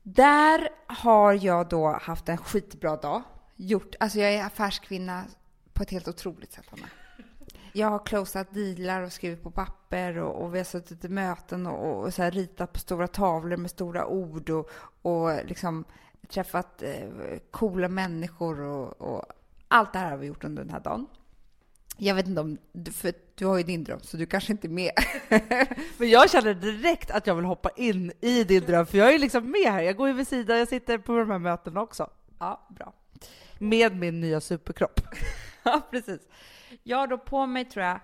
Där 0.02 0.68
har 0.86 1.32
jag 1.32 1.68
då 1.68 1.88
haft 1.88 2.28
en 2.28 2.38
skitbra 2.38 2.96
dag. 2.96 3.22
Gjort, 3.56 3.94
alltså 4.00 4.18
jag 4.18 4.32
är 4.32 4.44
affärskvinna 4.44 5.24
på 5.72 5.82
ett 5.82 5.90
helt 5.90 6.08
otroligt 6.08 6.52
sätt, 6.52 6.64
Anna. 6.70 6.86
Jag 7.72 7.90
har 7.90 7.98
closat 8.06 8.54
dealar 8.54 9.02
och 9.02 9.12
skrivit 9.12 9.42
på 9.42 9.50
papper 9.50 10.18
och, 10.18 10.42
och 10.42 10.54
vi 10.54 10.58
har 10.58 10.64
suttit 10.64 11.04
i 11.04 11.08
möten 11.08 11.66
och, 11.66 12.04
och 12.04 12.14
så 12.14 12.22
ritat 12.22 12.72
på 12.72 12.78
stora 12.78 13.08
tavlor 13.08 13.56
med 13.56 13.70
stora 13.70 14.06
ord 14.06 14.50
och, 14.50 14.70
och 15.02 15.44
liksom 15.44 15.84
träffat 16.28 16.82
eh, 16.82 17.08
coola 17.50 17.88
människor 17.88 18.60
och, 18.60 19.00
och, 19.00 19.24
allt 19.68 19.92
det 19.92 19.98
här 19.98 20.10
har 20.10 20.18
vi 20.18 20.26
gjort 20.26 20.44
under 20.44 20.62
den 20.62 20.72
här 20.72 20.80
dagen. 20.80 21.06
Jag 21.96 22.14
vet 22.14 22.26
inte 22.26 22.40
om, 22.40 22.58
för 22.92 23.12
du 23.34 23.46
har 23.46 23.56
ju 23.56 23.62
din 23.62 23.84
dröm, 23.84 24.00
så 24.02 24.16
du 24.16 24.26
kanske 24.26 24.52
inte 24.52 24.66
är 24.66 24.70
med. 24.70 24.92
Men 25.98 26.10
jag 26.10 26.30
känner 26.30 26.54
direkt 26.54 27.10
att 27.10 27.26
jag 27.26 27.34
vill 27.34 27.44
hoppa 27.44 27.70
in 27.76 28.12
i 28.20 28.44
din 28.44 28.64
dröm, 28.64 28.86
för 28.86 28.98
jag 28.98 29.14
är 29.14 29.18
liksom 29.18 29.50
med 29.50 29.72
här. 29.72 29.82
Jag 29.82 29.96
går 29.96 30.08
ju 30.08 30.14
vid 30.14 30.28
sidan, 30.28 30.58
jag 30.58 30.68
sitter 30.68 30.98
på 30.98 31.16
de 31.16 31.30
här 31.30 31.38
mötena 31.38 31.80
också. 31.80 32.10
Ja, 32.38 32.66
bra. 32.70 32.92
Med 33.58 33.96
min 33.96 34.20
nya 34.20 34.40
superkropp. 34.40 35.00
ja, 35.62 35.80
precis. 35.90 36.20
Jag 36.82 36.96
har 36.96 37.06
då 37.06 37.18
på 37.18 37.46
mig, 37.46 37.64
tror 37.64 37.84
jag, 37.84 38.00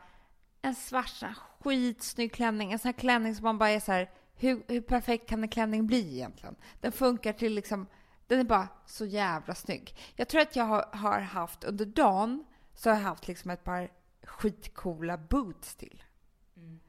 en 0.62 0.74
svart 0.74 1.22
skitsnygg 1.61 2.33
klänning. 2.33 2.72
En 2.72 2.79
sån 2.79 2.88
här 2.88 2.98
klänning 2.98 3.35
som 3.35 3.44
man 3.44 3.59
bara 3.59 3.70
är 3.70 3.81
så 3.81 3.92
här, 3.92 4.11
hur, 4.37 4.62
hur 4.68 4.81
perfekt 4.81 5.29
kan 5.29 5.42
en 5.42 5.48
klänning 5.48 5.87
bli 5.87 6.14
egentligen? 6.14 6.57
Den 6.81 6.92
funkar 6.92 7.33
till 7.33 7.55
liksom, 7.55 7.87
den 8.27 8.40
är 8.40 8.44
bara 8.44 8.68
så 8.87 9.05
jävla 9.05 9.55
snygg. 9.55 9.96
Jag 10.16 10.29
tror 10.29 10.40
att 10.40 10.57
jag 10.57 10.64
har, 10.64 10.88
har 10.92 11.20
haft 11.20 11.64
under 11.64 11.87
dagen 11.87 12.44
så 12.79 12.91
har 12.91 12.97
jag 12.97 13.03
haft 13.03 13.29
liksom 13.29 13.51
ett 13.51 13.64
par 13.64 13.91
skitcoola 14.23 15.19
boots 15.19 15.75
till. 15.75 16.03
Mm. 16.57 16.81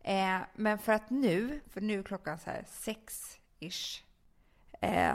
Eh, 0.00 0.46
men 0.54 0.78
för 0.78 0.92
att 0.92 1.10
nu, 1.10 1.60
för 1.66 1.80
nu 1.80 1.98
är 1.98 2.02
klockan 2.02 2.38
så 2.38 2.50
här 2.50 2.64
sex-ish. 2.68 4.02
Eh, 4.80 5.14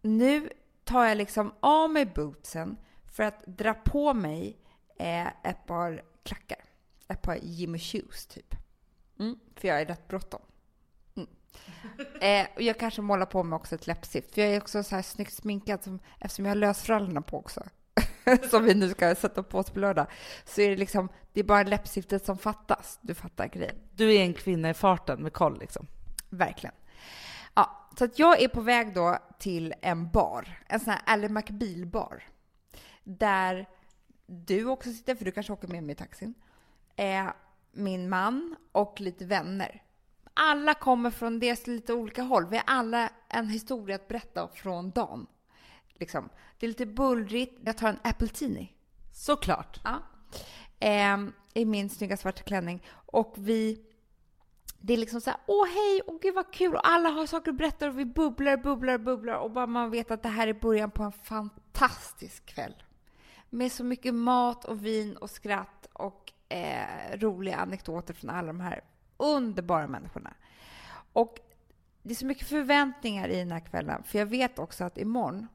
nu 0.00 0.50
tar 0.84 1.04
jag 1.04 1.16
liksom 1.16 1.54
av 1.60 1.90
mig 1.90 2.06
bootsen 2.06 2.76
för 3.06 3.22
att 3.22 3.46
dra 3.46 3.74
på 3.74 4.14
mig 4.14 4.58
eh, 4.98 5.26
ett 5.26 5.66
par 5.66 6.04
klackar. 6.22 6.64
Ett 7.08 7.22
par 7.22 7.36
Jimmy 7.42 7.78
Shoes, 7.78 8.26
typ. 8.26 8.54
Mm, 9.18 9.38
för 9.56 9.68
jag 9.68 9.80
är 9.80 9.86
rätt 9.86 10.08
bråttom. 10.08 10.42
Mm. 11.14 11.28
Eh, 12.20 12.46
och 12.54 12.62
jag 12.62 12.78
kanske 12.78 13.02
målar 13.02 13.26
på 13.26 13.42
mig 13.42 13.56
också 13.56 13.74
ett 13.74 13.86
läppstift, 13.86 14.34
för 14.34 14.42
jag 14.42 14.50
är 14.50 14.60
också 14.60 14.82
så 14.82 14.94
här 14.94 15.02
snyggt 15.02 15.32
sminkad 15.32 15.82
som, 15.84 16.00
eftersom 16.18 16.44
jag 16.44 16.50
har 16.50 16.56
lösfrallorna 16.56 17.22
på 17.22 17.38
också. 17.38 17.64
som 18.50 18.64
vi 18.64 18.74
nu 18.74 18.90
ska 18.90 19.14
sätta 19.14 19.42
på 19.42 19.58
oss 19.58 19.70
på 19.70 19.80
lördag, 19.80 20.06
så 20.44 20.60
är 20.60 20.70
det 20.70 20.76
liksom, 20.76 21.08
det 21.32 21.40
är 21.40 21.44
bara 21.44 21.62
läppstiftet 21.62 22.24
som 22.24 22.38
fattas. 22.38 22.98
Du 23.02 23.14
fattar 23.14 23.46
grejen. 23.46 23.76
Du 23.94 24.14
är 24.14 24.20
en 24.20 24.34
kvinna 24.34 24.70
i 24.70 24.74
farten 24.74 25.22
med 25.22 25.32
koll 25.32 25.58
liksom. 25.58 25.86
Verkligen. 26.28 26.74
Ja, 27.54 27.90
så 27.98 28.04
att 28.04 28.18
jag 28.18 28.42
är 28.42 28.48
på 28.48 28.60
väg 28.60 28.94
då 28.94 29.18
till 29.38 29.74
en 29.82 30.10
bar, 30.10 30.62
en 30.66 30.80
sån 30.80 30.92
här 30.92 31.02
Ally 31.06 31.28
McBeal-bar. 31.28 32.22
Där 33.04 33.66
du 34.26 34.64
också 34.64 34.92
sitter, 34.92 35.14
för 35.14 35.24
du 35.24 35.32
kanske 35.32 35.52
åker 35.52 35.68
med 35.68 35.82
mig 35.82 35.92
i 35.92 35.96
taxin. 35.96 36.34
Eh, 36.96 37.26
min 37.72 38.08
man 38.08 38.56
och 38.72 39.00
lite 39.00 39.24
vänner. 39.24 39.82
Alla 40.34 40.74
kommer 40.74 41.10
från 41.10 41.38
dels 41.38 41.66
lite 41.66 41.92
olika 41.92 42.22
håll. 42.22 42.46
Vi 42.46 42.56
har 42.56 42.64
alla 42.66 43.10
en 43.28 43.48
historia 43.48 43.96
att 43.96 44.08
berätta 44.08 44.48
från 44.48 44.90
dagen. 44.90 45.26
Liksom. 45.98 46.28
Det 46.58 46.66
är 46.66 46.68
lite 46.68 46.86
bullrigt. 46.86 47.58
Jag 47.64 47.76
tar 47.76 47.88
en 47.88 47.98
appletini. 48.04 48.72
Såklart. 49.12 49.80
Ja. 49.84 50.02
Eh, 50.80 51.18
I 51.54 51.64
min 51.64 51.90
snygga 51.90 52.16
svarta 52.16 52.42
klänning. 52.42 52.82
Och 52.92 53.34
vi... 53.38 53.84
Det 54.80 54.92
är 54.92 54.96
liksom 54.96 55.20
så 55.20 55.30
här, 55.30 55.40
åh 55.46 55.66
hej, 55.66 56.00
åh 56.06 56.18
gud 56.22 56.34
vad 56.34 56.52
kul, 56.52 56.74
och 56.74 56.88
alla 56.88 57.08
har 57.08 57.26
saker 57.26 57.50
att 57.50 57.56
berätta 57.56 57.88
och 57.88 57.98
vi 57.98 58.04
bubblar, 58.04 58.56
bubblar, 58.56 58.98
bubblar 58.98 59.34
och 59.34 59.50
bara 59.50 59.66
man 59.66 59.90
vet 59.90 60.10
att 60.10 60.22
det 60.22 60.28
här 60.28 60.48
är 60.48 60.52
början 60.52 60.90
på 60.90 61.02
en 61.02 61.12
fantastisk 61.12 62.46
kväll. 62.46 62.74
Med 63.50 63.72
så 63.72 63.84
mycket 63.84 64.14
mat 64.14 64.64
och 64.64 64.86
vin 64.86 65.16
och 65.16 65.30
skratt 65.30 65.88
och 65.92 66.32
eh, 66.48 67.16
roliga 67.18 67.56
anekdoter 67.56 68.14
från 68.14 68.30
alla 68.30 68.46
de 68.46 68.60
här 68.60 68.84
underbara 69.16 69.86
människorna. 69.86 70.34
Och 71.12 71.38
det 72.02 72.10
är 72.10 72.14
så 72.14 72.26
mycket 72.26 72.48
förväntningar 72.48 73.28
i 73.28 73.36
den 73.36 73.52
här 73.52 73.60
kvällen, 73.60 74.02
för 74.02 74.18
jag 74.18 74.26
vet 74.26 74.58
också 74.58 74.84
att 74.84 74.98
imorgon 74.98 75.48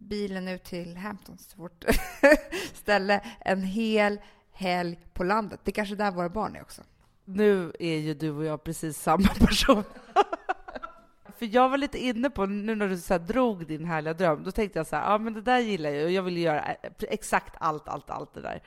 bilen 0.00 0.48
ut 0.48 0.64
till 0.64 0.96
Hamptons, 0.96 1.54
vårt 1.56 1.84
ställe, 2.74 3.20
en 3.40 3.62
hel 3.62 4.20
helg 4.52 4.98
på 5.12 5.24
landet. 5.24 5.60
Det 5.64 5.70
är 5.70 5.72
kanske 5.72 5.94
där 5.94 6.10
våra 6.10 6.28
barn 6.28 6.56
är 6.56 6.62
också. 6.62 6.82
nu 7.24 7.72
är 7.78 7.96
ju 7.96 8.14
du 8.14 8.30
och 8.30 8.44
jag 8.44 8.64
precis 8.64 8.98
samma 8.98 9.28
person. 9.28 9.84
För 11.38 11.46
jag 11.46 11.68
var 11.68 11.78
lite 11.78 11.98
inne 11.98 12.30
på, 12.30 12.46
nu 12.46 12.74
när 12.74 12.88
du 12.88 12.98
så 12.98 13.14
här 13.14 13.18
drog 13.18 13.66
din 13.66 13.84
härliga 13.84 14.14
dröm, 14.14 14.42
då 14.44 14.50
tänkte 14.50 14.78
jag 14.78 14.86
så 14.86 14.96
här, 14.96 15.12
ja 15.12 15.18
men 15.18 15.34
det 15.34 15.42
där 15.42 15.58
gillar 15.58 15.90
jag 15.90 16.04
och 16.04 16.10
jag 16.10 16.22
vill 16.22 16.36
göra 16.36 16.76
exakt 17.00 17.54
allt, 17.58 17.88
allt, 17.88 18.10
allt 18.10 18.34
det 18.34 18.40
där. 18.40 18.62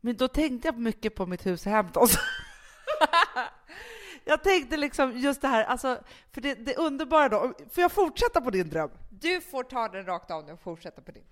Men 0.00 0.16
då 0.16 0.28
tänkte 0.28 0.68
jag 0.68 0.78
mycket 0.78 1.14
på 1.14 1.26
mitt 1.26 1.46
hus 1.46 1.66
i 1.66 1.70
Hamptons. 1.70 2.18
jag 4.24 4.42
tänkte 4.42 4.76
liksom 4.76 5.18
just 5.18 5.40
det 5.40 5.48
här, 5.48 5.64
alltså, 5.64 5.98
för 6.32 6.40
det, 6.40 6.54
det 6.54 6.76
underbara 6.76 7.28
då, 7.28 7.54
får 7.72 7.82
jag 7.82 7.92
fortsätta 7.92 8.40
på 8.40 8.50
din 8.50 8.68
dröm? 8.68 8.90
Du 9.10 9.40
får 9.40 9.64
ta 9.64 9.88
den 9.88 10.06
rakt 10.06 10.30
av 10.30 10.44
nu 10.44 10.52
och 10.52 10.60
fortsätta 10.60 11.02
på 11.02 11.12
din. 11.12 11.24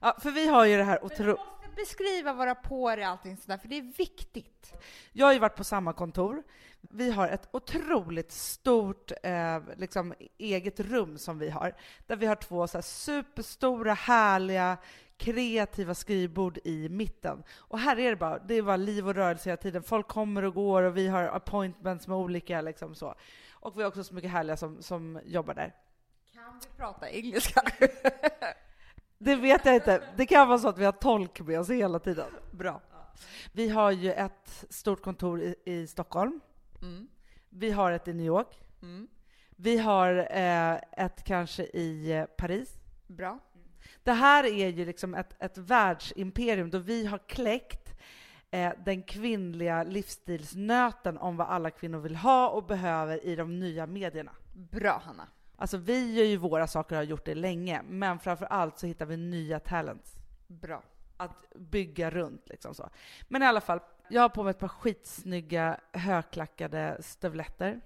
Ja, 0.00 0.16
för 0.22 0.30
vi 0.30 0.48
har 0.48 0.64
ju 0.64 0.76
det 0.76 0.84
här 0.84 1.04
otroligt... 1.04 1.40
Beskriva 1.76 2.32
våra 2.32 2.54
påar 2.54 2.98
och 2.98 3.04
allting 3.04 3.36
sådär, 3.36 3.58
för 3.58 3.68
det 3.68 3.78
är 3.78 3.92
viktigt. 3.98 4.72
Jag 5.12 5.26
har 5.26 5.32
ju 5.32 5.38
varit 5.38 5.56
på 5.56 5.64
samma 5.64 5.92
kontor. 5.92 6.42
Vi 6.80 7.10
har 7.10 7.28
ett 7.28 7.48
otroligt 7.50 8.32
stort 8.32 9.12
eh, 9.22 9.58
liksom, 9.76 10.14
eget 10.38 10.80
rum 10.80 11.18
som 11.18 11.38
vi 11.38 11.50
har, 11.50 11.74
där 12.06 12.16
vi 12.16 12.26
har 12.26 12.36
två 12.36 12.66
så 12.66 12.82
superstora, 12.82 13.94
härliga, 13.94 14.76
kreativa 15.20 15.94
skrivbord 15.94 16.58
i 16.64 16.88
mitten. 16.88 17.42
Och 17.58 17.78
här 17.78 17.98
är 17.98 18.10
det 18.10 18.16
bara, 18.16 18.38
det 18.38 18.54
är 18.54 18.62
bara 18.62 18.76
liv 18.76 19.08
och 19.08 19.14
rörelse 19.14 19.50
hela 19.50 19.56
tiden. 19.56 19.82
Folk 19.82 20.08
kommer 20.08 20.42
och 20.42 20.54
går 20.54 20.82
och 20.82 20.96
vi 20.96 21.08
har 21.08 21.22
appointments 21.22 22.06
med 22.06 22.16
olika 22.16 22.60
liksom 22.60 22.94
så. 22.94 23.14
Och 23.52 23.78
vi 23.78 23.82
har 23.82 23.88
också 23.88 24.04
så 24.04 24.14
mycket 24.14 24.30
härliga 24.30 24.56
som, 24.56 24.82
som 24.82 25.20
jobbar 25.24 25.54
där. 25.54 25.74
Kan 26.32 26.60
vi 26.60 26.76
prata 26.76 27.10
engelska? 27.10 27.62
det 29.18 29.36
vet 29.36 29.64
jag 29.64 29.74
inte. 29.74 30.02
Det 30.16 30.26
kan 30.26 30.48
vara 30.48 30.58
så 30.58 30.68
att 30.68 30.78
vi 30.78 30.84
har 30.84 30.92
tolk 30.92 31.40
med 31.40 31.60
oss 31.60 31.70
hela 31.70 31.98
tiden. 31.98 32.30
Bra. 32.50 32.80
Vi 33.52 33.68
har 33.68 33.90
ju 33.90 34.12
ett 34.12 34.64
stort 34.70 35.02
kontor 35.02 35.40
i, 35.40 35.54
i 35.64 35.86
Stockholm. 35.86 36.40
Mm. 36.82 37.08
Vi 37.48 37.70
har 37.70 37.92
ett 37.92 38.08
i 38.08 38.12
New 38.12 38.26
York. 38.26 38.60
Mm. 38.82 39.08
Vi 39.56 39.78
har 39.78 40.28
eh, 40.30 41.04
ett 41.04 41.24
kanske 41.24 41.62
i 41.62 42.12
eh, 42.12 42.24
Paris. 42.24 42.78
Bra. 43.06 43.38
Det 44.02 44.12
här 44.12 44.44
är 44.44 44.68
ju 44.68 44.84
liksom 44.84 45.14
ett, 45.14 45.42
ett 45.42 45.58
världsimperium 45.58 46.70
då 46.70 46.78
vi 46.78 47.06
har 47.06 47.18
kläckt 47.18 47.94
eh, 48.50 48.72
den 48.84 49.02
kvinnliga 49.02 49.82
livsstilsnöten 49.82 51.18
om 51.18 51.36
vad 51.36 51.46
alla 51.48 51.70
kvinnor 51.70 51.98
vill 51.98 52.16
ha 52.16 52.48
och 52.48 52.64
behöver 52.64 53.24
i 53.24 53.36
de 53.36 53.58
nya 53.58 53.86
medierna. 53.86 54.32
Bra, 54.52 55.02
Hanna. 55.04 55.28
Alltså 55.56 55.76
vi 55.76 56.14
gör 56.14 56.24
ju 56.24 56.36
våra 56.36 56.66
saker 56.66 56.94
och 56.94 56.98
har 56.98 57.04
gjort 57.04 57.24
det 57.24 57.34
länge, 57.34 57.82
men 57.82 58.18
framför 58.18 58.46
allt 58.46 58.78
så 58.78 58.86
hittar 58.86 59.06
vi 59.06 59.16
nya 59.16 59.60
talents. 59.60 60.14
Bra. 60.46 60.82
Att 61.16 61.50
bygga 61.54 62.10
runt 62.10 62.48
liksom 62.48 62.74
så. 62.74 62.90
Men 63.28 63.42
i 63.42 63.46
alla 63.46 63.60
fall, 63.60 63.80
jag 64.08 64.22
har 64.22 64.28
på 64.28 64.42
mig 64.42 64.50
ett 64.50 64.58
par 64.58 64.68
skitsnygga 64.68 65.80
högklackade 65.92 66.96
stövletter. 67.00 67.80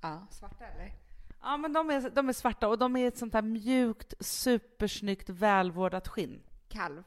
Ja, 0.00 0.26
svarta 0.30 0.64
eller? 0.64 1.03
Ja, 1.44 1.56
men 1.56 1.72
de 1.72 1.90
är, 1.90 2.10
de 2.10 2.28
är 2.28 2.32
svarta 2.32 2.68
och 2.68 2.78
de 2.78 2.96
är 2.96 3.08
ett 3.08 3.18
sånt 3.18 3.34
här 3.34 3.42
mjukt, 3.42 4.14
supersnyggt, 4.20 5.28
välvårdat 5.28 6.08
skinn. 6.08 6.42
Kalv. 6.68 7.02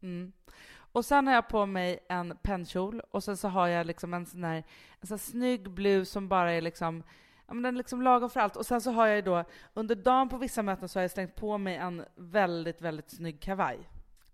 Mm. 0.00 0.32
Och 0.74 1.04
sen 1.04 1.26
har 1.26 1.34
jag 1.34 1.48
på 1.48 1.66
mig 1.66 1.98
en 2.08 2.36
pennkjol 2.42 3.00
och 3.00 3.24
sen 3.24 3.36
så 3.36 3.48
har 3.48 3.68
jag 3.68 3.86
liksom 3.86 4.14
en 4.14 4.26
sån 4.26 4.44
här, 4.44 4.64
en 5.00 5.06
sån 5.06 5.14
här 5.14 5.24
snygg 5.24 5.70
blus 5.70 6.10
som 6.10 6.28
bara 6.28 6.52
är 6.52 6.60
liksom 6.60 7.02
Ja, 7.46 7.54
men 7.54 7.62
den 7.62 7.74
är 7.74 7.78
liksom 7.78 8.02
lagom 8.02 8.30
för 8.30 8.40
allt. 8.40 8.56
Och 8.56 8.66
sen 8.66 8.80
så 8.80 8.90
har 8.90 9.06
jag 9.06 9.16
ju 9.16 9.22
då, 9.22 9.44
under 9.74 9.94
dagen 9.94 10.28
på 10.28 10.36
vissa 10.36 10.62
möten 10.62 10.88
så 10.88 10.98
har 10.98 11.02
jag 11.02 11.10
slängt 11.10 11.34
på 11.34 11.58
mig 11.58 11.76
en 11.76 12.04
väldigt, 12.14 12.82
väldigt 12.82 13.10
snygg 13.10 13.40
kavaj. 13.40 13.88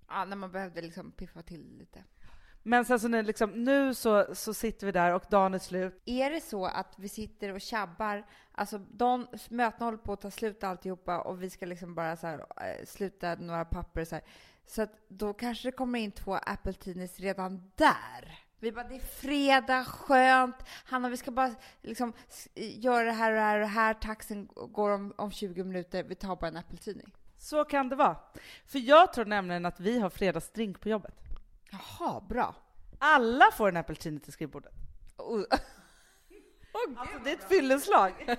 Ja, 0.08 0.24
när 0.24 0.36
man 0.36 0.52
behövde 0.52 0.82
liksom 0.82 1.10
piffa 1.12 1.42
till 1.42 1.78
lite. 1.78 2.04
Men 2.62 2.84
sen 2.84 3.00
så 3.00 3.08
nu, 3.08 3.22
liksom, 3.22 3.50
nu 3.50 3.94
så, 3.94 4.34
så 4.34 4.54
sitter 4.54 4.86
vi 4.86 4.92
där 4.92 5.14
och 5.14 5.24
dagen 5.30 5.54
är 5.54 5.58
slut. 5.58 6.02
Är 6.06 6.30
det 6.30 6.40
så 6.40 6.66
att 6.66 6.94
vi 6.96 7.08
sitter 7.08 7.54
och 7.54 7.60
tjabbar, 7.60 8.26
alltså 8.52 8.78
de, 8.78 9.26
mötena 9.48 9.84
håller 9.84 9.98
på 9.98 10.12
att 10.12 10.20
ta 10.20 10.30
slut 10.30 10.64
alltihopa 10.64 11.20
och 11.20 11.42
vi 11.42 11.50
ska 11.50 11.66
liksom 11.66 11.94
bara 11.94 12.16
så 12.16 12.26
här, 12.26 12.38
äh, 12.38 12.86
sluta 12.86 13.34
några 13.34 13.64
papper 13.64 14.04
så 14.04 14.14
här. 14.14 14.24
Så 14.66 14.82
att 14.82 14.92
då 15.08 15.34
kanske 15.34 15.68
det 15.68 15.72
kommer 15.72 15.98
in 15.98 16.12
två 16.12 16.34
Apple 16.34 16.72
redan 17.16 17.70
där. 17.74 18.38
Vi 18.58 18.72
bara, 18.72 18.88
det 18.88 18.94
är 18.94 19.00
fredag, 19.00 19.84
skönt. 19.84 20.56
Hanna, 20.84 21.08
vi 21.08 21.16
ska 21.16 21.30
bara 21.30 21.54
liksom 21.80 22.12
göra 22.54 23.04
det 23.04 23.12
här 23.12 23.30
och 23.30 23.36
det 23.36 23.42
här 23.42 23.60
och 23.60 23.68
här. 23.68 23.94
Taxen 23.94 24.48
går 24.54 24.90
om, 24.90 25.14
om 25.16 25.30
20 25.30 25.64
minuter. 25.64 26.02
Vi 26.02 26.14
tar 26.14 26.36
bara 26.36 26.46
en 26.46 26.56
Apple 26.56 26.78
Teenie. 26.78 27.06
Så 27.38 27.64
kan 27.64 27.88
det 27.88 27.96
vara. 27.96 28.16
För 28.66 28.78
jag 28.78 29.12
tror 29.12 29.24
nämligen 29.24 29.66
att 29.66 29.80
vi 29.80 29.98
har 29.98 30.10
fredagsdrink 30.10 30.80
på 30.80 30.88
jobbet. 30.88 31.21
Jaha, 31.72 32.20
bra. 32.28 32.54
Alla 32.98 33.50
får 33.52 33.76
en 33.76 33.84
Teenie 33.84 34.20
till 34.20 34.32
skrivbordet. 34.32 34.72
Oh. 35.16 35.40
oh, 35.40 35.44
alltså, 36.96 37.18
det 37.24 37.30
är 37.30 37.34
ett 37.34 37.48
fylleslag. 37.48 38.12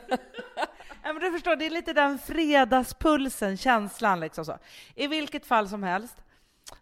men 1.04 1.20
du 1.20 1.32
förstår, 1.32 1.56
det 1.56 1.66
är 1.66 1.70
lite 1.70 1.94
den 1.94 2.20
fredagspulsen, 2.20 3.58
känslan 3.58 4.20
liksom 4.20 4.46
så. 4.46 4.58
I 4.96 5.08
vilket 5.08 5.46
fall 5.46 5.70
som 5.70 5.84
helst 5.84 6.18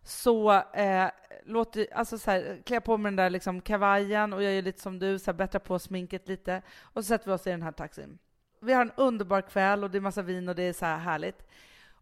så 0.04 0.52
eh, 0.74 1.10
låter, 1.46 1.88
alltså 1.94 2.18
så 2.18 2.32
här, 2.32 2.62
klär 2.66 2.80
på 2.80 2.98
mig 2.98 3.10
den 3.10 3.16
där 3.16 3.30
liksom 3.30 3.62
kavajen 3.62 4.34
och 4.34 4.44
jag 4.44 4.54
gör 4.54 4.62
lite 4.62 4.82
som 4.82 5.00
du, 5.00 5.20
så 5.20 5.32
här, 5.32 5.38
bättrar 5.38 5.60
på 5.60 5.80
sminket 5.80 6.28
lite 6.28 6.62
och 6.82 7.04
så 7.04 7.08
sätter 7.08 7.26
vi 7.26 7.34
oss 7.34 7.48
i 7.48 7.50
den 7.50 7.62
här 7.62 7.72
taxin. 7.72 8.18
Vi 8.60 8.74
har 8.74 8.82
en 8.82 8.92
underbar 8.98 9.42
kväll 9.42 9.84
och 9.84 9.92
det 9.92 9.98
är 9.98 10.02
massa 10.02 10.22
vin 10.22 10.50
och 10.50 10.56
det 10.56 10.64
är 10.64 10.74
så 10.74 10.86
här 10.86 10.98
härligt. 10.98 11.48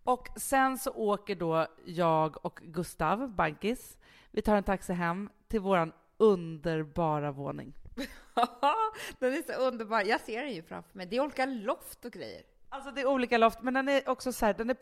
Och 0.09 0.29
sen 0.35 0.77
så 0.77 0.91
åker 0.91 1.35
då 1.35 1.67
jag 1.85 2.45
och 2.45 2.59
Gustav, 2.63 3.29
Bankis, 3.35 3.97
vi 4.31 4.41
tar 4.41 4.55
en 4.55 4.63
taxi 4.63 4.93
hem 4.93 5.29
till 5.47 5.59
vår 5.59 5.91
underbara 6.17 7.31
våning. 7.31 7.73
den 9.19 9.33
är 9.33 9.53
så 9.53 9.61
underbar. 9.61 10.01
Jag 10.01 10.21
ser 10.21 10.43
den 10.43 10.53
ju 10.53 10.63
framför 10.63 10.97
mig. 10.97 11.05
Det 11.05 11.15
är 11.15 11.21
olika 11.21 11.45
loft 11.45 12.05
och 12.05 12.11
grejer. 12.11 12.41
Alltså 12.69 12.91
det 12.91 13.01
är 13.01 13.05
olika 13.05 13.37
loft, 13.37 13.61
men 13.61 13.73
den 13.73 13.87
är 13.87 14.09
också 14.09 14.31
så 14.33 14.45
här, 14.45 14.53
den 14.53 14.69
är, 14.69 14.77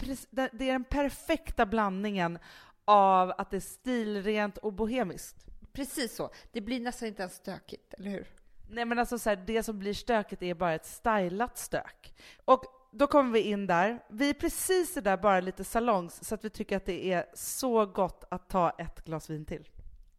det 0.57 0.69
är 0.69 0.71
den 0.71 0.83
perfekta 0.83 1.65
blandningen 1.65 2.39
av 2.85 3.33
att 3.37 3.51
det 3.51 3.57
är 3.57 3.61
stilrent 3.61 4.57
och 4.57 4.73
bohemiskt. 4.73 5.45
Precis 5.73 6.15
så. 6.15 6.29
Det 6.51 6.61
blir 6.61 6.79
nästan 6.79 7.07
inte 7.07 7.21
ens 7.21 7.35
stökigt, 7.35 7.93
eller 7.93 8.09
hur? 8.09 8.27
Nej, 8.69 8.85
men 8.85 8.99
alltså 8.99 9.19
så 9.19 9.29
här, 9.29 9.43
det 9.47 9.63
som 9.63 9.79
blir 9.79 9.93
stökigt 9.93 10.41
är 10.41 10.53
bara 10.53 10.73
ett 10.73 10.85
stylat 10.85 11.57
stök. 11.57 12.13
Och 12.45 12.76
då 12.91 13.07
kommer 13.07 13.31
vi 13.31 13.41
in 13.41 13.67
där. 13.67 14.03
Vi 14.09 14.29
är 14.29 14.33
precis 14.33 14.93
där 14.93 15.17
bara 15.17 15.39
lite 15.39 15.63
salongs, 15.63 16.27
så 16.27 16.35
att 16.35 16.45
vi 16.45 16.49
tycker 16.49 16.77
att 16.77 16.85
det 16.85 17.13
är 17.13 17.25
så 17.33 17.85
gott 17.85 18.23
att 18.29 18.49
ta 18.49 18.69
ett 18.69 19.05
glas 19.05 19.29
vin 19.29 19.45
till. 19.45 19.69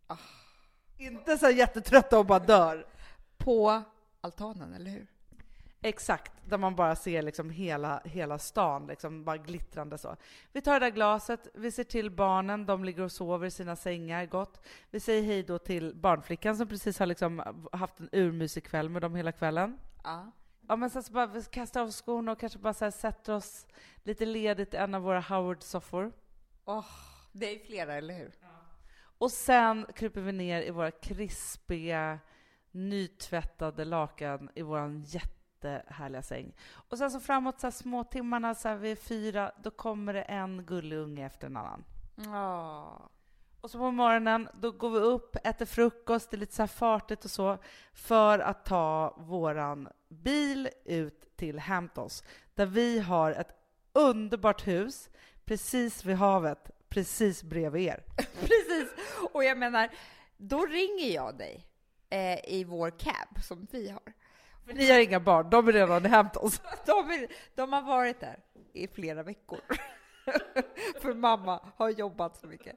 Ah. 0.06 0.16
Inte 0.96 1.38
så 1.38 1.50
jättetrötta 1.50 2.18
och 2.18 2.26
bara 2.26 2.38
dör. 2.38 2.86
På 3.36 3.82
altanen, 4.20 4.74
eller 4.74 4.90
hur? 4.90 5.06
Exakt, 5.80 6.32
där 6.44 6.58
man 6.58 6.76
bara 6.76 6.96
ser 6.96 7.22
liksom 7.22 7.50
hela, 7.50 8.00
hela 8.04 8.38
stan, 8.38 8.86
liksom 8.86 9.24
bara 9.24 9.36
glittrande 9.36 9.98
så. 9.98 10.16
Vi 10.52 10.60
tar 10.60 10.80
det 10.80 10.86
där 10.86 10.90
glaset, 10.90 11.48
vi 11.54 11.72
ser 11.72 11.84
till 11.84 12.10
barnen, 12.10 12.66
de 12.66 12.84
ligger 12.84 13.02
och 13.02 13.12
sover 13.12 13.46
i 13.46 13.50
sina 13.50 13.76
sängar 13.76 14.26
gott. 14.26 14.66
Vi 14.90 15.00
säger 15.00 15.22
hej 15.22 15.42
då 15.42 15.58
till 15.58 15.94
barnflickan 15.94 16.56
som 16.56 16.68
precis 16.68 16.98
har 16.98 17.06
liksom 17.06 17.42
haft 17.72 18.00
en 18.00 18.08
urmysig 18.12 18.64
kväll 18.64 18.88
med 18.88 19.02
dem 19.02 19.14
hela 19.14 19.32
kvällen. 19.32 19.78
Ja. 20.04 20.32
Ja, 20.68 20.76
men 20.76 20.90
sen 20.90 21.02
så 21.02 21.12
bara 21.12 21.26
vi 21.26 21.42
kastar 21.42 21.82
av 21.82 21.90
skorna 21.90 22.32
och 22.32 22.40
kanske 22.40 22.58
bara 22.58 22.74
så 22.74 22.90
sätter 22.90 23.34
oss 23.34 23.66
lite 24.02 24.26
ledigt 24.26 24.74
i 24.74 24.76
en 24.76 24.94
av 24.94 25.02
våra 25.02 25.20
Howard-soffor. 25.20 26.12
Åh, 26.64 26.78
oh, 26.78 26.84
det 27.32 27.54
är 27.54 27.66
flera, 27.66 27.94
eller 27.94 28.14
hur? 28.14 28.34
Ja. 28.40 28.48
Och 29.18 29.30
sen 29.30 29.86
kryper 29.94 30.20
vi 30.20 30.32
ner 30.32 30.62
i 30.62 30.70
våra 30.70 30.90
krispiga, 30.90 32.18
nytvättade 32.70 33.84
lakan 33.84 34.50
i 34.54 34.62
vår 34.62 35.02
jättehärliga 35.06 36.22
säng. 36.22 36.54
Och 36.70 36.98
sen 36.98 37.10
så 37.10 37.20
framåt 37.20 37.60
så 37.60 37.66
här 37.66 37.72
små 37.72 38.04
timmarna 38.04 38.54
så 38.54 38.68
här 38.68 38.76
vid 38.76 38.98
fyra, 38.98 39.52
då 39.62 39.70
kommer 39.70 40.14
det 40.14 40.22
en 40.22 40.66
gullig 40.66 40.96
unge 40.96 41.26
efter 41.26 41.46
en 41.46 41.56
annan. 41.56 41.84
Oh. 42.16 43.17
Och 43.68 43.72
så 43.72 43.78
på 43.78 43.90
morgonen, 43.90 44.48
då 44.54 44.70
går 44.70 44.90
vi 44.90 44.98
upp, 44.98 45.36
äter 45.44 45.66
frukost, 45.66 46.30
det 46.30 46.36
är 46.36 46.38
lite 46.38 46.54
så 46.54 46.62
här 46.62 46.66
fartigt 46.66 47.24
och 47.24 47.30
så, 47.30 47.58
för 47.92 48.38
att 48.38 48.64
ta 48.64 49.16
våran 49.18 49.88
bil 50.08 50.68
ut 50.84 51.36
till 51.36 51.58
Hamptons, 51.58 52.24
där 52.54 52.66
vi 52.66 52.98
har 52.98 53.32
ett 53.32 53.48
underbart 53.92 54.66
hus 54.66 55.08
precis 55.44 56.04
vid 56.04 56.16
havet, 56.16 56.70
precis 56.88 57.42
bredvid 57.42 57.82
er. 57.82 58.04
precis! 58.16 58.88
Och 59.32 59.44
jag 59.44 59.58
menar, 59.58 59.88
då 60.36 60.66
ringer 60.66 61.14
jag 61.14 61.38
dig 61.38 61.66
eh, 62.10 62.54
i 62.54 62.64
vår 62.64 62.90
cab 62.90 63.42
som 63.44 63.66
vi 63.70 63.90
har. 63.90 64.12
För 64.66 64.74
ni 64.74 64.90
har 64.90 65.00
inga 65.00 65.20
barn, 65.20 65.50
de 65.50 65.68
är 65.68 65.72
redan 65.72 66.06
i 66.06 66.08
Hamptons. 66.08 66.60
de, 66.86 67.10
är, 67.10 67.28
de 67.54 67.72
har 67.72 67.82
varit 67.82 68.20
där 68.20 68.38
i 68.72 68.88
flera 68.88 69.22
veckor. 69.22 69.60
För 71.00 71.14
mamma 71.14 71.60
har 71.76 71.90
jobbat 71.90 72.36
så 72.36 72.46
mycket. 72.46 72.76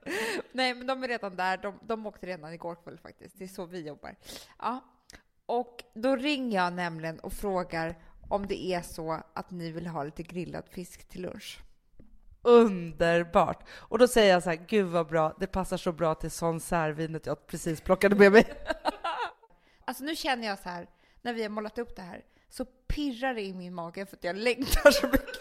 Nej, 0.51 0.73
men 0.73 0.87
de 0.87 1.03
är 1.03 1.07
redan 1.07 1.35
där. 1.35 1.57
De, 1.57 1.79
de 1.81 2.05
åkte 2.05 2.27
redan 2.27 2.53
igår 2.53 2.75
kväll 2.83 2.97
faktiskt. 2.97 3.39
Det 3.39 3.43
är 3.43 3.47
så 3.47 3.65
vi 3.65 3.87
jobbar. 3.87 4.15
Ja. 4.59 4.79
Och 5.45 5.83
då 5.93 6.15
ringer 6.15 6.57
jag 6.57 6.73
nämligen 6.73 7.19
och 7.19 7.33
frågar 7.33 7.95
om 8.29 8.47
det 8.47 8.65
är 8.65 8.81
så 8.81 9.23
att 9.33 9.51
ni 9.51 9.71
vill 9.71 9.87
ha 9.87 10.03
lite 10.03 10.23
grillad 10.23 10.63
fisk 10.69 11.09
till 11.09 11.21
lunch. 11.21 11.59
Underbart! 12.41 13.67
Och 13.69 13.97
då 13.97 14.07
säger 14.07 14.33
jag 14.33 14.43
så 14.43 14.49
här, 14.49 14.65
gud 14.67 14.85
vad 14.87 15.07
bra, 15.07 15.35
det 15.39 15.47
passar 15.47 15.77
så 15.77 15.91
bra 15.91 16.15
till 16.15 16.31
sån 16.31 16.59
särvinet 16.59 17.25
jag 17.25 17.47
precis 17.47 17.81
plockade 17.81 18.15
med 18.15 18.31
mig. 18.31 18.45
Alltså 19.85 20.03
nu 20.03 20.15
känner 20.15 20.47
jag 20.47 20.59
så 20.59 20.69
här, 20.69 20.89
när 21.21 21.33
vi 21.33 21.41
har 21.41 21.49
målat 21.49 21.77
upp 21.77 21.95
det 21.95 22.01
här, 22.01 22.23
så 22.49 22.65
pirrar 22.65 23.33
det 23.33 23.41
i 23.41 23.53
min 23.53 23.73
mage 23.73 24.05
för 24.05 24.15
att 24.17 24.23
jag 24.23 24.35
längtar 24.35 24.91
så 24.91 25.07
mycket. 25.07 25.40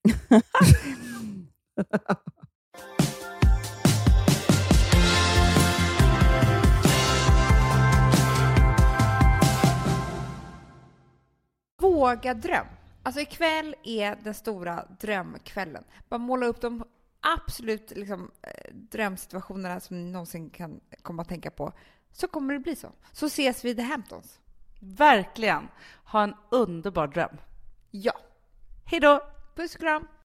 Våga 11.78 12.34
dröm. 12.34 12.66
Alltså 13.02 13.20
ikväll 13.20 13.74
är 13.84 14.16
den 14.22 14.34
stora 14.34 14.86
drömkvällen. 15.00 15.84
Bara 16.08 16.18
måla 16.18 16.46
upp 16.46 16.60
de 16.60 16.84
absolut 17.20 17.90
liksom, 17.90 18.30
eh, 18.42 18.74
drömsituationerna 18.74 19.80
som 19.80 20.04
ni 20.04 20.10
någonsin 20.10 20.50
kan 20.50 20.80
komma 21.02 21.22
att 21.22 21.28
tänka 21.28 21.50
på. 21.50 21.72
Så 22.12 22.28
kommer 22.28 22.54
det 22.54 22.60
bli 22.60 22.76
så. 22.76 22.92
Så 23.12 23.26
ses 23.26 23.64
vi 23.64 23.70
i 23.70 23.74
The 23.74 23.82
Hamptons. 23.82 24.40
Verkligen. 24.80 25.68
Ha 26.04 26.22
en 26.22 26.34
underbar 26.50 27.06
dröm. 27.06 27.36
Ja. 27.90 28.12
Hej 28.84 29.00
då! 29.00 29.20
Puss 29.60 29.74
och 29.74 29.80
kram! 29.80 30.19